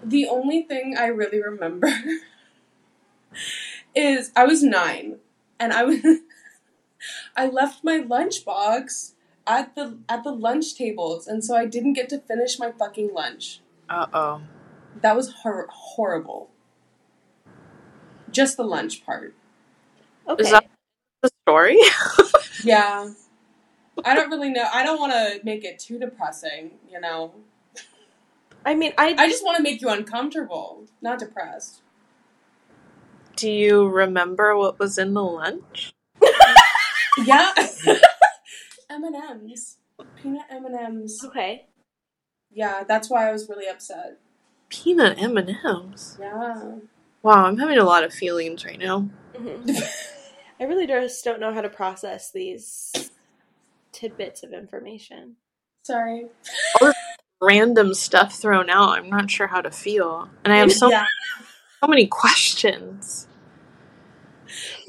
the 0.03 0.28
only 0.28 0.64
thing 0.64 0.97
I 0.97 1.05
really 1.08 1.41
remember 1.41 1.88
is 3.98 4.32
I 4.36 4.45
was 4.45 4.64
9 4.64 5.18
and 5.60 5.74
I 5.74 5.84
was 5.84 6.00
I 7.36 7.48
left 7.48 7.84
my 7.84 8.00
lunchbox 8.00 9.14
at 9.45 9.76
the 9.76 9.98
at 10.10 10.24
the 10.24 10.32
lunch 10.32 10.76
tables, 10.76 11.28
and 11.28 11.43
so 11.43 11.56
I 11.56 11.66
didn't 11.66 11.93
get 11.93 12.10
to 12.10 12.20
finish 12.20 12.60
my 12.60 12.72
fucking 12.72 13.14
lunch. 13.14 13.62
Uh 13.89 14.08
oh. 14.14 14.41
That 15.02 15.16
was 15.16 15.32
hor- 15.43 15.70
horrible. 15.72 16.50
Just 18.32 18.58
the 18.58 18.64
lunch 18.64 19.06
part. 19.06 19.34
Okay. 20.28 20.43
Is 20.43 20.52
that 20.52 20.68
the 21.22 21.30
story? 21.43 21.80
Yeah. 22.64 23.14
I 24.04 24.16
don't 24.16 24.30
really 24.32 24.50
know. 24.50 24.68
I 24.74 24.84
don't 24.84 25.00
want 25.00 25.14
to 25.14 25.39
make 25.43 25.64
it 25.64 25.78
too 25.78 26.00
depressing, 26.00 26.72
you 26.91 27.00
know. 27.00 27.34
I 28.66 28.74
mean, 28.74 28.93
I, 28.98 29.16
I 29.18 29.30
just 29.30 29.43
want 29.43 29.58
to 29.58 29.64
make 29.64 29.80
you 29.80 29.89
uncomfortable, 29.89 30.86
not 31.02 31.20
depressed. 31.20 31.82
Do 33.38 33.51
you 33.51 33.88
remember 33.88 34.57
what 34.57 34.79
was 34.79 34.97
in 34.97 35.13
the 35.13 35.21
lunch? 35.23 35.93
Yeah. 37.23 37.53
M 38.89 39.03
and 39.03 39.15
M's, 39.15 39.77
peanut 40.21 40.45
M 40.49 40.65
and 40.65 40.75
M's. 40.75 41.23
okay. 41.23 41.67
Yeah, 42.51 42.83
that's 42.88 43.09
why 43.09 43.29
I 43.29 43.31
was 43.31 43.47
really 43.47 43.67
upset. 43.67 44.17
Peanut 44.69 45.21
M 45.21 45.38
and 45.38 45.55
M's. 45.63 46.17
Yeah. 46.19 46.77
Wow, 47.21 47.45
I'm 47.45 47.57
having 47.57 47.77
a 47.77 47.83
lot 47.83 48.03
of 48.03 48.11
feelings 48.13 48.65
right 48.65 48.79
now. 48.79 49.07
Mhm. 49.35 49.81
I 50.59 50.63
really 50.63 50.88
just 50.88 51.23
don't 51.23 51.39
know 51.39 51.53
how 51.53 51.61
to 51.61 51.69
process 51.69 52.31
these 52.31 52.91
tidbits 53.91 54.41
of 54.43 54.51
information. 54.53 55.35
Sorry. 55.83 56.25
Random 57.39 57.93
stuff 57.93 58.33
thrown 58.33 58.69
out. 58.69 58.97
I'm 58.97 59.09
not 59.09 59.29
sure 59.29 59.45
how 59.47 59.61
to 59.61 59.69
feel, 59.69 60.27
and 60.43 60.51
I 60.51 60.57
have 60.57 60.71
so 60.73 60.89
yeah. 60.89 61.05
So 61.82 61.88
many 61.88 62.07
questions. 62.07 63.28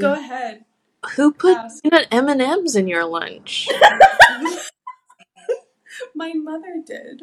Go 0.00 0.12
ahead. 0.14 0.64
Who 1.16 1.32
put 1.32 1.56
Ask. 1.56 1.82
peanut 1.82 2.06
M 2.10 2.28
and 2.28 2.40
M's 2.42 2.74
in 2.76 2.88
your 2.88 3.04
lunch? 3.04 3.68
My 6.14 6.32
mother 6.32 6.76
did. 6.84 7.22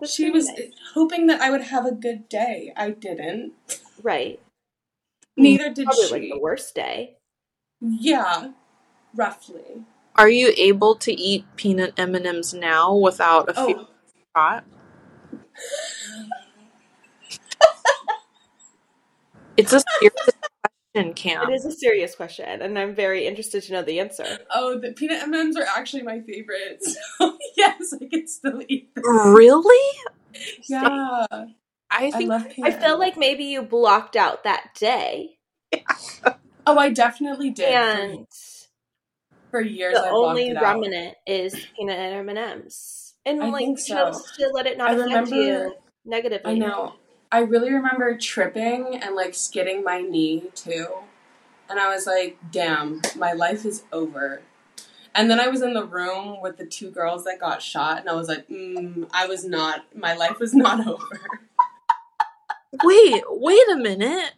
That's 0.00 0.12
she 0.14 0.30
was 0.30 0.48
nice. 0.48 0.72
hoping 0.94 1.26
that 1.28 1.40
I 1.40 1.50
would 1.50 1.62
have 1.62 1.86
a 1.86 1.92
good 1.92 2.28
day. 2.28 2.72
I 2.76 2.90
didn't. 2.90 3.52
right. 4.02 4.40
Neither 5.36 5.70
did 5.72 5.86
Probably 5.86 6.06
she. 6.06 6.12
like 6.12 6.22
the 6.22 6.38
worst 6.38 6.74
day. 6.74 7.16
Yeah, 7.80 8.52
roughly. 9.14 9.84
Are 10.16 10.28
you 10.28 10.52
able 10.56 10.94
to 10.96 11.12
eat 11.12 11.44
peanut 11.56 11.92
M 11.96 12.14
and 12.14 12.24
M's 12.26 12.54
now 12.54 12.94
without 12.94 13.48
a 13.48 13.54
oh. 13.56 13.66
few 13.66 13.76
Oh, 13.76 13.86
shot? 14.36 14.64
It's 19.56 19.72
a 19.72 19.80
serious 20.00 20.14
question, 20.94 21.14
Cam. 21.14 21.50
It 21.50 21.54
is 21.54 21.64
a 21.64 21.70
serious 21.72 22.14
question, 22.14 22.62
and 22.62 22.78
I'm 22.78 22.94
very 22.94 23.26
interested 23.26 23.62
to 23.64 23.72
know 23.72 23.82
the 23.82 24.00
answer. 24.00 24.24
oh, 24.54 24.78
the 24.78 24.92
peanut 24.92 25.22
M&Ms 25.22 25.56
are 25.56 25.66
actually 25.76 26.02
my 26.02 26.20
favorite. 26.20 26.82
So 27.18 27.38
yes, 27.56 27.94
I 28.00 28.06
can 28.06 28.26
still 28.26 28.62
eat 28.68 28.94
them. 28.94 29.04
Really? 29.34 29.98
Yeah, 30.68 31.26
I 31.30 31.46
I 31.90 32.10
think 32.10 32.28
love 32.28 32.46
I 32.46 32.48
peanut. 32.48 32.82
feel 32.82 32.98
like 32.98 33.16
maybe 33.16 33.44
you 33.44 33.62
blocked 33.62 34.16
out 34.16 34.42
that 34.44 34.70
day, 34.74 35.38
oh, 36.66 36.78
I 36.78 36.90
definitely 36.90 37.50
did. 37.50 37.72
and 37.72 38.26
for, 39.50 39.50
for 39.50 39.60
years, 39.60 39.94
the 39.94 40.00
I 40.00 40.10
blocked 40.10 40.28
only 40.30 40.48
it 40.48 40.56
out. 40.56 40.62
remnant 40.64 41.14
is 41.26 41.54
peanut 41.76 41.98
M 41.98 42.28
and 42.28 42.38
M's, 42.38 43.14
and 43.24 43.40
I 43.42 43.48
like 43.50 43.58
think 43.60 43.78
you 43.78 43.84
so. 43.84 43.94
chose 44.10 44.32
to 44.38 44.48
let 44.52 44.66
it 44.66 44.76
not 44.76 44.90
I 44.90 44.94
affect 44.94 45.30
remember- 45.30 45.36
you 45.36 45.74
negatively. 46.04 46.52
I 46.52 46.54
know. 46.58 46.94
I 47.34 47.40
really 47.40 47.72
remember 47.72 48.16
tripping 48.16 48.94
and 49.02 49.16
like 49.16 49.34
skidding 49.34 49.82
my 49.82 50.02
knee 50.02 50.44
too. 50.54 50.86
And 51.68 51.80
I 51.80 51.92
was 51.92 52.06
like, 52.06 52.38
damn, 52.52 53.02
my 53.16 53.32
life 53.32 53.64
is 53.64 53.82
over. 53.92 54.42
And 55.16 55.28
then 55.28 55.40
I 55.40 55.48
was 55.48 55.60
in 55.60 55.74
the 55.74 55.84
room 55.84 56.40
with 56.40 56.58
the 56.58 56.64
two 56.64 56.92
girls 56.92 57.24
that 57.24 57.40
got 57.40 57.60
shot, 57.60 57.98
and 57.98 58.08
I 58.08 58.14
was 58.14 58.28
like, 58.28 58.48
mm, 58.48 59.08
I 59.12 59.26
was 59.26 59.44
not, 59.44 59.84
my 59.96 60.14
life 60.14 60.38
was 60.38 60.54
not 60.54 60.86
over. 60.86 61.20
Wait, 62.84 63.24
wait 63.26 63.68
a 63.68 63.76
minute. 63.78 64.34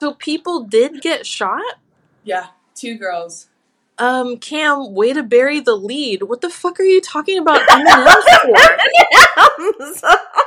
So 0.00 0.12
people 0.12 0.64
did 0.64 1.00
get 1.00 1.26
shot? 1.26 1.78
Yeah, 2.22 2.48
two 2.74 2.98
girls. 2.98 3.48
Um, 3.96 4.36
Cam, 4.36 4.92
way 4.92 5.14
to 5.14 5.22
bury 5.22 5.60
the 5.60 5.76
lead. 5.76 6.24
What 6.24 6.42
the 6.42 6.50
fuck 6.50 6.78
are 6.80 6.84
you 6.84 7.00
talking 7.00 7.38
about 7.38 7.62
M&M's 7.70 8.24
for? 10.02 10.18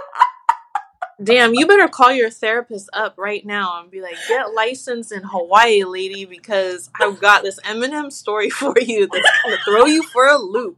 Damn, 1.24 1.55
you 1.55 1.65
better 1.65 1.88
call 1.88 2.11
your 2.11 2.30
therapist 2.30 2.91
up 2.93 3.15
right 3.18 3.43
now 3.43 3.82
and 3.82 3.89
be 3.89 4.01
like, 4.01 4.18
get 4.28 4.53
licensed 4.53 5.11
in 5.11 5.24
Hawaii, 5.24 5.84
lady, 5.84 6.26
because 6.26 6.91
I've 7.01 7.20
got 7.20 7.41
this 7.41 7.59
M&M 7.63 8.11
story 8.11 8.49
for 8.51 8.76
you 8.80 9.07
that's 9.11 9.41
gonna 9.43 9.57
throw 9.65 9.86
you 9.86 10.03
for 10.03 10.28
a 10.28 10.38
loop. 10.38 10.78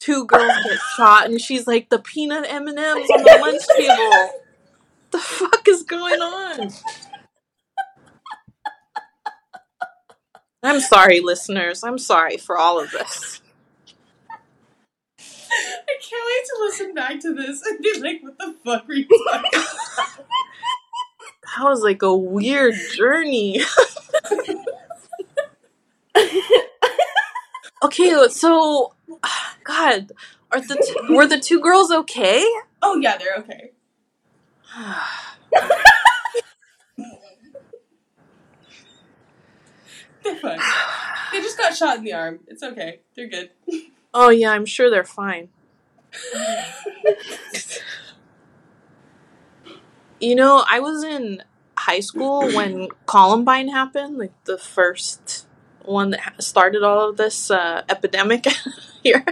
Two 0.00 0.26
girls 0.26 0.52
get 0.64 0.78
shot, 0.96 1.30
and 1.30 1.40
she's 1.40 1.66
like, 1.66 1.88
the 1.88 1.98
peanut 1.98 2.44
M&Ms 2.48 2.76
on 2.76 3.22
the 3.22 3.38
lunch 3.40 3.62
table. 3.76 3.94
What 3.96 5.12
the 5.12 5.18
fuck 5.18 5.66
is 5.68 5.82
going 5.82 6.20
on? 6.20 6.70
I'm 10.62 10.80
sorry, 10.80 11.20
listeners. 11.20 11.84
I'm 11.84 11.98
sorry 11.98 12.36
for 12.36 12.58
all 12.58 12.80
of 12.80 12.90
this. 12.90 13.40
I 15.20 15.96
can't 16.00 16.24
wait 16.26 16.44
to 16.46 16.56
listen 16.60 16.94
back 16.94 17.20
to 17.20 17.34
this 17.34 17.62
and 17.64 17.78
be 17.80 18.00
like, 18.00 18.22
what 18.22 18.38
the 18.38 18.54
fuck 18.64 18.86
were 18.88 18.94
you 18.94 19.06
talking 19.06 19.50
about? 19.52 20.26
That 21.56 21.64
was 21.64 21.82
like 21.82 22.02
a 22.02 22.14
weird 22.14 22.74
journey. 22.94 23.62
okay, 27.82 28.28
so 28.28 28.94
God, 29.64 30.12
are 30.52 30.60
the 30.60 30.76
t- 30.76 31.14
were 31.14 31.26
the 31.26 31.40
two 31.40 31.60
girls 31.60 31.90
okay? 31.90 32.44
Oh, 32.82 32.98
yeah, 33.00 33.16
they're 33.16 33.36
okay. 33.38 33.72
They're 40.28 40.36
fine. 40.58 40.60
They 41.32 41.40
just 41.40 41.58
got 41.58 41.76
shot 41.76 41.98
in 41.98 42.04
the 42.04 42.12
arm. 42.12 42.40
It's 42.46 42.62
okay. 42.62 43.00
They're 43.14 43.28
good. 43.28 43.50
oh 44.14 44.30
yeah, 44.30 44.50
I'm 44.50 44.66
sure 44.66 44.90
they're 44.90 45.04
fine. 45.04 45.48
You 50.20 50.34
know, 50.34 50.64
I 50.68 50.80
was 50.80 51.04
in 51.04 51.42
high 51.76 52.00
school 52.00 52.50
when 52.52 52.88
Columbine 53.06 53.68
happened, 53.68 54.18
like 54.18 54.32
the 54.44 54.58
first 54.58 55.46
one 55.84 56.10
that 56.10 56.42
started 56.42 56.82
all 56.82 57.10
of 57.10 57.16
this 57.16 57.50
uh, 57.50 57.82
epidemic 57.88 58.46
here. 59.02 59.24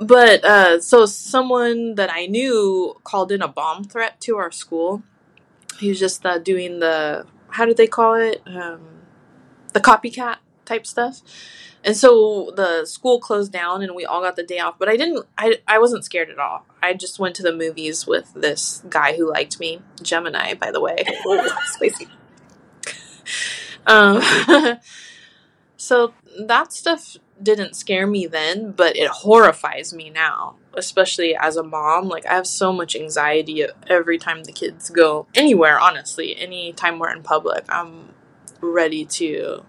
But 0.00 0.44
uh, 0.44 0.80
so 0.80 1.06
someone 1.06 1.94
that 1.94 2.10
I 2.12 2.26
knew 2.26 3.00
called 3.04 3.30
in 3.30 3.40
a 3.40 3.48
bomb 3.48 3.84
threat 3.84 4.20
to 4.22 4.36
our 4.36 4.50
school. 4.50 5.02
He 5.78 5.88
was 5.88 5.98
just 5.98 6.24
uh, 6.24 6.38
doing 6.38 6.80
the 6.80 7.26
how 7.50 7.66
did 7.66 7.76
they 7.76 7.86
call 7.86 8.14
it? 8.14 8.42
Um, 8.46 8.93
the 9.74 9.80
copycat 9.80 10.38
type 10.64 10.86
stuff. 10.86 11.20
And 11.84 11.94
so 11.94 12.50
the 12.56 12.86
school 12.86 13.20
closed 13.20 13.52
down 13.52 13.82
and 13.82 13.94
we 13.94 14.06
all 14.06 14.22
got 14.22 14.36
the 14.36 14.42
day 14.42 14.58
off. 14.58 14.78
But 14.78 14.88
I 14.88 14.96
didn't, 14.96 15.26
I, 15.36 15.58
I 15.68 15.78
wasn't 15.78 16.04
scared 16.04 16.30
at 16.30 16.38
all. 16.38 16.64
I 16.82 16.94
just 16.94 17.18
went 17.18 17.36
to 17.36 17.42
the 17.42 17.54
movies 17.54 18.06
with 18.06 18.32
this 18.34 18.82
guy 18.88 19.14
who 19.16 19.30
liked 19.30 19.60
me. 19.60 19.82
Gemini, 20.02 20.54
by 20.54 20.70
the 20.70 20.80
way. 20.80 21.04
Spicy. 21.66 22.08
Um, 23.86 24.22
so 25.76 26.14
that 26.46 26.72
stuff 26.72 27.18
didn't 27.42 27.76
scare 27.76 28.06
me 28.06 28.26
then, 28.26 28.70
but 28.72 28.96
it 28.96 29.08
horrifies 29.08 29.92
me 29.92 30.08
now, 30.08 30.56
especially 30.72 31.36
as 31.36 31.56
a 31.56 31.62
mom. 31.62 32.08
Like, 32.08 32.24
I 32.24 32.34
have 32.34 32.46
so 32.46 32.72
much 32.72 32.96
anxiety 32.96 33.66
every 33.88 34.16
time 34.16 34.44
the 34.44 34.52
kids 34.52 34.88
go 34.88 35.26
anywhere, 35.34 35.78
honestly. 35.78 36.34
Anytime 36.36 36.98
we're 36.98 37.12
in 37.12 37.22
public, 37.22 37.64
I'm 37.68 38.13
ready 38.64 39.04
to 39.04 39.64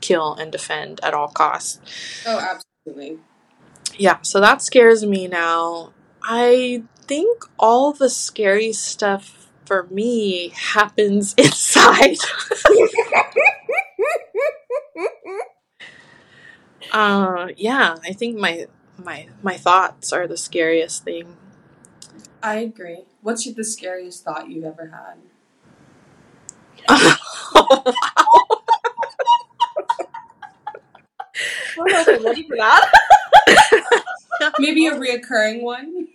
kill 0.00 0.34
and 0.34 0.52
defend 0.52 1.00
at 1.02 1.14
all 1.14 1.28
costs. 1.28 1.80
Oh, 2.26 2.38
absolutely. 2.38 3.18
Yeah, 3.96 4.18
so 4.22 4.40
that 4.40 4.62
scares 4.62 5.04
me 5.04 5.28
now. 5.28 5.92
I 6.22 6.82
think 7.06 7.44
all 7.58 7.92
the 7.92 8.10
scary 8.10 8.72
stuff 8.72 9.50
for 9.66 9.84
me 9.84 10.48
happens 10.54 11.34
inside. 11.38 12.18
uh 16.92 17.48
yeah, 17.56 17.96
I 18.04 18.12
think 18.12 18.38
my 18.38 18.66
my 19.02 19.28
my 19.42 19.56
thoughts 19.56 20.12
are 20.12 20.26
the 20.26 20.36
scariest 20.36 21.04
thing. 21.04 21.36
I 22.42 22.56
agree. 22.56 23.04
What's 23.22 23.50
the 23.50 23.64
scariest 23.64 24.24
thought 24.24 24.50
you've 24.50 24.64
ever 24.64 24.88
had? 24.88 25.16
I 26.88 27.18
don't 31.76 31.90
know 31.90 32.00
if 32.00 32.08
I'm 32.08 32.24
ready 32.24 32.46
for 32.48 32.56
that. 32.56 32.92
Maybe 34.58 34.86
a 34.86 34.92
reoccurring 34.92 35.62
one. 35.62 36.08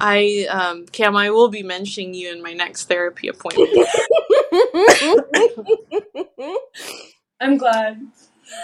I 0.00 0.46
um 0.50 0.86
Cam, 0.86 1.16
I 1.16 1.30
will 1.30 1.48
be 1.48 1.62
mentioning 1.62 2.14
you 2.14 2.32
in 2.32 2.42
my 2.42 2.52
next 2.52 2.88
therapy 2.88 3.28
appointment. 3.28 3.70
I'm 7.40 7.56
glad. 7.56 8.00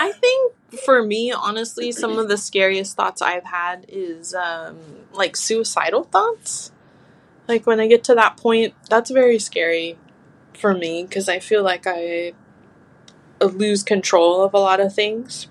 I 0.00 0.12
think 0.12 0.54
for 0.84 1.02
me, 1.02 1.32
honestly, 1.32 1.92
some 1.92 2.18
of 2.18 2.28
the 2.28 2.36
scariest 2.36 2.96
thoughts 2.96 3.20
I've 3.22 3.44
had 3.44 3.86
is 3.88 4.34
um, 4.34 4.78
like 5.12 5.36
suicidal 5.36 6.04
thoughts. 6.04 6.72
Like 7.48 7.66
when 7.66 7.80
I 7.80 7.86
get 7.86 8.04
to 8.04 8.14
that 8.14 8.36
point, 8.36 8.74
that's 8.88 9.10
very 9.10 9.38
scary 9.38 9.98
for 10.54 10.74
me 10.74 11.02
because 11.02 11.28
I 11.28 11.38
feel 11.38 11.62
like 11.62 11.86
I 11.86 12.32
lose 13.40 13.82
control 13.82 14.42
of 14.42 14.54
a 14.54 14.58
lot 14.58 14.80
of 14.80 14.94
things 14.94 15.48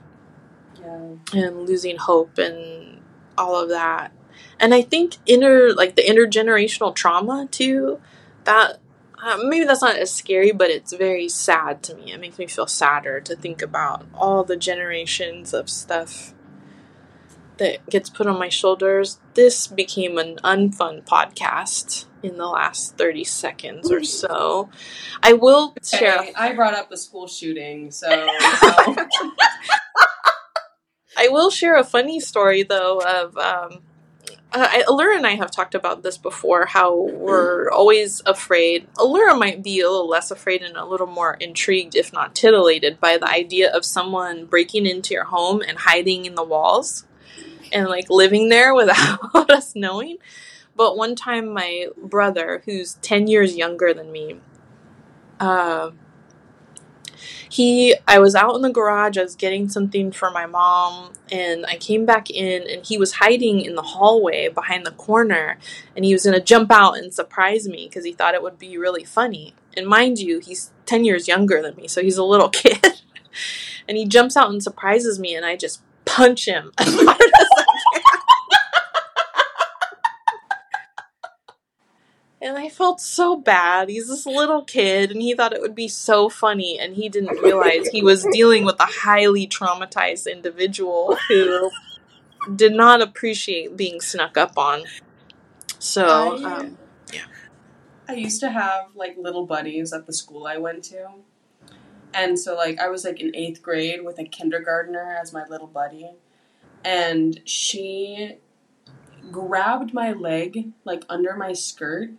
Yeah. 0.82 1.15
and 1.34 1.67
losing 1.67 1.97
hope 1.97 2.38
and 2.38 3.01
all 3.38 3.55
of 3.55 3.70
that. 3.70 4.11
And 4.59 4.74
I 4.74 4.82
think 4.82 5.15
inner, 5.26 5.74
like 5.74 5.95
the 5.95 6.03
intergenerational 6.03 6.93
trauma 6.93 7.47
too, 7.49 7.99
that 8.43 8.80
uh, 9.22 9.38
maybe 9.43 9.65
that's 9.65 9.82
not 9.82 9.97
as 9.97 10.13
scary, 10.13 10.51
but 10.51 10.70
it's 10.70 10.93
very 10.93 11.28
sad 11.28 11.84
to 11.84 11.95
me. 11.95 12.13
It 12.13 12.20
makes 12.20 12.38
me 12.38 12.47
feel 12.47 12.67
sadder 12.67 13.20
to 13.22 13.36
think 13.36 13.61
about 13.61 14.05
all 14.13 14.43
the 14.43 14.55
generations 14.55 15.53
of 15.53 15.70
stuff 15.70 16.34
that 17.57 17.86
gets 17.89 18.09
put 18.09 18.28
on 18.28 18.39
my 18.39 18.49
shoulders. 18.49 19.20
This 19.34 19.67
became 19.67 20.17
an 20.17 20.38
unfun 20.38 21.05
podcast 21.05 22.05
in 22.24 22.38
the 22.38 22.47
last 22.47 22.97
30 22.97 23.24
seconds 23.26 23.91
or 23.91 24.03
so. 24.03 24.70
I 25.22 25.34
will 25.34 25.74
share. 25.84 26.26
I 26.36 26.53
brought 26.53 26.74
up 26.74 26.89
the 26.89 26.97
school 26.97 27.28
shooting, 27.28 27.91
so 27.91 28.07
no. 28.09 28.28
I 31.17 31.28
will 31.28 31.49
share 31.49 31.76
a 31.76 31.84
funny 31.84 32.20
story 32.22 32.63
though 32.63 33.01
of 33.01 33.38
um, 33.38 33.82
uh, 34.52 34.68
Allura 34.88 35.16
and 35.16 35.28
I 35.28 35.36
have 35.36 35.52
talked 35.52 35.76
about 35.76 36.02
this 36.02 36.18
before. 36.18 36.66
How 36.66 36.95
we're 36.95 37.70
always 37.70 38.22
afraid. 38.26 38.88
Allura 38.95 39.38
might 39.38 39.62
be 39.62 39.80
a 39.82 39.89
little 39.89 40.10
less 40.10 40.32
afraid 40.32 40.64
and 40.64 40.76
a 40.76 40.86
little 40.86 41.08
more 41.08 41.36
intrigued, 41.36 41.95
if 41.95 42.12
not 42.12 42.34
titillated, 42.34 43.00
by 43.00 43.18
the 43.18 43.30
idea 43.30 43.72
of 43.72 43.86
someone 43.86 44.45
breaking 44.45 44.86
into 44.86 45.14
your 45.14 45.26
home 45.26 45.62
and 45.62 45.78
hiding 45.78 46.26
in 46.26 46.36
the 46.36 46.43
walls 46.43 47.06
and 47.72 47.88
like 47.88 48.10
living 48.10 48.50
there 48.50 48.74
without 48.76 49.52
us 49.52 49.76
knowing. 49.76 50.18
But 50.76 50.97
one 50.97 51.16
time, 51.16 51.54
my 51.54 51.88
brother, 51.97 52.64
who's 52.66 52.95
ten 52.95 53.28
years 53.28 53.56
younger 53.56 53.93
than 53.93 54.12
me, 54.12 54.39
uh, 55.39 55.91
he 57.50 57.95
i 58.08 58.20
was 58.20 58.36
out 58.36 58.56
in 58.56 58.62
the 58.62 58.70
garage 58.70 59.18
i 59.18 59.24
was 59.24 59.36
getting 59.36 59.68
something 59.68 60.12
for 60.12 60.30
my 60.32 60.45
mom 60.45 61.12
and 61.32 61.66
i 61.68 61.76
came 61.76 62.06
back 62.06 62.30
in 62.30 62.64
and 62.70 62.86
he 62.86 62.97
was 62.97 63.14
hiding 63.14 63.60
in 63.62 63.76
the 63.76 63.82
hallway 63.82 64.47
behind 64.47 64.86
the 64.86 64.91
corner 64.91 65.58
and 65.95 66.06
he 66.06 66.14
was 66.14 66.24
going 66.24 66.34
to 66.38 66.43
jump 66.43 66.72
out 66.72 66.97
and 66.97 67.14
surprise 67.14 67.68
me 67.68 67.88
because 67.88 68.06
he 68.06 68.14
thought 68.14 68.34
it 68.34 68.43
would 68.43 68.58
be 68.60 68.78
really 68.78 69.04
funny. 69.04 69.54
And 69.76 69.88
mind 69.88 70.20
you 70.20 70.39
he's 70.39 70.72
10 70.86 71.04
years 71.04 71.28
younger 71.28 71.62
than 71.62 71.76
me 71.76 71.88
so 71.88 72.02
he's 72.02 72.18
a 72.18 72.24
little 72.24 72.50
kid. 72.62 73.02
And 73.88 73.97
he 73.97 74.06
jumps 74.06 74.38
out 74.38 74.50
and 74.50 74.62
surprises 74.62 75.20
me 75.20 75.36
and 75.36 75.45
i 75.45 75.56
just 75.56 75.82
punch 76.06 76.45
him 76.45 76.72
as 76.78 76.93
hard 76.93 77.22
as 77.22 77.50
I 77.58 77.64
can. 77.64 78.02
And 82.41 82.57
I 82.57 82.69
felt 82.69 83.01
so 83.01 83.35
bad. 83.35 83.89
He's 83.89 84.07
this 84.07 84.25
little 84.25 84.63
kid, 84.63 85.11
and 85.11 85.21
he 85.21 85.33
thought 85.33 85.51
it 85.51 85.61
would 85.61 85.75
be 85.75 85.89
so 85.89 86.29
funny, 86.29 86.79
and 86.79 86.95
he 86.95 87.09
didn't 87.09 87.41
realize 87.41 87.87
he 87.87 88.01
was 88.01 88.25
dealing 88.31 88.63
with 88.63 88.79
a 88.79 88.85
highly 88.85 89.45
traumatized 89.45 90.31
individual 90.31 91.17
who 91.27 91.69
did 92.55 92.73
not 92.73 93.01
appreciate 93.01 93.75
being 93.75 93.99
snuck 93.99 94.37
up 94.37 94.57
on. 94.57 94.83
So, 95.79 96.37
I, 96.37 96.53
um, 96.53 96.77
yeah. 97.11 97.25
I 98.07 98.13
used 98.13 98.39
to 98.39 98.49
have 98.49 98.87
like 98.95 99.17
little 99.17 99.45
buddies 99.45 99.91
at 99.91 100.05
the 100.05 100.13
school 100.13 100.47
I 100.47 100.57
went 100.57 100.83
to. 100.85 101.09
And 102.13 102.39
so 102.39 102.55
like 102.55 102.79
I 102.79 102.89
was 102.89 103.05
like 103.05 103.19
in 103.19 103.35
eighth 103.35 103.61
grade 103.61 104.03
with 104.03 104.19
a 104.19 104.23
kindergartner 104.23 105.17
as 105.21 105.31
my 105.31 105.45
little 105.47 105.67
buddy. 105.67 106.11
And 106.83 107.39
she 107.45 108.37
grabbed 109.31 109.93
my 109.93 110.11
leg 110.11 110.71
like 110.85 111.03
under 111.07 111.35
my 111.35 111.53
skirt 111.53 112.11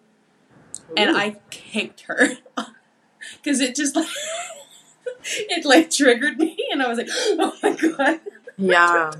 and 0.96 1.16
I 1.16 1.36
kicked 1.50 2.02
her. 2.02 2.30
Cause 3.44 3.60
it 3.60 3.76
just 3.76 3.94
like 3.96 4.08
it 5.24 5.64
like 5.64 5.90
triggered 5.90 6.38
me 6.38 6.56
and 6.72 6.82
I 6.82 6.88
was 6.88 6.98
like, 6.98 7.08
oh 7.12 7.56
my 7.62 7.72
god. 7.74 8.20
yeah, 8.56 9.12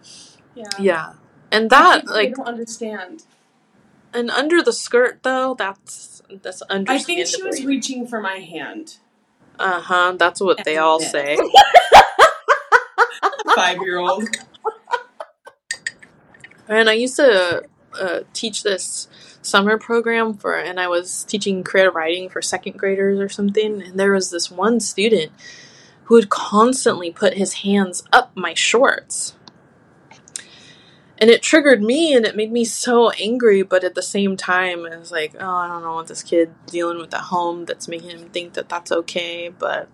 Yeah. 0.54 0.64
yeah. 0.78 1.12
And 1.50 1.70
that, 1.70 2.00
People 2.02 2.14
like, 2.14 2.34
don't 2.34 2.46
understand. 2.48 3.24
and 4.12 4.30
under 4.30 4.60
the 4.62 4.72
skirt, 4.72 5.20
though, 5.22 5.54
that's 5.54 6.22
that's 6.42 6.62
I 6.68 6.98
think 6.98 7.26
she 7.26 7.42
was 7.42 7.64
reaching 7.64 8.06
for 8.06 8.20
my 8.20 8.36
hand. 8.38 8.96
Uh 9.58 9.80
huh. 9.80 10.14
That's 10.18 10.40
what 10.40 10.64
they 10.64 10.78
all 10.78 10.98
say. 11.00 11.36
Five 13.54 13.78
year 13.82 13.98
old. 13.98 14.24
And 16.68 16.88
I 16.88 16.94
used 16.94 17.16
to 17.16 17.64
uh, 18.00 18.20
teach 18.32 18.62
this 18.62 19.08
summer 19.42 19.78
program 19.78 20.34
for, 20.34 20.54
and 20.54 20.80
I 20.80 20.88
was 20.88 21.24
teaching 21.24 21.62
creative 21.64 21.94
writing 21.94 22.28
for 22.28 22.42
second 22.42 22.78
graders 22.78 23.20
or 23.20 23.28
something. 23.28 23.82
And 23.82 23.98
there 23.98 24.12
was 24.12 24.30
this 24.30 24.50
one 24.50 24.80
student 24.80 25.32
who 26.04 26.14
would 26.14 26.28
constantly 26.28 27.10
put 27.10 27.34
his 27.34 27.54
hands 27.54 28.02
up 28.12 28.32
my 28.34 28.54
shorts. 28.54 29.34
And 31.16 31.30
it 31.30 31.42
triggered 31.42 31.82
me 31.82 32.12
and 32.12 32.26
it 32.26 32.36
made 32.36 32.52
me 32.52 32.64
so 32.64 33.10
angry, 33.10 33.62
but 33.62 33.84
at 33.84 33.94
the 33.94 34.02
same 34.02 34.36
time, 34.36 34.84
I 34.84 34.96
was 34.96 35.12
like, 35.12 35.34
oh, 35.38 35.48
I 35.48 35.68
don't 35.68 35.82
know 35.82 35.94
what 35.94 36.08
this 36.08 36.22
kid 36.22 36.52
dealing 36.66 36.98
with 36.98 37.14
at 37.14 37.20
home 37.20 37.64
that's 37.64 37.88
making 37.88 38.10
him 38.10 38.28
think 38.30 38.54
that 38.54 38.68
that's 38.68 38.90
okay. 38.90 39.48
But 39.48 39.88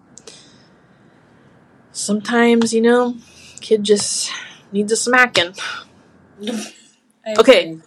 sometimes, 1.92 2.72
you 2.72 2.80
know, 2.80 3.16
kid 3.60 3.84
just 3.84 4.32
needs 4.72 4.92
a 4.92 4.96
smacking. 4.96 5.54
Okay. 7.38 7.78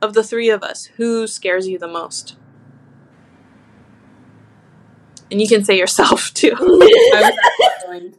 Of 0.00 0.14
the 0.14 0.22
three 0.22 0.48
of 0.48 0.62
us, 0.62 0.86
who 0.96 1.26
scares 1.26 1.66
you 1.66 1.78
the 1.78 1.88
most? 1.88 2.36
And 5.30 5.40
you 5.40 5.48
can 5.48 5.64
say 5.64 5.76
yourself 5.76 6.32
too. 6.34 6.54
I 6.56 7.32
was 7.58 7.84
going 7.86 8.14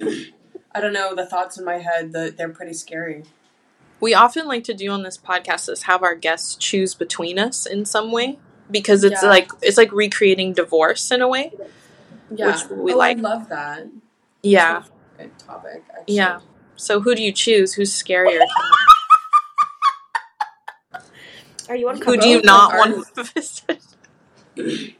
to. 0.00 0.26
I 0.74 0.80
don't 0.80 0.92
know, 0.92 1.14
the 1.14 1.24
thoughts 1.26 1.58
in 1.58 1.64
my 1.64 1.78
head, 1.78 2.12
the, 2.12 2.32
they're 2.36 2.48
pretty 2.50 2.74
scary. 2.74 3.24
we 4.00 4.12
often 4.14 4.46
like 4.46 4.64
to 4.64 4.74
do 4.74 4.90
on 4.90 5.02
this 5.02 5.16
podcast 5.18 5.68
is 5.68 5.84
have 5.84 6.02
our 6.02 6.14
guests 6.14 6.54
choose 6.56 6.94
between 6.94 7.38
us 7.38 7.64
in 7.66 7.84
some 7.84 8.12
way 8.12 8.38
because 8.70 9.02
it's 9.02 9.22
Yeah. 9.22 9.28
like 9.30 9.50
it's 9.62 9.78
like 9.78 9.90
recreating 9.92 10.52
divorce 10.52 11.10
in 11.10 11.22
a 11.22 11.26
way. 11.28 11.52
Yeah. 12.30 12.52
Which 12.52 12.68
we 12.70 12.92
oh, 12.92 12.96
like. 12.98 13.18
I 13.18 13.20
love 13.20 13.48
that. 13.48 13.86
Yeah. 14.42 14.82
Good 15.16 15.36
topic, 15.38 15.82
actually. 15.90 16.14
Yeah. 16.16 16.40
So 16.76 17.00
who 17.00 17.14
do 17.14 17.22
you 17.22 17.32
choose? 17.32 17.74
Who's 17.74 17.90
scarier? 17.92 18.40
Are 21.68 21.76
you 21.76 21.88
on 21.88 22.00
who 22.00 22.16
do 22.16 22.28
you 22.28 22.40
not 22.42 22.72
want 22.74 23.14
to 23.14 23.24
visit? 23.34 23.82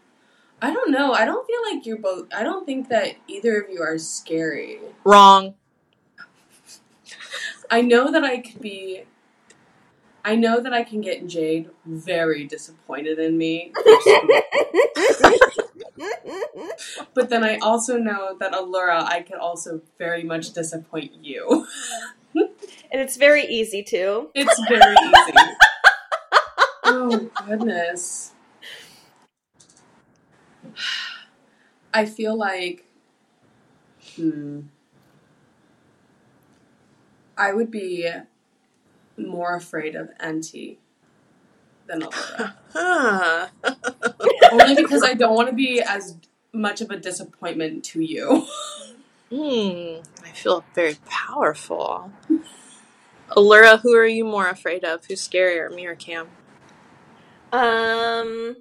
I 0.60 0.72
don't 0.72 0.90
know. 0.90 1.12
I 1.12 1.24
don't 1.24 1.46
feel 1.46 1.60
like 1.72 1.86
you're 1.86 1.98
both. 1.98 2.26
I 2.34 2.42
don't 2.42 2.66
think 2.66 2.88
that 2.88 3.14
either 3.28 3.60
of 3.60 3.70
you 3.70 3.80
are 3.80 3.96
scary. 3.98 4.80
Wrong. 5.04 5.54
I 7.70 7.80
know 7.80 8.10
that 8.10 8.24
I 8.24 8.38
could 8.38 8.60
be. 8.60 9.04
I 10.24 10.34
know 10.34 10.60
that 10.60 10.74
I 10.74 10.82
can 10.82 11.00
get 11.00 11.26
Jade 11.26 11.70
very 11.86 12.44
disappointed 12.44 13.18
in 13.18 13.38
me. 13.38 13.72
But 17.14 17.30
then 17.30 17.42
I 17.44 17.56
also 17.58 17.98
know 17.98 18.36
that 18.38 18.52
Allura, 18.52 19.02
I 19.02 19.22
could 19.22 19.38
also 19.38 19.80
very 19.98 20.22
much 20.22 20.52
disappoint 20.52 21.12
you. 21.20 21.66
and 22.34 23.00
it's 23.00 23.16
very 23.16 23.44
easy 23.44 23.82
to. 23.84 24.28
It's 24.34 24.60
very 24.68 24.94
easy. 24.94 25.32
Oh 26.90 27.30
goodness. 27.46 28.32
I 31.92 32.06
feel 32.06 32.36
like 32.36 32.84
hmm, 34.16 34.60
I 37.36 37.52
would 37.52 37.70
be 37.70 38.10
more 39.16 39.54
afraid 39.54 39.94
of 39.96 40.10
NT 40.24 40.78
than. 41.86 42.04
Huh. 42.72 43.48
Only 44.52 44.74
because 44.76 45.02
I 45.02 45.14
don't 45.14 45.34
want 45.34 45.48
to 45.48 45.54
be 45.54 45.80
as 45.80 46.16
much 46.52 46.80
of 46.82 46.90
a 46.90 46.98
disappointment 46.98 47.84
to 47.86 48.00
you. 48.00 48.46
Hmm. 49.30 50.00
I 50.24 50.30
feel 50.32 50.64
very 50.74 50.96
powerful. 51.06 52.12
Allura, 53.30 53.80
who 53.80 53.94
are 53.94 54.06
you 54.06 54.24
more 54.24 54.48
afraid 54.48 54.84
of? 54.84 55.04
Who's 55.06 55.26
scarier, 55.26 55.74
me 55.74 55.86
or 55.86 55.94
Cam? 55.94 56.28
Um. 57.52 58.56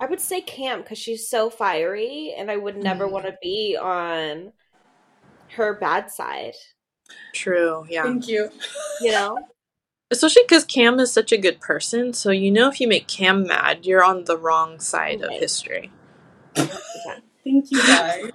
I 0.00 0.06
would 0.06 0.20
say 0.20 0.40
Cam 0.40 0.80
because 0.80 0.98
she's 0.98 1.28
so 1.28 1.50
fiery, 1.50 2.34
and 2.36 2.50
I 2.50 2.56
would 2.56 2.76
never 2.76 3.06
Mm. 3.06 3.10
want 3.10 3.26
to 3.26 3.36
be 3.42 3.76
on 3.76 4.52
her 5.56 5.74
bad 5.74 6.10
side. 6.10 6.54
True, 7.34 7.86
yeah. 7.88 8.04
Thank 8.04 8.28
you. 8.28 8.50
You 9.00 9.12
know? 9.12 9.38
Especially 10.10 10.42
because 10.42 10.64
Cam 10.64 10.98
is 10.98 11.12
such 11.12 11.32
a 11.32 11.38
good 11.38 11.60
person, 11.60 12.12
so 12.12 12.30
you 12.30 12.50
know 12.50 12.68
if 12.68 12.80
you 12.80 12.88
make 12.88 13.06
Cam 13.06 13.46
mad, 13.46 13.86
you're 13.86 14.02
on 14.02 14.24
the 14.24 14.36
wrong 14.36 14.80
side 14.80 15.20
of 15.22 15.30
history. 15.30 15.90
Thank 16.56 17.70
you 17.70 17.78
guys. 17.86 18.30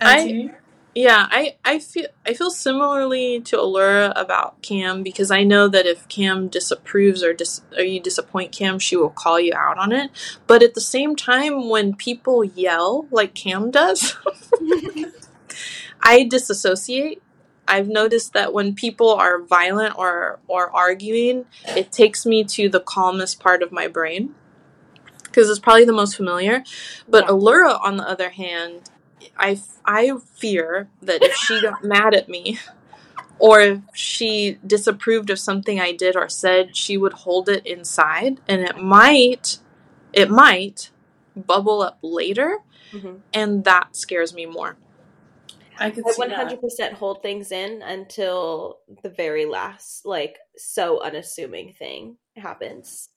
I- 0.00 0.50
Yeah, 0.94 1.26
I, 1.30 1.56
I 1.62 1.78
feel 1.78 2.06
I 2.24 2.32
feel 2.32 2.50
similarly 2.50 3.38
to 3.42 3.56
Allura 3.58 4.14
about 4.16 4.62
Cam 4.62 5.02
because 5.02 5.30
I 5.30 5.42
know 5.44 5.68
that 5.68 5.84
if 5.84 6.08
Cam 6.08 6.48
disapproves 6.48 7.22
or 7.22 7.34
dis, 7.34 7.60
or 7.76 7.82
you 7.84 8.00
disappoint 8.00 8.50
Cam, 8.50 8.78
she 8.78 8.96
will 8.96 9.10
call 9.10 9.38
you 9.38 9.52
out 9.54 9.76
on 9.76 9.92
it. 9.92 10.10
But 10.46 10.62
at 10.62 10.72
the 10.72 10.80
same 10.80 11.14
time, 11.14 11.68
when 11.68 11.94
people 11.94 12.42
yell 12.44 13.06
like 13.10 13.34
Cam 13.34 13.70
does, 13.70 14.16
I 16.00 16.24
disassociate. 16.24 17.22
I've 17.68 17.88
noticed 17.88 18.32
that 18.32 18.52
when 18.52 18.74
people 18.74 19.10
are 19.12 19.42
violent 19.42 19.98
or 19.98 20.38
or 20.46 20.74
arguing, 20.74 21.46
it 21.76 21.92
takes 21.92 22.24
me 22.24 22.44
to 22.44 22.68
the 22.68 22.80
calmest 22.80 23.40
part 23.40 23.62
of 23.62 23.72
my 23.72 23.88
brain 23.88 24.34
because 25.24 25.50
it's 25.50 25.58
probably 25.58 25.84
the 25.84 25.92
most 25.92 26.16
familiar. 26.16 26.62
But 27.08 27.24
Yeah. 27.24 27.30
Allura, 27.32 27.78
on 27.82 27.96
the 27.98 28.08
other 28.08 28.30
hand, 28.30 28.88
I, 29.38 29.60
I 29.84 30.12
fear 30.34 30.88
that 31.02 31.22
if 31.22 31.34
she 31.34 31.60
got 31.60 31.84
mad 31.84 32.14
at 32.14 32.28
me 32.28 32.58
or 33.38 33.60
if 33.60 33.78
she 33.94 34.58
disapproved 34.66 35.30
of 35.30 35.38
something 35.38 35.80
I 35.80 35.92
did 35.92 36.16
or 36.16 36.28
said, 36.28 36.76
she 36.76 36.96
would 36.96 37.12
hold 37.12 37.48
it 37.48 37.66
inside 37.66 38.40
and 38.48 38.62
it 38.62 38.78
might 38.78 39.58
it 40.12 40.30
might 40.30 40.90
bubble 41.36 41.82
up 41.82 41.98
later 42.02 42.58
Mhm. 42.92 43.20
and 43.34 43.64
that 43.64 43.94
scares 43.96 44.32
me 44.32 44.46
more. 44.46 44.76
I 45.78 45.90
could 45.90 46.06
I 46.06 46.12
see 46.12 46.18
one 46.20 46.30
that. 46.30 46.38
hundred 46.38 46.60
percent 46.62 46.94
hold 46.94 47.20
things 47.22 47.52
in 47.52 47.82
until 47.82 48.78
the 49.02 49.10
very 49.10 49.44
last, 49.44 50.06
like 50.06 50.38
so 50.56 51.02
unassuming 51.02 51.74
thing 51.74 52.16
happens. 52.36 53.10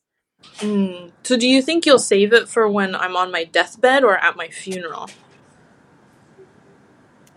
Mm. 0.57 1.11
So 1.23 1.37
do 1.37 1.47
you 1.47 1.61
think 1.61 1.85
you'll 1.85 1.99
save 1.99 2.33
it 2.33 2.49
for 2.49 2.67
when 2.67 2.95
I'm 2.95 3.15
on 3.15 3.31
my 3.31 3.45
deathbed 3.45 4.03
or 4.03 4.17
at 4.17 4.35
my 4.35 4.49
funeral? 4.49 5.09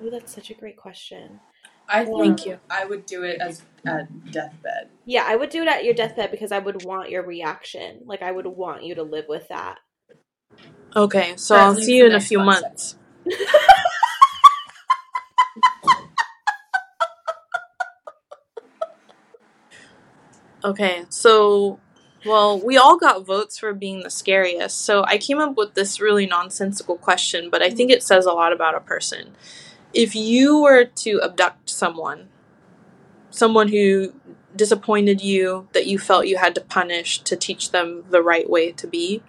Oh, 0.03 0.11
that's 0.11 0.35
such 0.35 0.51
a 0.51 0.55
great 0.55 0.77
question. 0.77 1.41
I 1.89 2.01
um, 2.01 2.07
think 2.07 2.19
Thank 2.19 2.47
you. 2.47 2.59
I 2.71 2.85
would 2.85 3.07
do 3.07 3.23
it 3.23 3.41
as 3.41 3.63
at 3.87 4.33
deathbed. 4.33 4.89
Yeah, 5.05 5.25
I 5.27 5.37
would 5.37 5.51
do 5.51 5.63
it 5.63 5.69
at 5.69 5.85
your 5.85 5.95
deathbed 5.95 6.31
because 6.31 6.51
I 6.51 6.59
would 6.59 6.85
want 6.85 7.11
your 7.11 7.25
reaction. 7.25 8.01
Like 8.05 8.23
I 8.23 8.33
would 8.33 8.47
want 8.47 8.85
you 8.85 8.95
to 8.97 9.03
live 9.03 9.27
with 9.29 9.49
that. 9.49 9.79
Okay, 10.97 11.35
so 11.37 11.55
At 11.55 11.63
I'll 11.63 11.75
see 11.75 11.97
you 11.97 12.07
in 12.07 12.15
a 12.15 12.21
few 12.21 12.39
five 12.39 12.47
months. 12.47 12.97
Okay, 20.65 21.05
so 21.09 21.81
well, 22.25 22.61
we 22.61 22.77
all 22.77 22.97
got 22.97 23.27
votes 23.27 23.59
for 23.59 23.75
being 23.75 24.03
the 24.03 24.11
scariest. 24.11 24.81
So 24.83 25.05
I 25.05 25.19
came 25.19 25.39
up 25.39 25.57
with 25.57 25.75
this 25.75 26.01
really 26.01 26.27
nonsensical 26.27 26.97
question, 26.97 27.51
but 27.51 27.63
I 27.63 27.71
think 27.71 27.91
mm. 27.91 27.95
it 27.95 28.03
says 28.03 28.27
a 28.27 28.33
lot 28.33 28.53
about 28.53 28.77
a 28.77 28.81
person. 28.81 29.35
If 29.95 30.15
you 30.15 30.61
were 30.63 30.85
to 30.85 31.21
abduct 31.23 31.69
someone, 31.71 32.29
someone 33.31 33.69
who 33.69 34.15
disappointed 34.55 35.21
you 35.21 35.69
that 35.73 35.87
you 35.87 35.99
felt 35.99 36.27
you 36.27 36.37
had 36.37 36.55
to 36.55 36.61
punish 36.61 37.21
to 37.23 37.37
teach 37.37 37.71
them 37.71 38.05
the 38.11 38.23
right 38.23 38.49
way 38.49 38.73
to 38.73 38.87
be, 38.87 39.23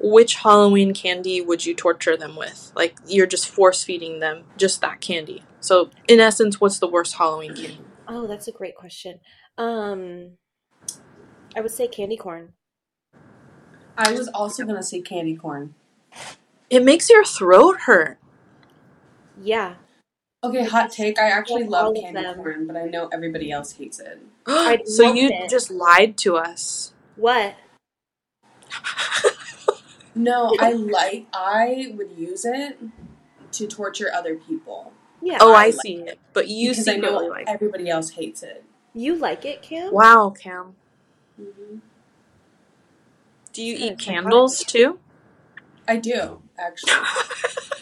which 0.00 0.36
Halloween 0.36 0.94
candy 0.94 1.40
would 1.40 1.64
you 1.64 1.74
torture 1.74 2.16
them 2.16 2.36
with? 2.36 2.72
Like 2.74 2.96
you're 3.06 3.26
just 3.26 3.48
force 3.48 3.84
feeding 3.84 4.20
them 4.20 4.44
just 4.56 4.80
that 4.80 5.00
candy. 5.00 5.42
So 5.60 5.90
in 6.08 6.20
essence, 6.20 6.60
what's 6.60 6.78
the 6.78 6.88
worst 6.88 7.16
Halloween 7.16 7.54
candy? 7.54 7.80
Oh, 8.08 8.26
that's 8.26 8.48
a 8.48 8.52
great 8.52 8.74
question. 8.74 9.20
Um, 9.56 10.32
I 11.56 11.60
would 11.60 11.70
say 11.70 11.86
candy 11.86 12.16
corn. 12.16 12.54
I 13.96 14.12
was 14.12 14.28
also 14.28 14.64
gonna 14.64 14.82
say 14.82 15.00
candy 15.00 15.36
corn. 15.36 15.74
It 16.70 16.82
makes 16.82 17.10
your 17.10 17.24
throat 17.24 17.80
hurt. 17.82 18.18
Yeah, 19.40 19.74
Okay, 20.44 20.64
hot 20.64 20.90
take. 20.90 21.18
I 21.18 21.28
actually 21.28 21.64
Love 21.64 21.86
all 21.88 21.94
candy 22.02 22.22
them. 22.22 22.36
corn, 22.36 22.66
but 22.66 22.76
I 22.76 22.86
know 22.86 23.08
everybody 23.12 23.50
else 23.52 23.72
hates 23.72 24.00
it. 24.00 24.20
So 24.86 25.12
you 25.14 25.28
it. 25.32 25.48
just 25.48 25.70
lied 25.70 26.16
to 26.18 26.36
us. 26.36 26.92
what? 27.16 27.54
No, 30.14 30.54
I 30.60 30.72
like. 30.72 31.26
I 31.32 31.92
would 31.96 32.10
use 32.18 32.44
it 32.44 32.78
to 33.52 33.66
torture 33.66 34.10
other 34.12 34.34
people 34.36 34.92
Yeah, 35.22 35.38
Oh, 35.40 35.54
I 35.54 35.62
I 35.62 35.70
like 35.70 35.80
see 35.80 35.94
it. 35.94 36.18
But 36.34 36.48
you 36.48 36.70
because 36.70 36.86
I 36.88 36.94
secretly 36.96 37.28
know 37.28 37.30
like. 37.30 37.42
it. 37.42 37.48
everybody 37.48 37.88
else 37.88 38.10
hates 38.10 38.42
it. 38.42 38.64
you 38.94 39.14
like 39.14 39.44
it, 39.46 39.62
Cam? 39.62 39.92
Wow, 39.92 40.30
Cam. 40.38 40.74
hmm 41.36 41.78
Do 43.54 43.62
you 43.62 43.74
It's 43.74 43.82
eat 43.82 43.98
candles 43.98 44.58
too? 44.64 44.98
I 45.88 45.96
do 45.96 46.42
actually. 46.58 46.92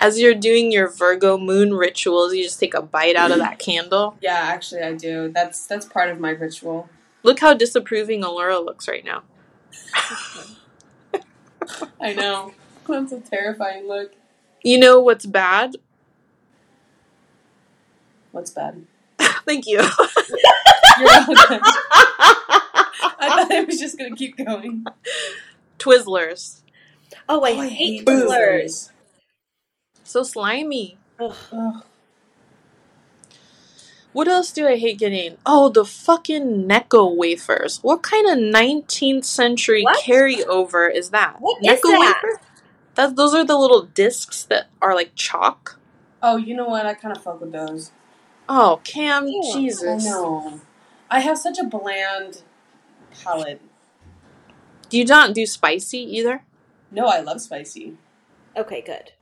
As 0.00 0.18
you're 0.18 0.34
doing 0.34 0.72
your 0.72 0.88
Virgo 0.88 1.36
moon 1.36 1.74
rituals, 1.74 2.32
you 2.34 2.42
just 2.42 2.58
take 2.58 2.72
a 2.74 2.80
bite 2.80 3.16
out 3.16 3.30
of 3.30 3.38
that 3.40 3.58
candle. 3.58 4.16
Yeah, 4.22 4.32
actually, 4.42 4.80
I 4.82 4.94
do. 4.94 5.30
That's 5.32 5.66
that's 5.66 5.84
part 5.86 6.08
of 6.10 6.18
my 6.18 6.30
ritual. 6.30 6.88
Look 7.22 7.38
how 7.40 7.52
disapproving 7.54 8.22
Allura 8.22 8.64
looks 8.64 8.88
right 8.88 9.04
now. 9.04 9.22
I 12.00 12.14
know. 12.14 12.54
That's 12.88 13.12
a 13.12 13.20
terrifying 13.20 13.86
look. 13.86 14.12
You 14.62 14.78
know 14.78 14.98
what's 15.00 15.26
bad? 15.26 15.76
What's 18.32 18.50
bad? 18.50 18.84
Thank 19.18 19.66
you. 19.66 19.76
You're 20.98 21.06
welcome. 21.06 21.60
I 23.22 23.28
thought 23.36 23.52
I 23.52 23.64
was 23.66 23.78
just 23.78 23.98
gonna 23.98 24.16
keep 24.16 24.36
going. 24.38 24.86
Twizzlers. 25.78 26.60
Oh, 27.28 27.42
I, 27.44 27.50
Oh, 27.50 27.60
hate 27.68 28.06
Twizzlers. 28.06 28.30
Twizzlers. 28.64 28.90
So 30.10 30.24
slimy. 30.24 30.98
Ugh. 31.20 31.32
Ugh. 31.52 31.84
What 34.12 34.26
else 34.26 34.50
do 34.50 34.66
I 34.66 34.76
hate 34.76 34.98
getting? 34.98 35.36
Oh, 35.46 35.68
the 35.68 35.84
fucking 35.84 36.66
Necco 36.68 37.16
wafers. 37.16 37.78
What 37.82 38.02
kind 38.02 38.26
of 38.28 38.36
19th 38.36 39.24
century 39.24 39.84
What? 39.84 40.02
carryover 40.02 40.92
is 40.92 41.10
that? 41.10 41.36
What 41.38 41.64
is 41.64 41.78
Necco 41.78 41.82
that? 41.92 42.20
wafer? 42.24 42.40
That 42.96 43.14
those 43.14 43.34
are 43.34 43.44
the 43.44 43.56
little 43.56 43.82
discs 43.82 44.42
that 44.46 44.66
are 44.82 44.96
like 44.96 45.14
chalk. 45.14 45.78
Oh, 46.20 46.36
you 46.36 46.56
know 46.56 46.66
what? 46.66 46.86
I 46.86 46.94
kind 46.94 47.16
of 47.16 47.22
fuck 47.22 47.40
with 47.40 47.52
those. 47.52 47.92
Oh, 48.48 48.80
Cam, 48.82 49.28
Yeah, 49.28 49.52
Jesus. 49.52 50.04
I 50.04 50.10
know. 50.10 50.60
I 51.08 51.20
have 51.20 51.38
such 51.38 51.60
a 51.60 51.64
bland 51.64 52.42
palate. 53.22 53.60
Do 54.88 54.98
you 54.98 55.04
not 55.04 55.34
do 55.36 55.46
spicy 55.46 55.98
either? 55.98 56.42
No, 56.90 57.06
I 57.06 57.20
love 57.20 57.40
spicy, 57.40 57.96
Okay, 58.56 58.80
good. 58.80 59.12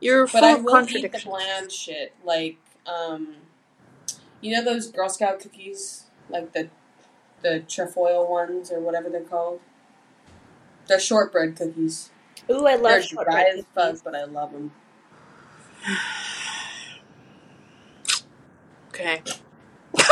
You're 0.00 0.26
but 0.26 0.44
I 0.44 0.54
will 0.54 0.88
eat 0.90 1.12
the 1.12 1.22
bland 1.24 1.72
shit. 1.72 2.14
Like, 2.24 2.58
um, 2.86 3.36
you 4.40 4.52
know 4.52 4.62
those 4.64 4.88
Girl 4.90 5.08
Scout 5.08 5.40
cookies, 5.40 6.04
like 6.28 6.52
the 6.52 6.68
the 7.42 7.60
trefoil 7.60 8.30
ones 8.30 8.70
or 8.70 8.80
whatever 8.80 9.08
they're 9.08 9.22
called. 9.22 9.60
They're 10.88 11.00
shortbread 11.00 11.56
cookies. 11.56 12.10
Ooh, 12.50 12.66
I 12.66 12.74
love 12.74 12.82
they're 12.82 13.02
shortbread 13.02 13.46
dry 13.46 13.58
as 13.58 13.64
fuck, 13.74 14.04
but 14.04 14.14
I 14.14 14.24
love 14.24 14.52
them. 14.52 14.72
Okay. 18.90 19.22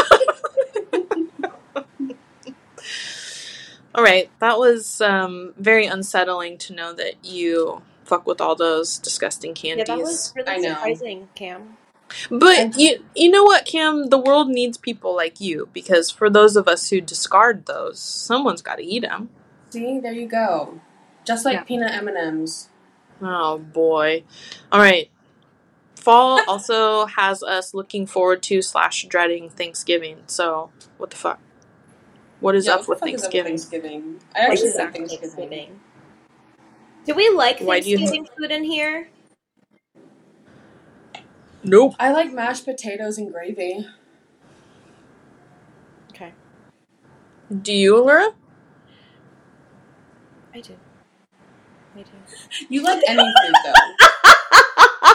All 3.95 4.03
right, 4.03 4.29
that 4.41 4.59
was 4.59 5.01
um, 5.01 5.55
very 5.57 5.87
unsettling 5.87 6.59
to 6.59 6.75
know 6.75 6.93
that 6.95 7.25
you 7.25 7.83
fuck 8.05 8.27
with 8.27 8.41
all 8.41 8.55
those 8.55 8.99
disgusting 8.99 9.55
candies. 9.55 9.85
Yeah, 9.89 9.95
candies. 9.97 10.05
that 10.07 10.11
was 10.11 10.33
really 10.37 10.51
I 10.51 10.57
know. 10.59 10.75
surprising, 10.75 11.29
Cam. 11.35 11.77
But 12.31 12.59
And- 12.59 12.75
you 12.77 13.05
you 13.15 13.31
know 13.31 13.43
what, 13.45 13.65
Cam? 13.65 14.11
The 14.11 14.19
world 14.19 14.49
needs 14.49 14.77
people 14.77 15.17
like 15.17 15.41
you 15.41 15.69
because 15.73 16.11
for 16.11 16.29
those 16.29 16.57
of 16.57 16.69
us 16.69 16.91
who 16.91 17.01
discard 17.01 17.65
those, 17.67 17.99
someone's 17.99 18.61
got 18.63 18.77
to 18.77 18.85
eat 18.85 19.01
them. 19.01 19.31
See, 19.71 19.99
there 19.99 20.13
you 20.13 20.27
go. 20.29 20.81
Just 21.25 21.45
like 21.47 21.55
Yeah. 21.55 21.63
peanut 21.63 21.93
M 21.93 22.09
and 22.09 22.17
M's. 22.19 22.69
Oh 23.23 23.59
boy! 23.59 24.25
All 24.71 24.81
right. 24.81 25.09
Fall 25.97 26.41
also 26.49 27.07
has 27.07 27.43
us 27.43 27.73
looking 27.73 28.07
forward 28.07 28.43
to 28.45 28.61
slash 28.61 29.07
dreading 29.07 29.49
Thanksgiving. 29.49 30.19
So 30.27 30.71
what 30.99 31.11
the 31.11 31.17
fuck? 31.17 31.39
What 32.41 32.57
is 32.57 32.67
Yeah, 32.67 32.73
up 32.75 32.81
what 32.81 32.89
with 32.89 32.99
fuck 33.01 33.09
is 33.11 33.23
up 33.25 33.31
Thanksgiving? 33.33 33.53
Thanksgiving. 33.53 34.21
I 34.35 34.41
actually 34.41 34.71
What 34.71 34.95
like 34.95 35.01
is 35.23 35.35
Thanksgiving. 35.35 35.81
Do 37.05 37.15
we 37.15 37.29
like 37.31 37.59
Why 37.61 37.81
do 37.81 37.91
you- 37.91 37.99
Thanksgiving 37.99 38.29
food 38.39 38.51
in 38.51 38.65
here? 38.65 39.09
Nope. 41.65 41.95
I 41.99 42.13
like 42.13 42.33
mashed 42.33 42.65
potatoes 42.65 43.19
and 43.19 43.33
gravy. 43.33 43.87
Okay, 46.11 46.33
Do 47.63 47.73
you, 47.73 47.97
Laura? 47.99 48.31
I 50.55 50.61
do. 50.61 50.77
I 51.97 52.03
do. 52.03 52.11
You 52.69 52.83
like 52.83 53.03
any 53.07 53.23
food 53.23 53.55
though. 53.65 53.73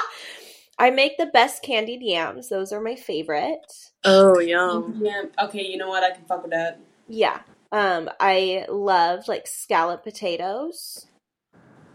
I 0.80 0.90
make 0.90 1.18
the 1.18 1.26
best 1.28 1.62
candied 1.64 2.02
yams. 2.02 2.50
Those 2.50 2.72
are 2.72 2.80
my 2.82 2.96
favorite. 2.96 3.72
Oh, 4.04 4.40
yum. 4.40 5.00
yeah. 5.04 5.24
Okay, 5.44 5.64
you 5.66 5.78
know 5.78 5.90
what? 5.90 6.04
I 6.04 6.12
can 6.12 6.24
fuck 6.26 6.44
with 6.44 6.52
that. 6.52 6.80
Yeah. 7.08 7.42
Um, 7.72 8.10
I 8.20 8.66
love 8.70 9.28
like 9.28 9.48
scallop 9.48 10.04
potatoes. 10.04 11.08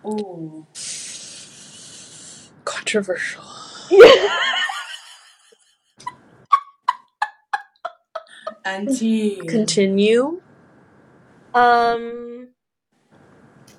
Ooh. 0.04 0.66
Controversial. 2.64 3.44
Auntie. 8.64 9.40
Continue. 9.46 10.40
Um, 11.54 12.48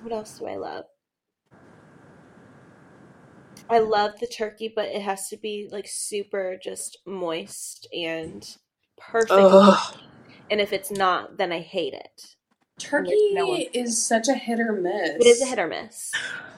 what 0.02 0.12
else 0.12 0.38
do 0.38 0.46
I 0.46 0.56
love? 0.56 0.84
I 3.68 3.78
love 3.78 4.12
the 4.20 4.26
turkey, 4.26 4.72
but 4.74 4.86
it 4.86 5.02
has 5.02 5.28
to 5.28 5.36
be 5.36 5.68
like 5.70 5.86
super 5.88 6.58
just 6.62 6.98
moist 7.06 7.88
and 7.92 8.46
perfect. 8.98 9.32
Ugh. 9.32 9.96
And 10.50 10.60
if 10.60 10.72
it's 10.72 10.90
not, 10.90 11.38
then 11.38 11.50
I 11.50 11.60
hate 11.60 11.94
it. 11.94 12.36
Turkey 12.78 13.30
No 13.32 13.56
is 13.72 14.04
such 14.04 14.28
a 14.28 14.34
hit 14.34 14.58
or 14.60 14.72
miss. 14.72 15.10
It 15.20 15.26
is 15.26 15.40
a 15.42 15.46
hit 15.46 15.58
or 15.58 15.68
miss. 15.68 16.10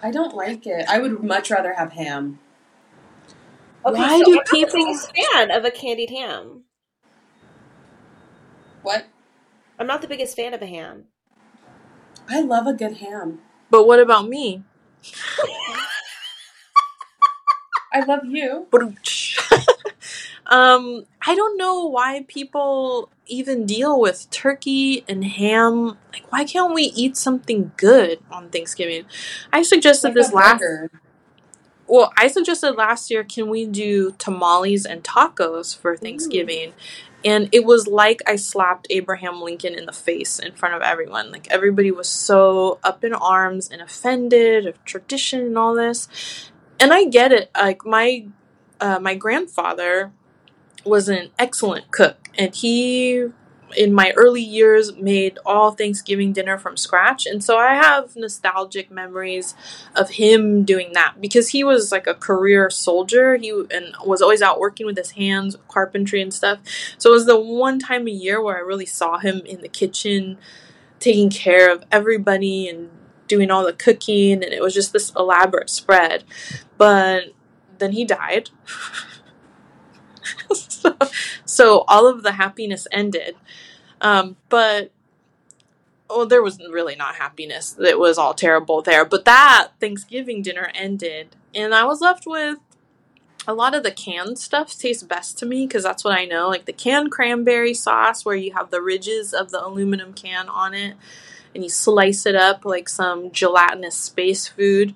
I 0.02 0.10
don't 0.10 0.34
like 0.34 0.66
it. 0.66 0.86
I 0.88 0.98
would 0.98 1.22
much 1.22 1.50
rather 1.50 1.74
have 1.74 1.92
ham. 1.92 2.38
Okay, 3.84 3.98
Why 3.98 4.18
so 4.18 4.24
do 4.24 4.38
I'm 4.38 4.44
people- 4.46 4.72
biggest 4.86 5.12
fan 5.14 5.50
of 5.50 5.64
a 5.64 5.70
candied 5.70 6.10
ham? 6.10 6.62
What? 8.82 9.06
I'm 9.78 9.86
not 9.86 10.00
the 10.00 10.08
biggest 10.08 10.34
fan 10.36 10.54
of 10.54 10.62
a 10.62 10.66
ham. 10.66 11.04
I 12.28 12.40
love 12.40 12.66
a 12.66 12.72
good 12.72 12.96
ham. 12.96 13.40
But 13.70 13.86
what 13.86 14.00
about 14.00 14.28
me? 14.28 14.64
I 17.92 18.00
love 18.00 18.24
you. 18.24 18.66
Um, 20.48 21.04
I 21.26 21.34
don't 21.34 21.58
know 21.58 21.86
why 21.86 22.24
people 22.28 23.10
even 23.26 23.66
deal 23.66 24.00
with 24.00 24.30
turkey 24.30 25.04
and 25.08 25.24
ham. 25.24 25.98
Like, 26.12 26.30
why 26.30 26.44
can't 26.44 26.72
we 26.72 26.84
eat 26.84 27.16
something 27.16 27.72
good 27.76 28.20
on 28.30 28.50
Thanksgiving? 28.50 29.06
I 29.52 29.62
suggested 29.62 30.08
Like 30.08 30.14
this 30.14 30.32
last. 30.32 30.62
Well, 31.88 32.12
I 32.16 32.28
suggested 32.28 32.72
last 32.72 33.10
year, 33.10 33.22
can 33.22 33.48
we 33.48 33.64
do 33.64 34.12
tamales 34.18 34.84
and 34.84 35.04
tacos 35.04 35.76
for 35.76 35.96
Thanksgiving? 35.96 36.72
And 37.24 37.48
it 37.52 37.64
was 37.64 37.86
like 37.86 38.22
I 38.26 38.36
slapped 38.36 38.88
Abraham 38.90 39.40
Lincoln 39.40 39.74
in 39.74 39.86
the 39.86 39.92
face 39.92 40.38
in 40.38 40.52
front 40.52 40.74
of 40.74 40.82
everyone. 40.82 41.30
Like 41.30 41.46
everybody 41.50 41.90
was 41.92 42.08
so 42.08 42.80
up 42.82 43.04
in 43.04 43.12
arms 43.14 43.68
and 43.68 43.80
offended 43.80 44.66
of 44.66 44.84
tradition 44.84 45.40
and 45.40 45.58
all 45.58 45.74
this. 45.74 46.08
And 46.80 46.92
I 46.92 47.04
get 47.04 47.32
it. 47.32 47.50
Like 47.56 47.84
my 47.84 48.26
uh, 48.80 48.98
my 49.00 49.14
grandfather 49.14 50.12
was 50.86 51.08
an 51.08 51.30
excellent 51.38 51.90
cook, 51.90 52.30
and 52.38 52.54
he 52.54 53.28
in 53.76 53.92
my 53.92 54.12
early 54.16 54.42
years 54.42 54.94
made 54.96 55.38
all 55.44 55.72
Thanksgiving 55.72 56.32
dinner 56.32 56.58
from 56.58 56.76
scratch. 56.76 57.26
And 57.26 57.42
so 57.42 57.58
I 57.58 57.74
have 57.74 58.14
nostalgic 58.16 58.90
memories 58.90 59.54
of 59.94 60.10
him 60.10 60.64
doing 60.64 60.92
that 60.92 61.16
because 61.20 61.48
he 61.48 61.64
was 61.64 61.90
like 61.90 62.06
a 62.06 62.14
career 62.14 62.70
soldier. 62.70 63.36
He 63.36 63.50
and 63.50 63.94
was 64.04 64.22
always 64.22 64.42
out 64.42 64.60
working 64.60 64.86
with 64.86 64.96
his 64.96 65.12
hands, 65.12 65.56
carpentry 65.68 66.22
and 66.22 66.32
stuff. 66.32 66.60
So 66.98 67.10
it 67.10 67.14
was 67.14 67.26
the 67.26 67.40
one 67.40 67.78
time 67.78 68.06
a 68.06 68.12
year 68.12 68.42
where 68.42 68.56
I 68.56 68.60
really 68.60 68.86
saw 68.86 69.18
him 69.18 69.42
in 69.44 69.60
the 69.60 69.68
kitchen 69.68 70.38
taking 71.00 71.30
care 71.30 71.72
of 71.72 71.84
everybody 71.90 72.68
and 72.68 72.90
doing 73.28 73.50
all 73.50 73.64
the 73.64 73.72
cooking 73.72 74.32
and 74.32 74.44
it 74.44 74.62
was 74.62 74.74
just 74.74 74.92
this 74.92 75.12
elaborate 75.16 75.70
spread. 75.70 76.24
But 76.78 77.34
then 77.78 77.92
he 77.92 78.04
died. 78.04 78.50
so, 80.54 80.96
so 81.44 81.84
all 81.88 82.06
of 82.06 82.22
the 82.22 82.32
happiness 82.32 82.86
ended. 82.92 83.36
Um, 84.00 84.36
but 84.48 84.90
well, 86.08 86.26
there 86.26 86.42
was 86.42 86.58
really 86.70 86.94
not 86.94 87.16
happiness. 87.16 87.76
It 87.78 87.98
was 87.98 88.18
all 88.18 88.34
terrible 88.34 88.82
there. 88.82 89.04
But 89.04 89.24
that 89.24 89.68
Thanksgiving 89.80 90.42
dinner 90.42 90.70
ended, 90.74 91.34
and 91.54 91.74
I 91.74 91.84
was 91.84 92.00
left 92.00 92.26
with 92.26 92.58
a 93.48 93.54
lot 93.54 93.74
of 93.74 93.82
the 93.82 93.92
canned 93.92 94.38
stuff 94.38 94.76
tastes 94.76 95.02
best 95.02 95.38
to 95.38 95.46
me 95.46 95.66
because 95.66 95.84
that's 95.84 96.04
what 96.04 96.18
I 96.18 96.24
know. 96.24 96.48
Like 96.48 96.66
the 96.66 96.72
canned 96.72 97.12
cranberry 97.12 97.74
sauce, 97.74 98.24
where 98.24 98.36
you 98.36 98.52
have 98.54 98.70
the 98.70 98.82
ridges 98.82 99.32
of 99.32 99.50
the 99.50 99.64
aluminum 99.64 100.12
can 100.12 100.48
on 100.48 100.74
it, 100.74 100.96
and 101.54 101.62
you 101.62 101.70
slice 101.70 102.26
it 102.26 102.34
up 102.34 102.64
like 102.64 102.88
some 102.88 103.30
gelatinous 103.30 103.96
space 103.96 104.46
food, 104.46 104.94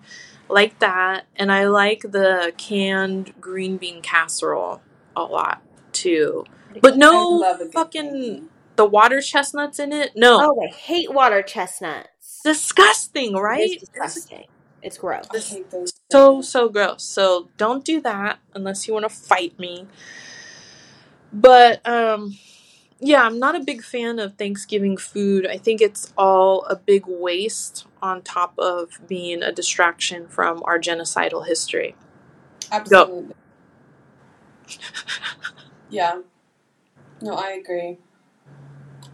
like 0.49 0.79
that. 0.81 1.27
And 1.37 1.51
I 1.51 1.67
like 1.67 2.03
the 2.03 2.53
canned 2.57 3.41
green 3.41 3.77
bean 3.77 4.03
casserole 4.03 4.81
a 5.17 5.23
lot 5.23 5.63
too. 5.93 6.45
But 6.81 6.97
no 6.97 7.69
fucking 7.73 8.49
the 8.77 8.85
water 8.85 9.21
chestnuts 9.21 9.79
in 9.79 9.93
it. 9.93 10.13
No, 10.17 10.39
Oh, 10.41 10.63
I 10.63 10.69
hate 10.73 11.13
water 11.13 11.43
chestnuts. 11.43 12.41
disgusting, 12.43 13.35
right? 13.35 13.71
is 13.71 13.77
disgusting. 13.77 14.47
It's 14.83 14.97
gross. 14.97 15.27
I 15.31 15.39
hate 15.39 15.71
those. 15.71 15.93
so 16.11 16.41
so 16.43 16.69
gross. 16.69 17.03
So 17.03 17.51
don't 17.57 17.85
do 17.85 18.01
that 18.01 18.39
unless 18.55 18.89
you 18.89 18.95
want 18.95 19.05
to 19.05 19.15
fight 19.15 19.59
me. 19.59 19.87
But 21.33 21.87
um 21.87 22.39
yeah, 23.03 23.23
I'm 23.23 23.39
not 23.39 23.57
a 23.57 23.61
big 23.61 23.83
fan 23.83 24.19
of 24.19 24.35
Thanksgiving 24.37 24.97
food. 24.99 25.47
I 25.47 25.57
think 25.57 25.81
it's 25.81 26.13
all 26.19 26.65
a 26.67 26.77
big 26.77 27.05
waste 27.07 27.87
on 28.03 28.21
top 28.23 28.53
of 28.59 29.01
being 29.09 29.43
a 29.43 29.53
distraction 29.53 30.29
from 30.29 30.63
our 30.65 30.79
genocidal 30.79 31.47
history. 31.47 31.97
Absolutely. 32.71 33.35
Yeah. 35.91 36.21
No, 37.23 37.35
I 37.35 37.51
agree. 37.51 37.99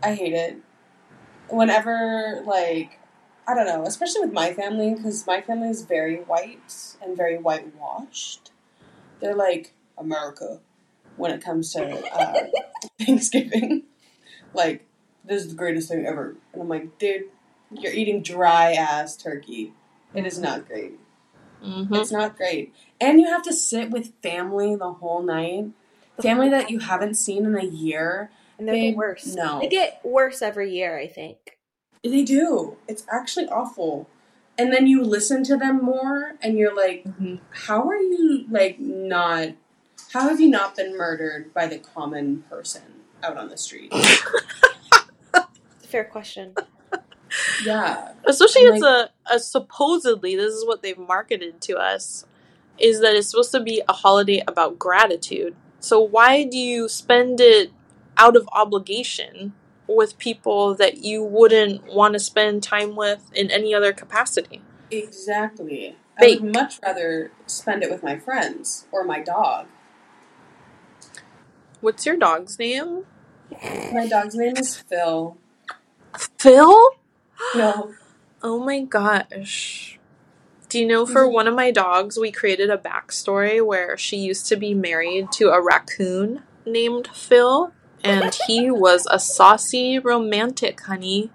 I 0.02 0.14
hate 0.14 0.32
it. 0.32 0.58
Whenever, 1.48 2.42
like, 2.44 2.98
I 3.46 3.54
don't 3.54 3.66
know, 3.66 3.84
especially 3.84 4.22
with 4.22 4.32
my 4.32 4.52
family, 4.52 4.94
because 4.94 5.26
my 5.26 5.40
family 5.40 5.68
is 5.68 5.82
very 5.82 6.16
white 6.16 6.96
and 7.02 7.16
very 7.16 7.38
whitewashed. 7.38 8.50
They're 9.20 9.36
like 9.36 9.72
America 9.96 10.60
when 11.16 11.30
it 11.30 11.42
comes 11.42 11.72
to 11.72 11.84
uh, 12.14 12.46
Thanksgiving. 13.00 13.84
like, 14.54 14.84
this 15.24 15.42
is 15.42 15.48
the 15.50 15.54
greatest 15.54 15.88
thing 15.88 16.06
ever. 16.06 16.36
And 16.52 16.62
I'm 16.62 16.68
like, 16.68 16.98
dude, 16.98 17.24
you're 17.70 17.92
eating 17.92 18.22
dry 18.22 18.72
ass 18.72 19.16
turkey. 19.16 19.72
It 20.14 20.26
is 20.26 20.38
not 20.38 20.66
great. 20.66 20.98
Hmm 21.62 21.94
It's 21.94 22.12
not 22.12 22.36
great. 22.36 22.74
And 23.00 23.20
you 23.20 23.26
have 23.28 23.42
to 23.42 23.52
sit 23.52 23.90
with 23.90 24.12
family 24.22 24.74
the 24.76 24.92
whole 24.92 25.22
night. 25.22 25.66
Family 26.22 26.48
that 26.48 26.70
you 26.70 26.78
haven't 26.78 27.14
seen 27.14 27.44
in 27.44 27.56
a 27.56 27.64
year. 27.64 28.30
and 28.58 28.66
they're 28.68 28.74
the 28.74 28.94
worst. 28.94 29.36
no. 29.36 29.60
They 29.60 29.68
get 29.68 30.00
worse 30.02 30.40
every 30.40 30.72
year, 30.72 30.98
I 30.98 31.06
think. 31.08 31.58
They 32.02 32.22
do. 32.22 32.76
It's 32.88 33.04
actually 33.12 33.48
awful. 33.48 34.08
And 34.58 34.72
then 34.72 34.86
you 34.86 35.02
listen 35.02 35.44
to 35.44 35.56
them 35.58 35.84
more 35.84 36.36
and 36.40 36.56
you're 36.56 36.74
like, 36.74 37.04
Mhm. 37.04 37.40
how 37.50 37.86
are 37.88 38.00
you, 38.00 38.46
like, 38.50 38.78
not. 38.80 39.48
How 40.12 40.28
have 40.28 40.40
you 40.40 40.48
not 40.48 40.74
been 40.76 40.96
murdered 40.96 41.52
by 41.52 41.66
the 41.66 41.78
common 41.78 42.44
person 42.48 42.82
out 43.22 43.36
on 43.36 43.48
the 43.50 43.56
street? 43.58 43.90
It's 43.92 44.22
a 45.34 45.88
fair 45.88 46.04
question. 46.04 46.54
Yeah. 47.64 48.12
Especially 48.24 48.62
it's 48.62 48.84
a, 48.84 49.10
a 49.32 49.38
supposedly 49.38 50.36
this 50.36 50.52
is 50.52 50.66
what 50.66 50.82
they've 50.82 50.98
marketed 50.98 51.60
to 51.62 51.76
us 51.76 52.24
is 52.78 53.00
that 53.00 53.14
it's 53.14 53.30
supposed 53.30 53.52
to 53.52 53.60
be 53.60 53.82
a 53.88 53.92
holiday 53.92 54.42
about 54.46 54.78
gratitude. 54.78 55.54
So 55.80 56.00
why 56.00 56.44
do 56.44 56.58
you 56.58 56.88
spend 56.88 57.40
it 57.40 57.70
out 58.18 58.36
of 58.36 58.48
obligation 58.52 59.52
with 59.86 60.18
people 60.18 60.74
that 60.74 60.98
you 60.98 61.22
wouldn't 61.22 61.92
want 61.92 62.14
to 62.14 62.20
spend 62.20 62.62
time 62.62 62.96
with 62.96 63.30
in 63.34 63.50
any 63.50 63.74
other 63.74 63.92
capacity. 63.92 64.62
Exactly. 64.90 65.96
I 66.18 66.38
would 66.40 66.54
much 66.54 66.78
rather 66.82 67.30
spend 67.46 67.82
it 67.82 67.90
with 67.90 68.02
my 68.02 68.18
friends 68.18 68.86
or 68.90 69.04
my 69.04 69.20
dog. 69.20 69.66
What's 71.80 72.06
your 72.06 72.16
dog's 72.16 72.58
name? 72.58 73.04
My 73.92 74.06
dog's 74.08 74.34
name 74.34 74.56
is 74.56 74.76
Phil. 74.76 75.36
Phil? 76.38 76.90
No. 77.54 77.94
Oh 78.42 78.58
my 78.58 78.80
gosh. 78.80 79.98
Do 80.68 80.78
you 80.80 80.86
know 80.86 81.06
for 81.06 81.24
mm-hmm. 81.24 81.34
one 81.34 81.48
of 81.48 81.54
my 81.54 81.70
dogs, 81.70 82.18
we 82.18 82.32
created 82.32 82.70
a 82.70 82.78
backstory 82.78 83.64
where 83.64 83.96
she 83.96 84.16
used 84.16 84.46
to 84.48 84.56
be 84.56 84.74
married 84.74 85.30
to 85.32 85.50
a 85.50 85.62
raccoon 85.62 86.42
named 86.64 87.08
Phil, 87.08 87.72
and 88.02 88.36
he 88.46 88.70
was 88.70 89.06
a 89.10 89.18
saucy 89.18 89.98
romantic, 89.98 90.80
honey. 90.82 91.30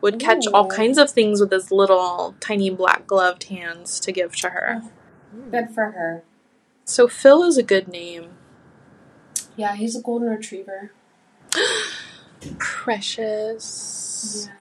Would 0.00 0.18
catch 0.18 0.46
all 0.46 0.66
kinds 0.66 0.96
of 0.96 1.10
things 1.10 1.40
with 1.40 1.52
his 1.52 1.70
little 1.70 2.34
tiny 2.40 2.70
black 2.70 3.06
gloved 3.06 3.44
hands 3.44 4.00
to 4.00 4.12
give 4.12 4.34
to 4.36 4.48
her. 4.48 4.80
Oh, 4.82 4.90
good 5.50 5.70
for 5.70 5.90
her. 5.90 6.24
So 6.86 7.06
Phil 7.06 7.42
is 7.42 7.58
a 7.58 7.62
good 7.62 7.86
name. 7.86 8.30
Yeah, 9.56 9.76
he's 9.76 9.94
a 9.94 10.00
golden 10.00 10.30
retriever. 10.30 10.92
Precious. 12.58 14.48
Yeah. 14.48 14.59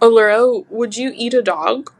Allura, 0.00 0.64
would 0.70 0.96
you 0.96 1.12
eat 1.14 1.34
a 1.34 1.42
dog? 1.42 1.92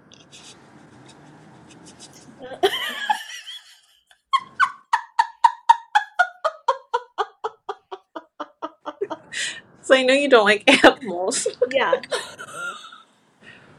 So 9.83 9.97
I 9.97 10.03
know 10.03 10.15
you 10.15 10.29
don't 10.29 10.45
like 10.45 10.85
animals. 10.85 11.49
yeah. 11.73 12.01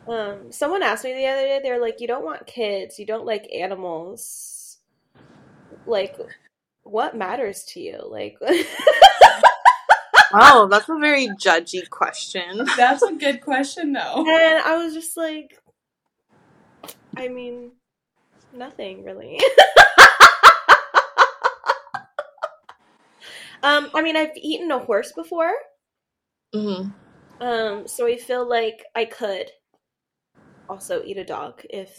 Um, 0.07 0.51
someone 0.51 0.83
asked 0.83 1.05
me 1.05 1.13
the 1.13 1.25
other 1.27 1.43
day, 1.43 1.61
they're 1.63 1.79
like, 1.79 2.01
You 2.01 2.07
don't 2.07 2.25
want 2.25 2.45
kids, 2.45 2.99
you 2.99 3.05
don't 3.05 3.25
like 3.25 3.47
animals. 3.53 4.79
Like, 5.85 6.17
what 6.83 7.15
matters 7.15 7.63
to 7.69 7.79
you? 7.79 7.99
Like, 8.05 8.37
Wow, 10.33 10.67
that's 10.69 10.89
a 10.89 10.97
very 10.97 11.27
judgy 11.29 11.89
question. 11.89 12.65
That's 12.77 13.01
a 13.03 13.13
good 13.13 13.41
question, 13.41 13.93
though. 13.93 14.25
and 14.27 14.59
I 14.63 14.77
was 14.77 14.93
just 14.93 15.17
like, 15.17 15.57
I 17.17 17.27
mean, 17.27 17.71
nothing 18.53 19.03
really. 19.03 19.39
um, 23.63 23.89
I 23.93 24.01
mean, 24.01 24.15
I've 24.17 24.35
eaten 24.35 24.71
a 24.71 24.79
horse 24.79 25.11
before. 25.11 25.51
hmm 26.53 26.89
Um, 27.39 27.87
so 27.87 28.05
I 28.07 28.17
feel 28.17 28.47
like 28.47 28.83
I 28.95 29.05
could 29.05 29.47
also 30.69 31.01
eat 31.03 31.17
a 31.17 31.25
dog 31.25 31.61
if 31.69 31.89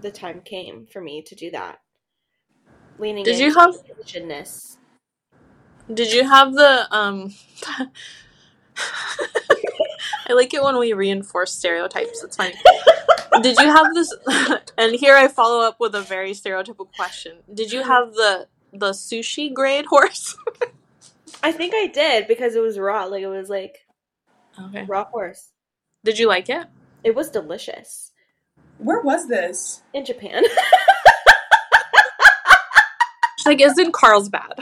the 0.00 0.10
time 0.10 0.40
came 0.44 0.86
for 0.86 1.00
me 1.00 1.22
to 1.22 1.34
do 1.34 1.50
that. 1.50 1.78
Leaning 2.98 3.24
Did 3.24 3.38
you 3.38 3.46
into 3.48 3.58
have- 3.58 3.74
Asianness. 4.04 4.76
Did 5.92 6.12
you 6.12 6.28
have 6.28 6.52
the 6.54 6.86
um? 6.94 7.32
I 10.28 10.32
like 10.34 10.54
it 10.54 10.62
when 10.62 10.78
we 10.78 10.92
reinforce 10.92 11.52
stereotypes. 11.52 12.22
It's 12.22 12.36
funny. 12.36 12.54
Did 13.42 13.58
you 13.58 13.66
have 13.66 13.92
this? 13.94 14.14
and 14.78 14.94
here 14.94 15.14
I 15.16 15.28
follow 15.28 15.60
up 15.60 15.78
with 15.80 15.94
a 15.94 16.00
very 16.00 16.32
stereotypical 16.32 16.88
question. 16.96 17.38
Did 17.52 17.72
you 17.72 17.82
have 17.82 18.14
the 18.14 18.48
the 18.72 18.90
sushi 18.92 19.52
grade 19.52 19.86
horse? 19.86 20.36
I 21.42 21.52
think 21.52 21.74
I 21.74 21.88
did 21.88 22.28
because 22.28 22.54
it 22.54 22.60
was 22.60 22.78
raw. 22.78 23.04
Like 23.04 23.22
it 23.22 23.28
was 23.28 23.48
like 23.50 23.78
Okay. 24.68 24.84
raw 24.84 25.04
horse. 25.04 25.48
Did 26.04 26.18
you 26.18 26.28
like 26.28 26.48
it? 26.48 26.66
It 27.04 27.14
was 27.14 27.30
delicious 27.30 28.12
Where 28.78 29.00
was 29.00 29.26
this? 29.28 29.82
in 29.92 30.04
Japan. 30.04 30.44
She's 33.38 33.46
like, 33.46 33.60
it's 33.60 33.78
in 33.78 33.92
Carlsbad. 33.92 34.58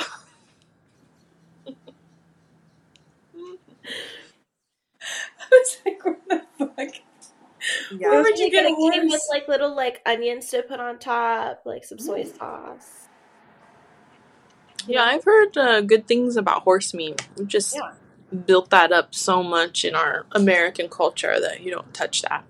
was 5.53 5.79
like, 5.87 6.05
what 6.05 6.29
the 6.29 6.43
fuck? 6.59 6.95
Where 8.09 8.23
would 8.23 8.39
you 8.39 8.47
Like, 8.47 8.53
get 8.53 8.65
a 8.65 8.69
it 8.69 8.93
came 8.93 9.09
with 9.11 9.23
like 9.31 9.49
little 9.49 9.75
like 9.75 10.01
onions 10.07 10.49
to 10.49 10.63
put 10.63 10.81
on 10.81 10.99
top, 10.99 11.63
like 11.65 11.85
some 11.85 11.99
soy 11.99 12.25
sauce. 12.25 13.09
Yeah, 14.87 15.05
I've 15.05 15.25
heard 15.25 15.57
uh, 15.57 15.81
good 15.83 16.07
things 16.07 16.37
about 16.37 16.63
horse 16.63 16.95
meat. 16.95 17.29
We 17.37 17.47
just 17.47 17.77
Yeah. 17.77 17.93
built 18.47 18.71
that 18.71 18.93
up 18.93 19.15
so 19.15 19.43
much 19.43 19.85
in 19.85 19.95
our 19.95 20.27
American 20.33 20.89
culture 20.89 21.39
that 21.41 21.61
you 21.61 21.71
don't 21.71 21.93
touch 21.95 22.23
that. 22.23 22.45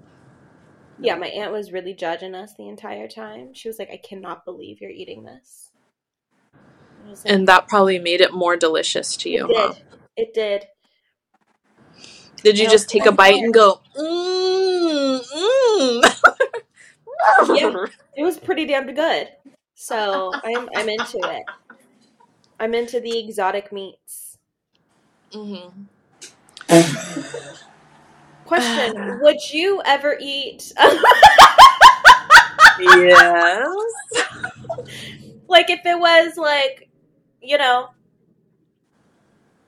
Yeah, 0.99 1.17
my 1.17 1.29
aunt 1.29 1.53
was 1.53 1.73
really 1.73 1.95
judging 1.95 2.35
us 2.35 2.55
the 2.57 2.69
entire 2.69 3.09
time. 3.09 3.55
She 3.55 3.69
was 3.69 3.79
like, 3.79 3.91
"I 3.91 3.97
cannot 3.97 4.45
believe 4.45 4.81
you're 4.81 4.91
eating 4.91 5.25
this." 5.25 5.71
Like, 7.25 7.33
And 7.33 7.49
that 7.49 7.69
probably 7.69 7.99
made 7.99 8.21
it 8.21 8.33
more 8.33 8.57
delicious 8.57 9.17
to 9.19 9.31
you, 9.31 9.49
it 9.49 9.57
huh? 9.57 9.75
It 10.17 10.35
did. 10.35 10.67
Did 12.43 12.59
you 12.59 12.65
No, 12.65 12.71
just 12.71 12.89
take 12.89 13.07
a 13.07 13.13
bite 13.13 13.35
course. 13.35 13.43
and 13.45 13.55
go, 13.55 13.81
mmm, 13.97 15.21
mmm? 15.37 16.17
Yeah. 17.55 17.85
It 18.17 18.25
was 18.25 18.39
pretty 18.39 18.67
damn 18.67 18.93
good. 18.95 19.29
So 19.75 20.33
I'm 20.45 20.69
I'm 20.77 20.89
into 20.89 21.19
it. 21.19 21.43
I'm 22.59 22.75
into 22.75 23.01
the 23.01 23.19
exotic 23.19 23.73
meats. 23.73 24.37
Mhm. 25.33 25.87
Question: 28.47 29.19
Would 29.23 29.39
you 29.53 29.81
ever 29.85 30.17
eat 30.21 30.73
Yes. 32.81 33.69
like 35.49 35.71
if 35.71 35.81
it 35.85 35.99
was 35.99 36.37
like, 36.37 36.89
you 37.43 37.59
know, 37.59 37.89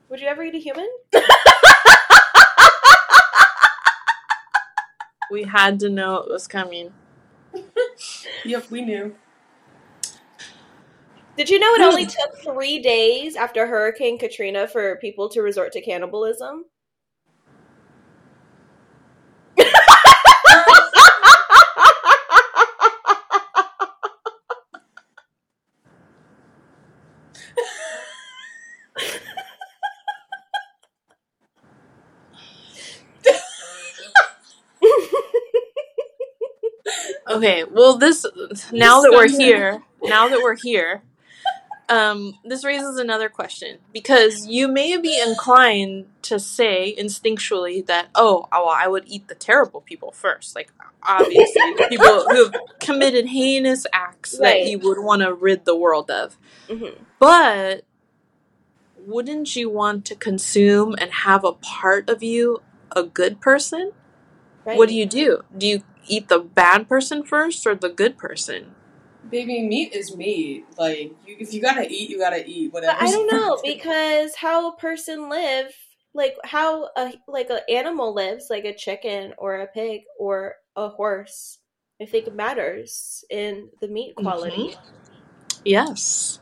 would 0.09 0.19
you 0.19 0.27
ever 0.27 0.43
eat 0.43 0.55
a 0.55 0.59
human? 0.59 0.89
We 5.31 5.43
had 5.43 5.79
to 5.81 5.89
know 5.89 6.17
it 6.17 6.29
was 6.29 6.47
coming. 6.47 6.93
Yep, 8.45 8.71
we 8.71 8.81
knew. 8.81 9.15
Did 11.37 11.49
you 11.49 11.59
know 11.59 11.73
it 11.73 11.81
only 11.81 12.05
took 12.05 12.37
three 12.43 12.79
days 12.79 13.35
after 13.35 13.65
Hurricane 13.65 14.19
Katrina 14.19 14.67
for 14.67 14.97
people 14.97 15.29
to 15.29 15.41
resort 15.41 15.71
to 15.73 15.81
cannibalism? 15.81 16.65
Okay, 37.43 37.65
well 37.69 37.97
this 37.97 38.25
now 38.71 39.01
that 39.01 39.11
we're 39.11 39.27
here, 39.29 39.83
now 40.01 40.29
that 40.29 40.39
we're 40.41 40.55
here, 40.55 41.03
um, 41.89 42.39
this 42.45 42.63
raises 42.63 42.97
another 42.97 43.27
question 43.27 43.79
because 43.91 44.47
you 44.47 44.69
may 44.69 44.95
be 44.95 45.19
inclined 45.19 46.05
to 46.21 46.39
say 46.39 46.95
instinctually 46.97 47.85
that 47.85 48.07
oh, 48.15 48.47
well, 48.49 48.69
I 48.69 48.87
would 48.87 49.03
eat 49.07 49.27
the 49.27 49.35
terrible 49.35 49.81
people 49.81 50.11
first, 50.13 50.55
like 50.55 50.71
obviously 51.03 51.73
people 51.89 52.25
who 52.29 52.45
have 52.45 52.55
committed 52.79 53.27
heinous 53.27 53.85
acts 53.91 54.37
Right. 54.39 54.63
that 54.63 54.69
you 54.69 54.79
would 54.79 54.99
want 54.99 55.21
to 55.21 55.33
rid 55.33 55.65
the 55.65 55.75
world 55.75 56.09
of. 56.09 56.37
Mhm. 56.69 56.97
But 57.19 57.83
wouldn't 59.05 59.53
you 59.57 59.69
want 59.69 60.05
to 60.05 60.15
consume 60.15 60.95
and 60.97 61.11
have 61.11 61.43
a 61.43 61.51
part 61.51 62.09
of 62.09 62.23
you 62.23 62.61
a 62.95 63.03
good 63.03 63.41
person? 63.41 63.91
Right. 64.63 64.77
What 64.77 64.87
do 64.87 64.95
you 64.95 65.05
do? 65.05 65.43
Do 65.57 65.67
you 65.67 65.83
eat 66.07 66.27
the 66.27 66.39
bad 66.39 66.87
person 66.87 67.23
first 67.23 67.65
or 67.65 67.75
the 67.75 67.89
good 67.89 68.17
person? 68.17 68.75
Baby, 69.29 69.67
meat 69.67 69.93
is 69.93 70.15
meat. 70.15 70.65
Like, 70.77 71.13
you, 71.25 71.37
if 71.39 71.53
you 71.53 71.61
gotta 71.61 71.89
eat, 71.89 72.09
you 72.09 72.19
gotta 72.19 72.45
eat. 72.45 72.73
Whatever. 72.73 72.97
But 72.99 73.07
I 73.07 73.11
don't 73.11 73.31
know 73.31 73.59
because 73.63 74.35
how 74.35 74.69
a 74.69 74.75
person 74.77 75.29
live, 75.29 75.73
like 76.13 76.35
how 76.43 76.89
a 76.95 77.13
like 77.27 77.49
an 77.49 77.61
animal 77.69 78.13
lives, 78.13 78.47
like 78.49 78.65
a 78.65 78.75
chicken 78.75 79.33
or 79.37 79.55
a 79.55 79.67
pig 79.67 80.01
or 80.19 80.55
a 80.75 80.89
horse. 80.89 81.59
I 82.01 82.05
think 82.05 82.27
it 82.27 82.35
matters 82.35 83.23
in 83.29 83.69
the 83.79 83.87
meat 83.87 84.15
mm-hmm. 84.15 84.27
quality. 84.27 84.75
Yes. 85.63 86.39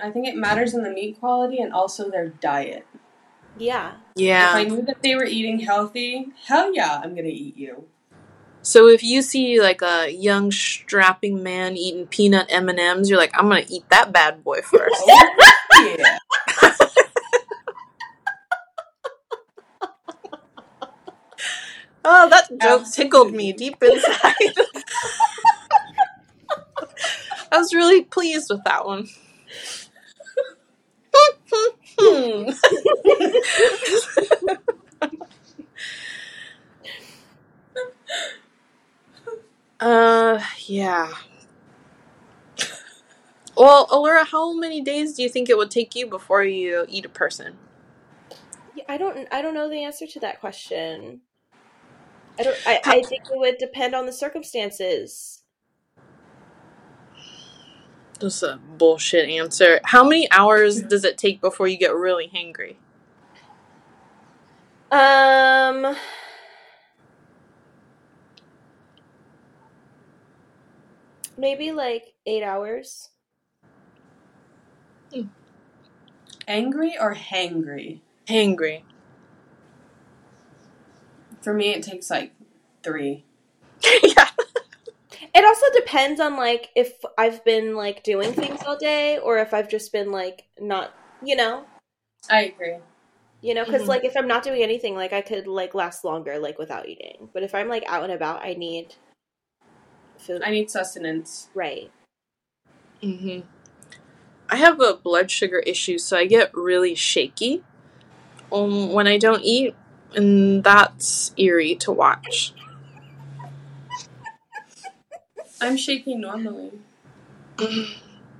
I 0.00 0.10
think 0.10 0.26
it 0.28 0.36
matters 0.36 0.72
in 0.72 0.82
the 0.82 0.90
meat 0.90 1.18
quality 1.18 1.58
and 1.58 1.72
also 1.72 2.10
their 2.10 2.28
diet. 2.28 2.86
Yeah. 3.58 3.94
Yeah. 4.16 4.50
If 4.50 4.66
I 4.66 4.68
knew 4.68 4.82
that 4.82 5.02
they 5.02 5.14
were 5.14 5.24
eating 5.24 5.60
healthy, 5.60 6.28
hell 6.46 6.74
yeah, 6.74 7.00
I'm 7.02 7.14
gonna 7.14 7.28
eat 7.28 7.56
you. 7.56 7.86
So 8.64 8.88
if 8.88 9.02
you 9.02 9.20
see 9.20 9.60
like 9.60 9.82
a 9.82 10.10
young 10.10 10.50
strapping 10.50 11.42
man 11.42 11.76
eating 11.76 12.06
peanut 12.06 12.46
M 12.48 12.70
and 12.70 12.80
M's, 12.80 13.10
you're 13.10 13.18
like, 13.18 13.36
I'm 13.38 13.48
gonna 13.48 13.66
eat 13.68 13.84
that 13.90 14.10
bad 14.10 14.42
boy 14.42 14.62
first. 14.62 15.04
Oh, 15.76 15.96
yeah. 15.98 16.18
Oh, 22.04 22.28
that 22.28 22.48
joke 22.60 22.84
tickled 22.92 23.32
me 23.32 23.52
deep 23.52 23.82
inside. 23.82 24.34
I 27.50 27.58
was 27.58 27.74
really 27.74 28.04
pleased 28.04 28.48
with 28.50 28.62
that 28.64 28.86
one. 28.86 29.08
Hmm. 31.96 32.50
Uh, 39.84 40.40
yeah. 40.66 41.12
Well, 43.56 43.86
Allura, 43.88 44.26
how 44.26 44.54
many 44.54 44.80
days 44.80 45.14
do 45.14 45.22
you 45.22 45.28
think 45.28 45.48
it 45.48 45.56
would 45.56 45.70
take 45.70 45.94
you 45.94 46.08
before 46.08 46.44
you 46.44 46.86
eat 46.88 47.04
a 47.04 47.10
person? 47.10 47.58
Yeah, 48.74 48.84
I 48.88 48.98
don't. 48.98 49.28
I 49.32 49.42
don't 49.42 49.54
know 49.54 49.70
the 49.70 49.84
answer 49.84 50.06
to 50.06 50.20
that 50.20 50.40
question. 50.40 51.22
I 52.38 52.44
don't. 52.44 52.58
I, 52.66 52.80
I 52.86 52.94
think 53.02 53.22
it 53.30 53.38
would 53.38 53.58
depend 53.58 53.94
on 53.94 54.06
the 54.06 54.12
circumstances. 54.12 55.42
That's 58.20 58.42
a 58.42 58.58
bullshit 58.78 59.28
answer. 59.28 59.80
How 59.84 60.04
many 60.04 60.30
hours 60.30 60.82
does 60.82 61.04
it 61.04 61.18
take 61.18 61.40
before 61.40 61.68
you 61.68 61.76
get 61.76 61.94
really 61.94 62.30
hangry? 62.34 62.76
Um. 64.90 65.96
Maybe 71.36 71.72
like 71.72 72.14
eight 72.26 72.42
hours. 72.42 73.10
Angry 76.46 76.96
or 76.98 77.14
hangry? 77.14 78.00
Hangry. 78.26 78.82
For 81.42 81.52
me, 81.54 81.70
it 81.74 81.82
takes 81.82 82.10
like 82.10 82.32
three. 82.82 83.24
yeah. 84.02 84.28
It 85.34 85.44
also 85.44 85.66
depends 85.74 86.20
on 86.20 86.36
like 86.36 86.70
if 86.76 86.92
I've 87.18 87.44
been 87.44 87.74
like 87.76 88.02
doing 88.02 88.32
things 88.32 88.60
all 88.66 88.76
day 88.76 89.18
or 89.18 89.38
if 89.38 89.52
I've 89.52 89.68
just 89.68 89.92
been 89.92 90.12
like 90.12 90.44
not, 90.60 90.94
you 91.22 91.36
know, 91.36 91.64
I 92.30 92.42
agree. 92.44 92.76
you 93.40 93.54
know, 93.54 93.64
because 93.64 93.82
Mhm. 93.82 93.88
like 93.88 94.04
if 94.04 94.16
I'm 94.16 94.28
not 94.28 94.42
doing 94.42 94.62
anything, 94.62 94.94
like 94.94 95.12
I 95.12 95.20
could 95.22 95.46
like 95.46 95.74
last 95.74 96.04
longer 96.04 96.38
like 96.38 96.58
without 96.58 96.88
eating. 96.88 97.30
But 97.32 97.42
if 97.42 97.54
I'm 97.54 97.68
like 97.68 97.84
out 97.86 98.04
and 98.04 98.12
about, 98.12 98.44
I 98.44 98.54
need 98.54 98.94
food. 100.24 100.42
I 100.44 100.50
need 100.50 100.70
sustenance. 100.70 101.48
right. 101.54 101.90
hmm 103.02 103.40
I 104.48 104.56
have 104.56 104.80
a 104.80 104.94
blood 104.94 105.30
sugar 105.30 105.58
issue, 105.60 105.98
so 105.98 106.16
I 106.16 106.26
get 106.26 106.54
really 106.54 106.94
shaky 106.94 107.62
um, 108.52 108.92
when 108.92 109.06
I 109.06 109.18
don't 109.18 109.42
eat, 109.42 109.74
and 110.14 110.62
that's 110.62 111.32
eerie 111.36 111.74
to 111.76 111.92
watch. 111.92 112.52
I'm 115.60 115.76
shaking 115.76 116.20
normally. 116.20 116.72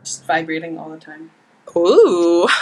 Just 0.02 0.26
vibrating 0.26 0.78
all 0.78 0.90
the 0.90 0.98
time. 0.98 1.30
Ooh. 1.76 2.46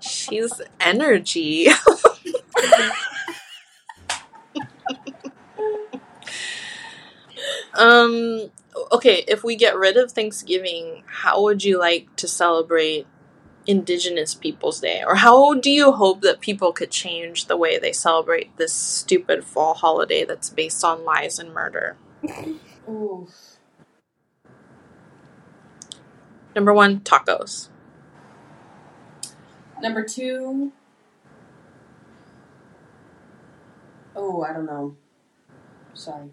She's 0.00 0.60
energy. 0.80 1.68
um 7.78 8.50
okay, 8.92 9.24
if 9.26 9.42
we 9.42 9.56
get 9.56 9.76
rid 9.76 9.96
of 9.96 10.12
Thanksgiving, 10.12 11.02
how 11.06 11.42
would 11.42 11.64
you 11.64 11.78
like 11.78 12.14
to 12.16 12.28
celebrate 12.28 13.06
Indigenous 13.66 14.34
Peoples 14.34 14.80
Day? 14.80 15.02
Or 15.06 15.16
how 15.16 15.54
do 15.54 15.70
you 15.70 15.92
hope 15.92 16.20
that 16.22 16.40
people 16.40 16.72
could 16.72 16.90
change 16.90 17.46
the 17.46 17.56
way 17.56 17.78
they 17.78 17.92
celebrate 17.92 18.56
this 18.56 18.72
stupid 18.72 19.44
fall 19.44 19.74
holiday 19.74 20.24
that's 20.24 20.50
based 20.50 20.84
on 20.84 21.04
lies 21.04 21.38
and 21.38 21.52
murder? 21.52 21.96
Ooh. 22.88 23.28
Number 26.54 26.72
one, 26.72 27.00
tacos. 27.00 27.68
Number 29.80 30.02
two. 30.02 30.72
Oh, 34.16 34.42
I 34.42 34.52
don't 34.52 34.66
know. 34.66 34.96
Sorry. 35.94 36.30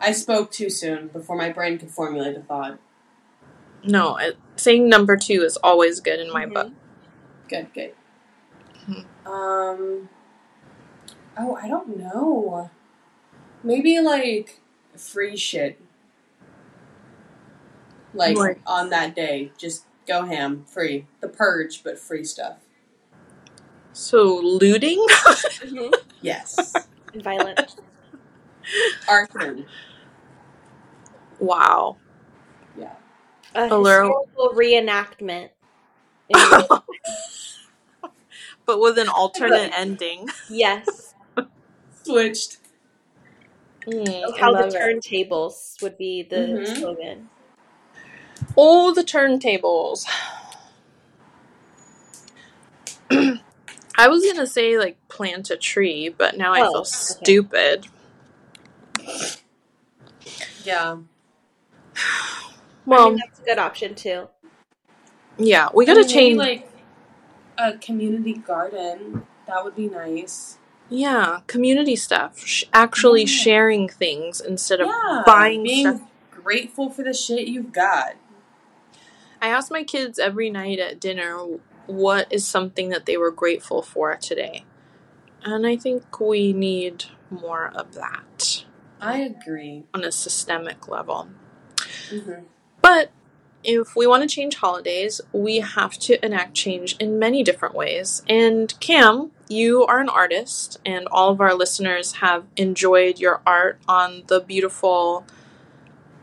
I 0.00 0.12
spoke 0.12 0.50
too 0.50 0.70
soon 0.70 1.08
before 1.08 1.36
my 1.36 1.50
brain 1.50 1.78
could 1.78 1.90
formulate 1.90 2.36
a 2.36 2.40
thought. 2.40 2.78
No, 3.84 4.16
it, 4.16 4.36
saying 4.56 4.88
number 4.88 5.16
two 5.16 5.42
is 5.42 5.56
always 5.58 6.00
good 6.00 6.20
in 6.20 6.32
my 6.32 6.46
Mhm. 6.46 6.54
book. 6.54 6.72
Good, 7.48 7.72
good. 7.74 7.94
Mhm. 8.88 9.04
Um. 9.26 10.08
Oh, 11.38 11.54
I 11.62 11.68
don't 11.68 11.96
know. 11.96 12.70
Maybe 13.62 14.00
like 14.00 14.60
free 14.96 15.36
shit. 15.36 15.80
Like 18.12 18.36
Like- 18.36 18.60
on 18.66 18.90
that 18.90 19.14
day, 19.14 19.52
just 19.56 19.84
go 20.06 20.22
ham, 20.22 20.64
free. 20.64 21.06
The 21.20 21.28
purge, 21.28 21.82
but 21.84 21.98
free 21.98 22.24
stuff. 22.24 22.56
So, 23.92 24.24
looting? 24.40 24.98
Mhm. 25.60 25.94
Yes. 26.20 26.74
And 27.12 27.22
violent. 27.22 27.76
Arson. 29.08 29.66
Wow. 31.40 31.96
Yeah. 32.76 32.92
A 33.54 33.68
Allure- 33.68 34.04
historical 34.04 34.50
reenactment. 34.54 35.50
But 38.66 38.78
with 38.80 38.98
an 38.98 39.08
alternate 39.08 39.72
ending. 39.76 40.28
yes. 40.48 41.14
Switched. 42.04 42.58
Mm, 43.86 44.22
Of 44.22 44.38
how 44.38 44.52
the 44.52 44.68
it. 44.68 44.74
turntables 44.74 45.82
would 45.82 45.98
be 45.98 46.22
the 46.22 46.36
Mhm. 46.36 46.78
slogan. 46.78 47.30
Oh, 48.56 48.92
the 48.94 49.02
turntables. 49.02 50.04
I 53.10 54.08
was 54.08 54.24
gonna 54.24 54.46
say 54.46 54.78
like 54.78 54.96
plant 55.08 55.50
a 55.50 55.56
tree, 55.56 56.08
but 56.16 56.36
now 56.36 56.52
I 56.52 56.60
Oh, 56.62 56.70
feel 56.70 56.80
okay. 56.82 56.84
stupid. 56.84 57.86
Yeah. 60.64 60.98
I 62.00 62.52
Well, 62.86 63.10
mean, 63.10 63.18
that's 63.24 63.40
a 63.40 63.42
good 63.44 63.58
option 63.58 63.94
too. 63.94 64.28
yeah, 65.38 65.68
we 65.74 65.84
I 65.84 65.86
gotta 65.86 66.00
mean, 66.00 66.06
maybe, 66.08 66.14
change. 66.14 66.38
like 66.38 66.68
a 67.58 67.78
community 67.78 68.34
garden. 68.34 69.26
That 69.46 69.64
would 69.64 69.76
be 69.76 69.88
nice. 69.88 70.58
yeah, 70.88 71.40
community 71.46 71.96
stuff. 71.96 72.38
Sh- 72.44 72.64
actually 72.72 73.22
Yeah. 73.22 73.26
sharing 73.26 73.88
things 73.88 74.40
instead 74.40 74.80
of 74.80 74.88
yeah. 74.88 75.22
buying 75.26 75.62
being 75.62 75.86
stuff. 75.86 76.08
grateful 76.30 76.90
for 76.90 77.02
the 77.04 77.12
shit 77.12 77.46
you've 77.48 77.72
got. 77.72 78.14
I 79.42 79.48
ask 79.48 79.70
my 79.70 79.84
kids 79.84 80.18
every 80.18 80.50
night 80.50 80.78
at 80.78 81.00
dinner 81.00 81.38
what 81.86 82.26
is 82.32 82.46
something 82.46 82.88
that 82.90 83.06
they 83.06 83.16
were 83.16 83.30
grateful 83.30 83.82
for 83.82 84.14
today. 84.16 84.64
And 85.42 85.66
I 85.66 85.76
think 85.76 86.20
we 86.20 86.52
need 86.52 87.04
more 87.30 87.70
of 87.74 87.94
that 87.94 88.64
I 89.00 89.18
agree. 89.20 89.84
on 89.94 90.04
a 90.04 90.12
systemic 90.12 90.88
level. 90.88 91.28
Hmm 92.10 92.44
But 92.82 93.10
if 93.62 93.94
we 93.94 94.06
want 94.06 94.22
to 94.28 94.34
change 94.34 94.56
holidays, 94.56 95.20
we 95.32 95.58
have 95.58 95.98
to 96.00 96.24
enact 96.24 96.54
change 96.54 96.96
in 96.98 97.18
many 97.18 97.42
different 97.42 97.74
ways. 97.74 98.22
And 98.28 98.78
Cam, 98.80 99.32
you 99.48 99.84
are 99.86 100.00
an 100.00 100.08
artist, 100.08 100.78
and 100.86 101.06
all 101.08 101.30
of 101.30 101.40
our 101.40 101.54
listeners 101.54 102.14
have 102.14 102.44
enjoyed 102.56 103.18
your 103.18 103.42
art 103.46 103.78
on 103.86 104.24
the 104.28 104.40
beautiful. 104.40 105.26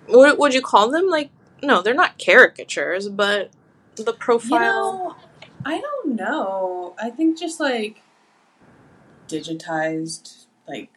What 0.07 0.37
would 0.39 0.53
you 0.53 0.61
call 0.61 0.89
them? 0.89 1.07
Like, 1.09 1.29
no, 1.61 1.81
they're 1.81 1.93
not 1.93 2.17
caricatures, 2.17 3.09
but 3.09 3.51
the 3.95 4.13
You 4.13 4.17
profile. 4.19 4.59
know, 4.59 5.15
I 5.65 5.81
don't 5.81 6.15
know. 6.15 6.95
I 7.01 7.09
think 7.09 7.37
just 7.37 7.59
like 7.59 8.01
digitized, 9.27 10.45
like 10.67 10.89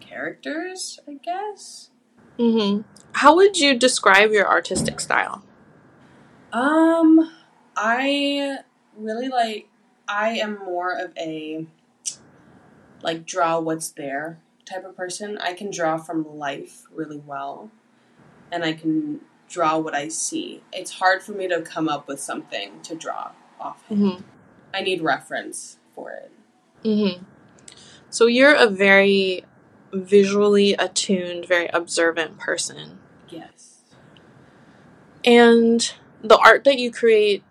characters, 0.00 1.00
I 1.08 1.14
guess. 1.14 1.90
Hmm 2.38 2.80
How 3.12 3.34
would 3.36 3.58
you 3.58 3.78
describe 3.78 4.32
your 4.32 4.48
artistic 4.48 5.00
style? 5.00 5.42
Um, 6.52 7.30
I 7.76 8.58
really 8.96 9.28
like. 9.28 9.68
I 10.06 10.30
am 10.38 10.58
more 10.58 10.92
of 10.92 11.12
a 11.16 11.66
like 13.02 13.26
draw 13.26 13.58
what's 13.58 13.90
there 13.90 14.38
type 14.64 14.84
of 14.84 14.96
person. 14.96 15.38
I 15.38 15.52
can 15.52 15.70
draw 15.70 15.96
from 15.96 16.38
life 16.38 16.82
really 16.92 17.18
well, 17.18 17.70
and 18.52 18.64
I 18.64 18.72
can 18.72 19.20
draw 19.48 19.78
what 19.78 19.94
I 19.94 20.08
see. 20.08 20.62
It's 20.72 20.92
hard 20.92 21.22
for 21.22 21.32
me 21.32 21.48
to 21.48 21.62
come 21.62 21.88
up 21.88 22.08
with 22.08 22.20
something 22.20 22.80
to 22.82 22.94
draw 22.94 23.32
off. 23.60 23.82
hmm 23.88 24.16
I 24.72 24.80
need 24.80 25.02
reference 25.02 25.78
for 25.94 26.10
it. 26.10 26.32
Mm-hmm. 26.84 27.24
So 28.10 28.26
you're 28.26 28.54
a 28.54 28.66
very 28.66 29.44
visually 29.94 30.74
attuned, 30.74 31.46
very 31.46 31.68
observant 31.68 32.38
person. 32.38 32.98
Yes. 33.28 33.80
And 35.24 35.92
the 36.22 36.36
art 36.38 36.64
that 36.64 36.78
you 36.78 36.90
create 36.90 37.42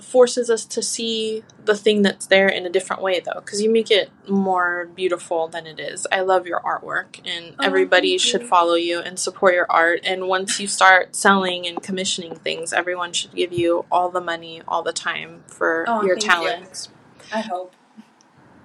forces 0.00 0.48
us 0.48 0.64
to 0.64 0.80
see 0.80 1.42
the 1.64 1.74
thing 1.76 2.02
that's 2.02 2.26
there 2.26 2.48
in 2.48 2.64
a 2.64 2.70
different 2.70 3.02
way 3.02 3.18
though 3.20 3.40
because 3.44 3.60
you 3.60 3.68
make 3.68 3.90
it 3.90 4.10
more 4.28 4.88
beautiful 4.94 5.48
than 5.48 5.66
it 5.66 5.80
is 5.80 6.06
i 6.12 6.20
love 6.20 6.46
your 6.46 6.60
artwork 6.60 7.18
and 7.26 7.54
Oh, 7.58 7.64
everybody 7.64 8.16
should 8.16 8.44
follow 8.44 8.74
you 8.74 9.00
and 9.00 9.18
support 9.18 9.54
your 9.54 9.66
art 9.68 10.00
and 10.04 10.28
once 10.28 10.60
you 10.60 10.68
start 10.68 11.16
selling 11.16 11.66
and 11.66 11.82
commissioning 11.82 12.36
things 12.36 12.72
everyone 12.72 13.12
should 13.12 13.34
give 13.34 13.52
you 13.52 13.84
all 13.90 14.08
the 14.08 14.20
money 14.20 14.62
all 14.68 14.82
the 14.84 14.92
time 14.92 15.42
for 15.48 15.84
Oh, 15.88 16.02
your 16.04 16.14
thank 16.16 16.24
you. 16.24 16.30
talents 16.30 16.88
I 17.32 17.40
hope. 17.40 17.74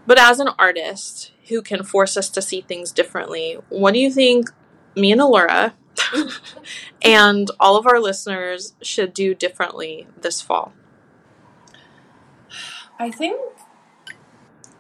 but 0.06 0.20
as 0.20 0.40
an 0.40 0.50
artist 0.60 1.32
who 1.50 1.62
can 1.62 1.84
force 1.84 2.18
us 2.18 2.30
to 2.30 2.42
see 2.42 2.62
things 2.62 2.92
differently 2.92 3.58
what 3.70 3.94
do 3.94 4.00
you 4.00 4.12
think 4.12 4.50
me 4.96 5.12
and 5.12 5.22
Allura 5.22 5.74
and 7.02 7.50
all 7.60 7.76
of 7.76 7.86
our 7.86 8.00
listeners 8.00 8.74
should 8.82 9.14
do 9.14 9.34
differently 9.34 10.08
this 10.22 10.42
fall 10.42 10.74
I 13.00 13.12
think 13.12 13.40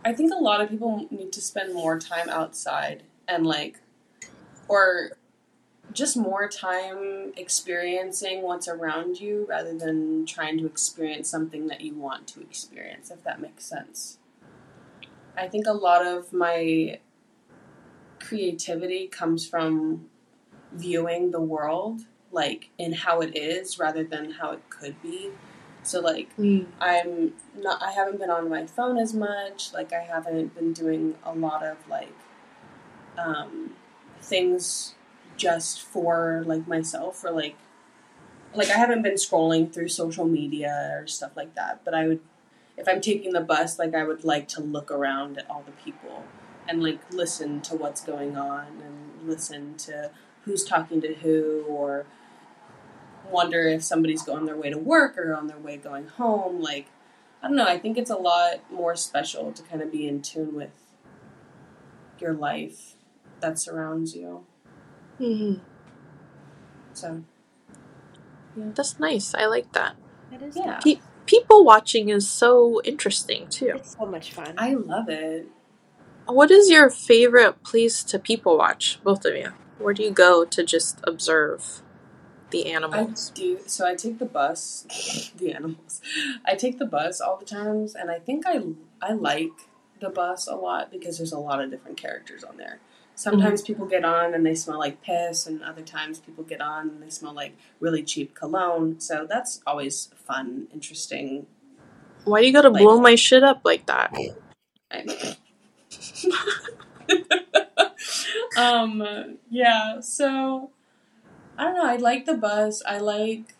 I 0.05 0.13
think 0.13 0.33
a 0.33 0.37
lot 0.37 0.61
of 0.61 0.69
people 0.69 1.07
need 1.11 1.31
to 1.33 1.41
spend 1.41 1.73
more 1.73 1.97
time 1.99 2.29
outside 2.29 3.03
and 3.27 3.45
like 3.45 3.79
or 4.67 5.11
just 5.91 6.17
more 6.17 6.47
time 6.47 7.33
experiencing 7.37 8.41
what's 8.41 8.67
around 8.67 9.19
you 9.19 9.45
rather 9.47 9.77
than 9.77 10.25
trying 10.25 10.57
to 10.57 10.65
experience 10.65 11.29
something 11.29 11.67
that 11.67 11.81
you 11.81 11.93
want 11.93 12.27
to 12.27 12.41
experience 12.41 13.11
if 13.11 13.23
that 13.23 13.39
makes 13.39 13.65
sense. 13.65 14.17
I 15.37 15.47
think 15.47 15.67
a 15.67 15.73
lot 15.73 16.05
of 16.05 16.31
my 16.33 16.99
creativity 18.19 19.07
comes 19.07 19.47
from 19.47 20.05
viewing 20.71 21.31
the 21.31 21.41
world 21.41 22.01
like 22.31 22.69
in 22.77 22.93
how 22.93 23.21
it 23.21 23.37
is 23.37 23.77
rather 23.77 24.03
than 24.03 24.31
how 24.31 24.51
it 24.51 24.69
could 24.69 24.99
be. 25.01 25.29
So 25.83 25.99
like 25.99 26.29
I'm 26.81 27.33
not 27.55 27.81
I 27.81 27.91
haven't 27.91 28.19
been 28.19 28.29
on 28.29 28.49
my 28.49 28.65
phone 28.65 28.97
as 28.97 29.13
much. 29.13 29.73
Like 29.73 29.93
I 29.93 29.99
haven't 29.99 30.55
been 30.55 30.73
doing 30.73 31.15
a 31.23 31.33
lot 31.33 31.63
of 31.63 31.77
like 31.87 32.15
um 33.17 33.75
things 34.21 34.95
just 35.37 35.81
for 35.81 36.43
like 36.45 36.67
myself 36.67 37.23
or 37.23 37.31
like 37.31 37.55
like 38.55 38.69
I 38.69 38.77
haven't 38.77 39.01
been 39.01 39.15
scrolling 39.15 39.71
through 39.73 39.89
social 39.89 40.25
media 40.25 40.97
or 40.99 41.07
stuff 41.07 41.31
like 41.35 41.55
that, 41.55 41.81
but 41.83 41.93
I 41.93 42.07
would 42.07 42.21
if 42.77 42.87
I'm 42.87 43.01
taking 43.01 43.33
the 43.33 43.41
bus 43.41 43.77
like 43.79 43.93
I 43.93 44.03
would 44.03 44.23
like 44.23 44.47
to 44.49 44.61
look 44.61 44.91
around 44.91 45.37
at 45.37 45.49
all 45.49 45.63
the 45.65 45.71
people 45.71 46.23
and 46.67 46.81
like 46.81 46.99
listen 47.11 47.61
to 47.61 47.75
what's 47.75 48.01
going 48.01 48.35
on 48.37 48.67
and 48.83 49.27
listen 49.27 49.75
to 49.77 50.11
who's 50.45 50.63
talking 50.63 51.01
to 51.01 51.13
who 51.15 51.63
or 51.67 52.05
wonder 53.29 53.67
if 53.67 53.83
somebody's 53.83 54.23
going 54.23 54.45
their 54.45 54.57
way 54.57 54.69
to 54.69 54.77
work 54.77 55.17
or 55.17 55.33
on 55.33 55.47
their 55.47 55.57
way 55.57 55.77
going 55.77 56.07
home. 56.07 56.61
Like, 56.61 56.87
I 57.41 57.47
don't 57.47 57.57
know. 57.57 57.65
I 57.65 57.77
think 57.79 57.97
it's 57.97 58.09
a 58.09 58.15
lot 58.17 58.59
more 58.71 58.95
special 58.95 59.51
to 59.51 59.63
kind 59.63 59.81
of 59.81 59.91
be 59.91 60.07
in 60.07 60.21
tune 60.21 60.55
with 60.55 60.71
your 62.19 62.33
life 62.33 62.95
that 63.39 63.59
surrounds 63.59 64.15
you. 64.15 64.45
Mm-hmm. 65.19 65.61
So, 66.93 67.23
yeah. 68.55 68.65
That's 68.73 68.99
nice. 68.99 69.33
I 69.33 69.45
like 69.45 69.71
that. 69.73 69.95
That 70.31 70.41
is 70.41 70.55
Yeah. 70.55 70.79
Pe- 70.83 70.99
people 71.25 71.63
watching 71.63 72.09
is 72.09 72.29
so 72.29 72.81
interesting 72.83 73.47
too. 73.49 73.73
It's 73.75 73.95
so 73.97 74.05
much 74.05 74.31
fun. 74.31 74.55
I 74.57 74.73
love 74.73 75.09
it. 75.09 75.47
What 76.25 76.51
is 76.51 76.69
your 76.69 76.89
favorite 76.89 77.63
place 77.63 78.03
to 78.05 78.17
people 78.17 78.57
watch, 78.57 78.99
both 79.03 79.25
of 79.25 79.35
you? 79.35 79.51
Where 79.77 79.93
do 79.93 80.03
you 80.03 80.11
go 80.11 80.45
to 80.45 80.63
just 80.63 80.99
observe 81.05 81.81
the 82.51 82.71
animals? 82.71 82.93
I 82.93 82.99
animals? 82.99 83.29
do. 83.31 83.59
So 83.65 83.85
I 83.85 83.95
take 83.95 84.19
the 84.19 84.25
bus. 84.25 85.31
the 85.37 85.51
animals. 85.51 86.01
I 86.45 86.55
take 86.55 86.79
the 86.79 86.85
bus 86.85 87.19
all 87.19 87.37
the 87.37 87.45
times, 87.45 87.95
and 87.95 88.09
I 88.09 88.19
think 88.19 88.45
I 88.47 88.61
I 89.01 89.13
like 89.13 89.51
the 89.99 90.09
bus 90.09 90.47
a 90.47 90.55
lot 90.55 90.91
because 90.91 91.17
there's 91.17 91.31
a 91.31 91.39
lot 91.39 91.61
of 91.61 91.69
different 91.71 91.97
characters 91.97 92.43
on 92.43 92.57
there. 92.57 92.79
Sometimes 93.15 93.61
people 93.61 93.85
get 93.85 94.03
on 94.03 94.33
and 94.33 94.45
they 94.45 94.55
smell 94.55 94.79
like 94.79 95.01
piss, 95.01 95.45
and 95.47 95.61
other 95.63 95.83
times 95.83 96.19
people 96.19 96.43
get 96.43 96.61
on 96.61 96.89
and 96.89 97.01
they 97.03 97.09
smell 97.09 97.33
like 97.33 97.55
really 97.79 98.03
cheap 98.03 98.33
cologne. 98.33 98.99
So 98.99 99.25
that's 99.29 99.61
always 99.67 100.09
fun, 100.15 100.67
interesting. 100.73 101.45
Why 102.25 102.41
do 102.41 102.47
you 102.47 102.53
gotta 102.53 102.69
Like- 102.69 102.81
blow 102.83 102.99
my 102.99 103.15
shit 103.15 103.43
up 103.43 103.61
like 103.63 103.85
that? 103.85 104.13
I- 104.91 105.35
um. 108.57 109.37
Yeah. 109.49 109.99
So 109.99 110.71
I 111.57 111.63
don't 111.65 111.75
know. 111.75 111.85
I 111.85 111.95
like 111.97 112.25
the 112.25 112.35
bus. 112.35 112.81
I 112.85 112.97
like 112.97 113.55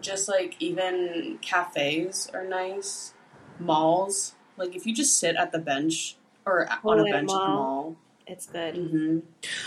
just 0.00 0.28
like 0.28 0.56
even 0.60 1.38
cafes 1.42 2.28
are 2.32 2.44
nice. 2.44 3.14
Malls. 3.58 4.34
Like 4.56 4.74
if 4.74 4.86
you 4.86 4.94
just 4.94 5.16
sit 5.18 5.36
at 5.36 5.52
the 5.52 5.58
bench 5.58 6.16
or 6.46 6.66
on 6.84 7.00
a 7.00 7.04
bench 7.04 7.30
at 7.30 7.38
the 7.38 7.48
mall. 7.48 7.96
Mall. 8.30 8.36
it's 8.36 8.46
good. 8.46 8.76
hmm 8.76 9.18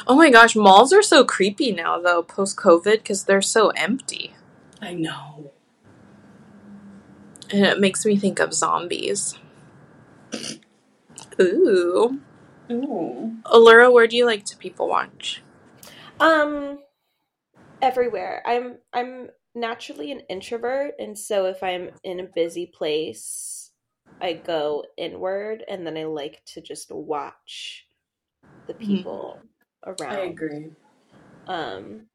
Oh 0.07 0.15
my 0.15 0.29
gosh, 0.29 0.55
malls 0.55 0.93
are 0.93 1.01
so 1.03 1.23
creepy 1.23 1.71
now 1.71 1.99
though, 1.99 2.23
post 2.23 2.57
COVID, 2.57 2.97
because 2.97 3.25
they're 3.25 3.41
so 3.41 3.69
empty. 3.69 4.33
I 4.81 4.93
know. 4.93 5.51
And 7.51 7.65
it 7.65 7.79
makes 7.79 8.05
me 8.05 8.17
think 8.17 8.39
of 8.39 8.53
zombies. 8.53 9.37
Ooh. 11.39 12.19
Ooh. 12.71 13.37
Allura, 13.45 13.91
where 13.91 14.07
do 14.07 14.17
you 14.17 14.25
like 14.25 14.45
to 14.45 14.57
people 14.57 14.87
watch? 14.87 15.41
Um, 16.19 16.79
everywhere. 17.81 18.41
I'm 18.45 18.77
I'm 18.93 19.29
naturally 19.55 20.11
an 20.11 20.21
introvert, 20.29 20.95
and 20.99 21.17
so 21.17 21.45
if 21.45 21.61
I'm 21.61 21.91
in 22.03 22.19
a 22.19 22.23
busy 22.23 22.65
place, 22.65 23.71
I 24.21 24.33
go 24.33 24.85
inward, 24.97 25.63
and 25.67 25.85
then 25.85 25.97
I 25.97 26.05
like 26.05 26.43
to 26.53 26.61
just 26.61 26.91
watch 26.91 27.82
the 28.67 28.73
people 28.73 29.39
around. 29.85 30.13
I 30.15 30.21
agree. 30.21 30.71
Um, 31.47 32.07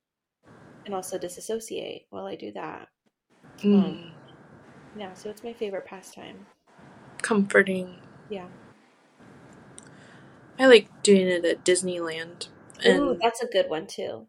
and 0.87 0.95
also 0.95 1.19
disassociate 1.19 2.07
while 2.11 2.27
I 2.27 2.37
do 2.37 2.53
that. 2.53 2.89
Mm, 3.63 4.13
Yeah, 4.97 5.13
so 5.15 5.31
it's 5.31 5.45
my 5.45 5.53
favorite 5.53 5.87
pastime. 5.87 6.47
comforting. 7.21 7.97
Yeah. 8.31 8.47
I 10.59 10.67
like 10.67 11.03
doing 11.03 11.29
it 11.29 11.45
at 11.45 11.65
Disneyland. 11.65 12.49
Ooh, 12.87 13.19
that's 13.21 13.43
a 13.43 13.47
good 13.47 13.69
one 13.69 13.87
too. 13.87 14.27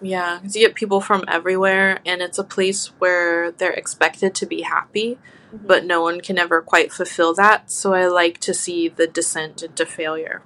Yeah, 0.00 0.38
because 0.38 0.54
you 0.54 0.66
get 0.66 0.74
people 0.76 1.00
from 1.00 1.24
everywhere, 1.26 2.00
and 2.04 2.20
it's 2.22 2.38
a 2.38 2.44
place 2.44 2.88
where 2.98 3.50
they're 3.50 3.72
expected 3.72 4.34
to 4.36 4.46
be 4.46 4.62
happy, 4.62 5.18
Mhm. 5.52 5.66
but 5.66 5.84
no 5.84 6.02
one 6.02 6.20
can 6.20 6.38
ever 6.38 6.60
quite 6.60 6.92
fulfill 6.92 7.34
that. 7.34 7.70
So 7.70 7.94
I 7.94 8.06
like 8.06 8.38
to 8.40 8.54
see 8.54 8.88
the 8.88 9.06
descent 9.06 9.62
into 9.62 9.86
failure. 9.86 10.42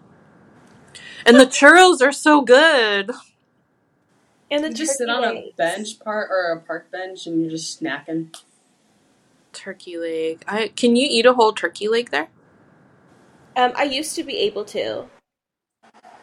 And 1.26 1.36
the 1.38 1.46
churros 1.46 2.00
are 2.02 2.12
so 2.12 2.40
good. 2.42 3.10
and 4.50 4.64
the 4.64 4.68
You 4.68 4.74
just 4.74 4.98
sit 4.98 5.06
turkey 5.08 5.18
on 5.18 5.24
a 5.24 5.32
legs. 5.34 5.56
bench 5.56 6.00
part 6.00 6.30
or 6.30 6.52
a 6.52 6.60
park 6.60 6.90
bench 6.90 7.26
and 7.26 7.40
you're 7.42 7.50
just 7.50 7.80
snacking. 7.82 8.34
Turkey 9.52 9.96
leg. 9.98 10.44
I 10.48 10.68
can 10.68 10.96
you 10.96 11.06
eat 11.10 11.26
a 11.26 11.34
whole 11.34 11.52
turkey 11.52 11.88
leg 11.88 12.10
there? 12.10 12.28
Um, 13.56 13.72
I 13.76 13.84
used 13.84 14.14
to 14.16 14.22
be 14.24 14.36
able 14.38 14.64
to. 14.66 15.06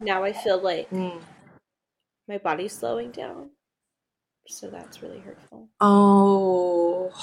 Now 0.01 0.23
I 0.23 0.33
feel 0.33 0.59
like 0.61 0.89
Mm. 0.89 1.21
my 2.27 2.37
body's 2.39 2.73
slowing 2.73 3.11
down, 3.11 3.51
so 4.47 4.67
that's 4.69 5.01
really 5.03 5.19
hurtful. 5.19 5.67
Oh. 5.81 7.11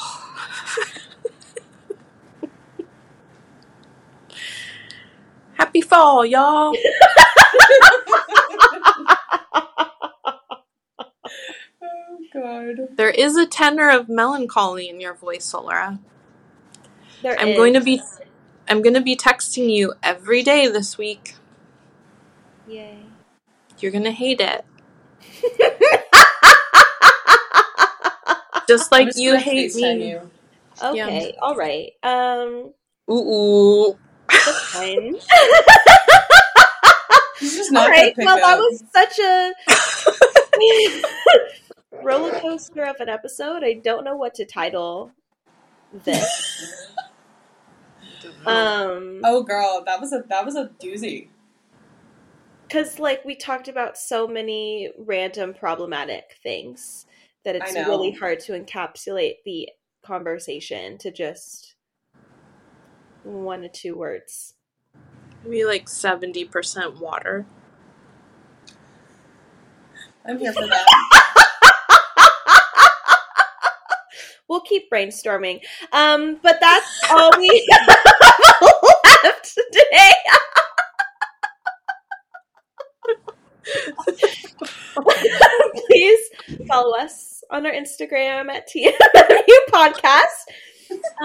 Happy 5.55 5.81
fall, 5.81 6.25
y'all. 6.27 6.75
oh 11.83 12.19
god. 12.33 12.97
There 12.97 13.11
is 13.11 13.37
a 13.37 13.47
tenor 13.47 13.91
of 13.91 14.09
melancholy 14.09 14.89
in 14.89 15.01
your 15.01 15.15
voice, 15.15 15.53
Solara. 15.53 15.99
There 17.23 17.39
I'm 17.39 17.55
going 17.55 17.75
to 17.75 17.81
be 17.81 18.01
I'm 18.69 18.83
going 18.83 18.95
to 18.95 19.01
be 19.01 19.17
texting 19.17 19.71
you 19.71 19.95
every 20.03 20.43
day 20.43 20.69
this 20.69 20.99
week. 20.99 21.35
Yay. 22.69 22.99
You're 23.79 23.93
going 23.93 24.05
to 24.05 24.13
hate 24.13 24.41
it. 24.41 24.65
Just 28.69 28.91
like 28.91 29.09
just 29.09 29.19
you 29.19 29.37
hate 29.37 29.75
me. 29.77 30.09
You. 30.09 30.31
okay, 30.83 31.37
all 31.41 31.55
right. 31.55 31.93
Um, 32.03 32.73
Ooh. 33.09 33.13
ooh. 33.13 33.99
that's 34.29 34.73
fine. 34.73 35.17
All 37.43 37.89
right. 37.89 38.15
Well, 38.17 38.37
that 38.37 38.59
was 38.59 38.83
such 38.93 39.19
a 39.19 39.53
roller 42.03 42.39
coaster 42.41 42.85
of 42.85 42.97
an 43.01 43.09
episode. 43.09 43.63
I 43.63 43.75
don't 43.75 44.05
know 44.05 44.17
what 44.17 44.35
to 44.35 44.45
title 44.45 45.13
this. 45.93 46.93
Um, 48.45 49.21
Oh 49.25 49.43
girl, 49.43 49.83
that 49.87 50.01
was 50.01 50.13
a 50.13 50.23
that 50.29 50.45
was 50.45 50.55
a 50.57 50.71
doozy. 50.81 51.29
because 52.63 52.99
like 52.99 53.25
we 53.25 53.35
talked 53.37 53.69
about 53.69 53.97
so 53.99 54.27
many 54.29 54.91
random 54.99 55.53
problematic 55.55 56.37
things 56.43 57.07
that 57.45 57.57
it's 57.57 57.75
really 57.75 58.13
hard 58.13 58.41
to 58.41 58.53
encapsulate 58.53 59.37
the 59.45 59.69
conversation 60.05 60.97
to 60.99 61.11
just 61.13 61.75
one 63.23 63.65
or 63.65 63.69
two 63.69 63.97
words. 63.97 64.55
Maybe 65.47 65.65
like 65.65 65.87
70% 65.87 66.99
water. 66.99 67.47
I'm 70.25 70.39
here 70.39 70.53
for 70.53 70.67
that. 70.67 71.07
We'll 74.49 74.61
keep 74.61 74.91
brainstorming. 74.91 75.61
Um, 75.93 76.39
but 76.43 76.59
that's 76.61 77.11
all 77.11 77.31
we 77.39 77.69
have 77.71 77.97
left 79.25 79.59
today. 79.73 80.13
Please 85.87 86.31
follow 86.69 86.97
us 86.97 87.45
on 87.51 87.67
our 87.67 87.73
Instagram 87.73 88.51
at 88.51 88.69
TMU 88.69 88.93
Podcast. 89.71 90.47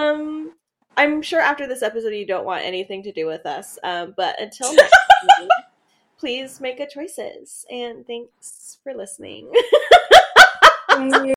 Um, 0.00 0.52
I'm 0.96 1.22
sure 1.22 1.40
after 1.40 1.66
this 1.66 1.82
episode 1.82 2.10
you 2.10 2.26
don't 2.26 2.44
want 2.44 2.64
anything 2.64 3.02
to 3.04 3.12
do 3.12 3.26
with 3.26 3.46
us. 3.46 3.78
Um, 3.82 4.14
but 4.16 4.40
until 4.40 4.74
next 4.74 4.92
time, 5.38 5.48
please 6.18 6.60
make 6.60 6.78
good 6.78 6.90
choices. 6.90 7.66
And 7.70 8.06
thanks 8.06 8.78
for 8.82 8.94
listening. 8.94 9.52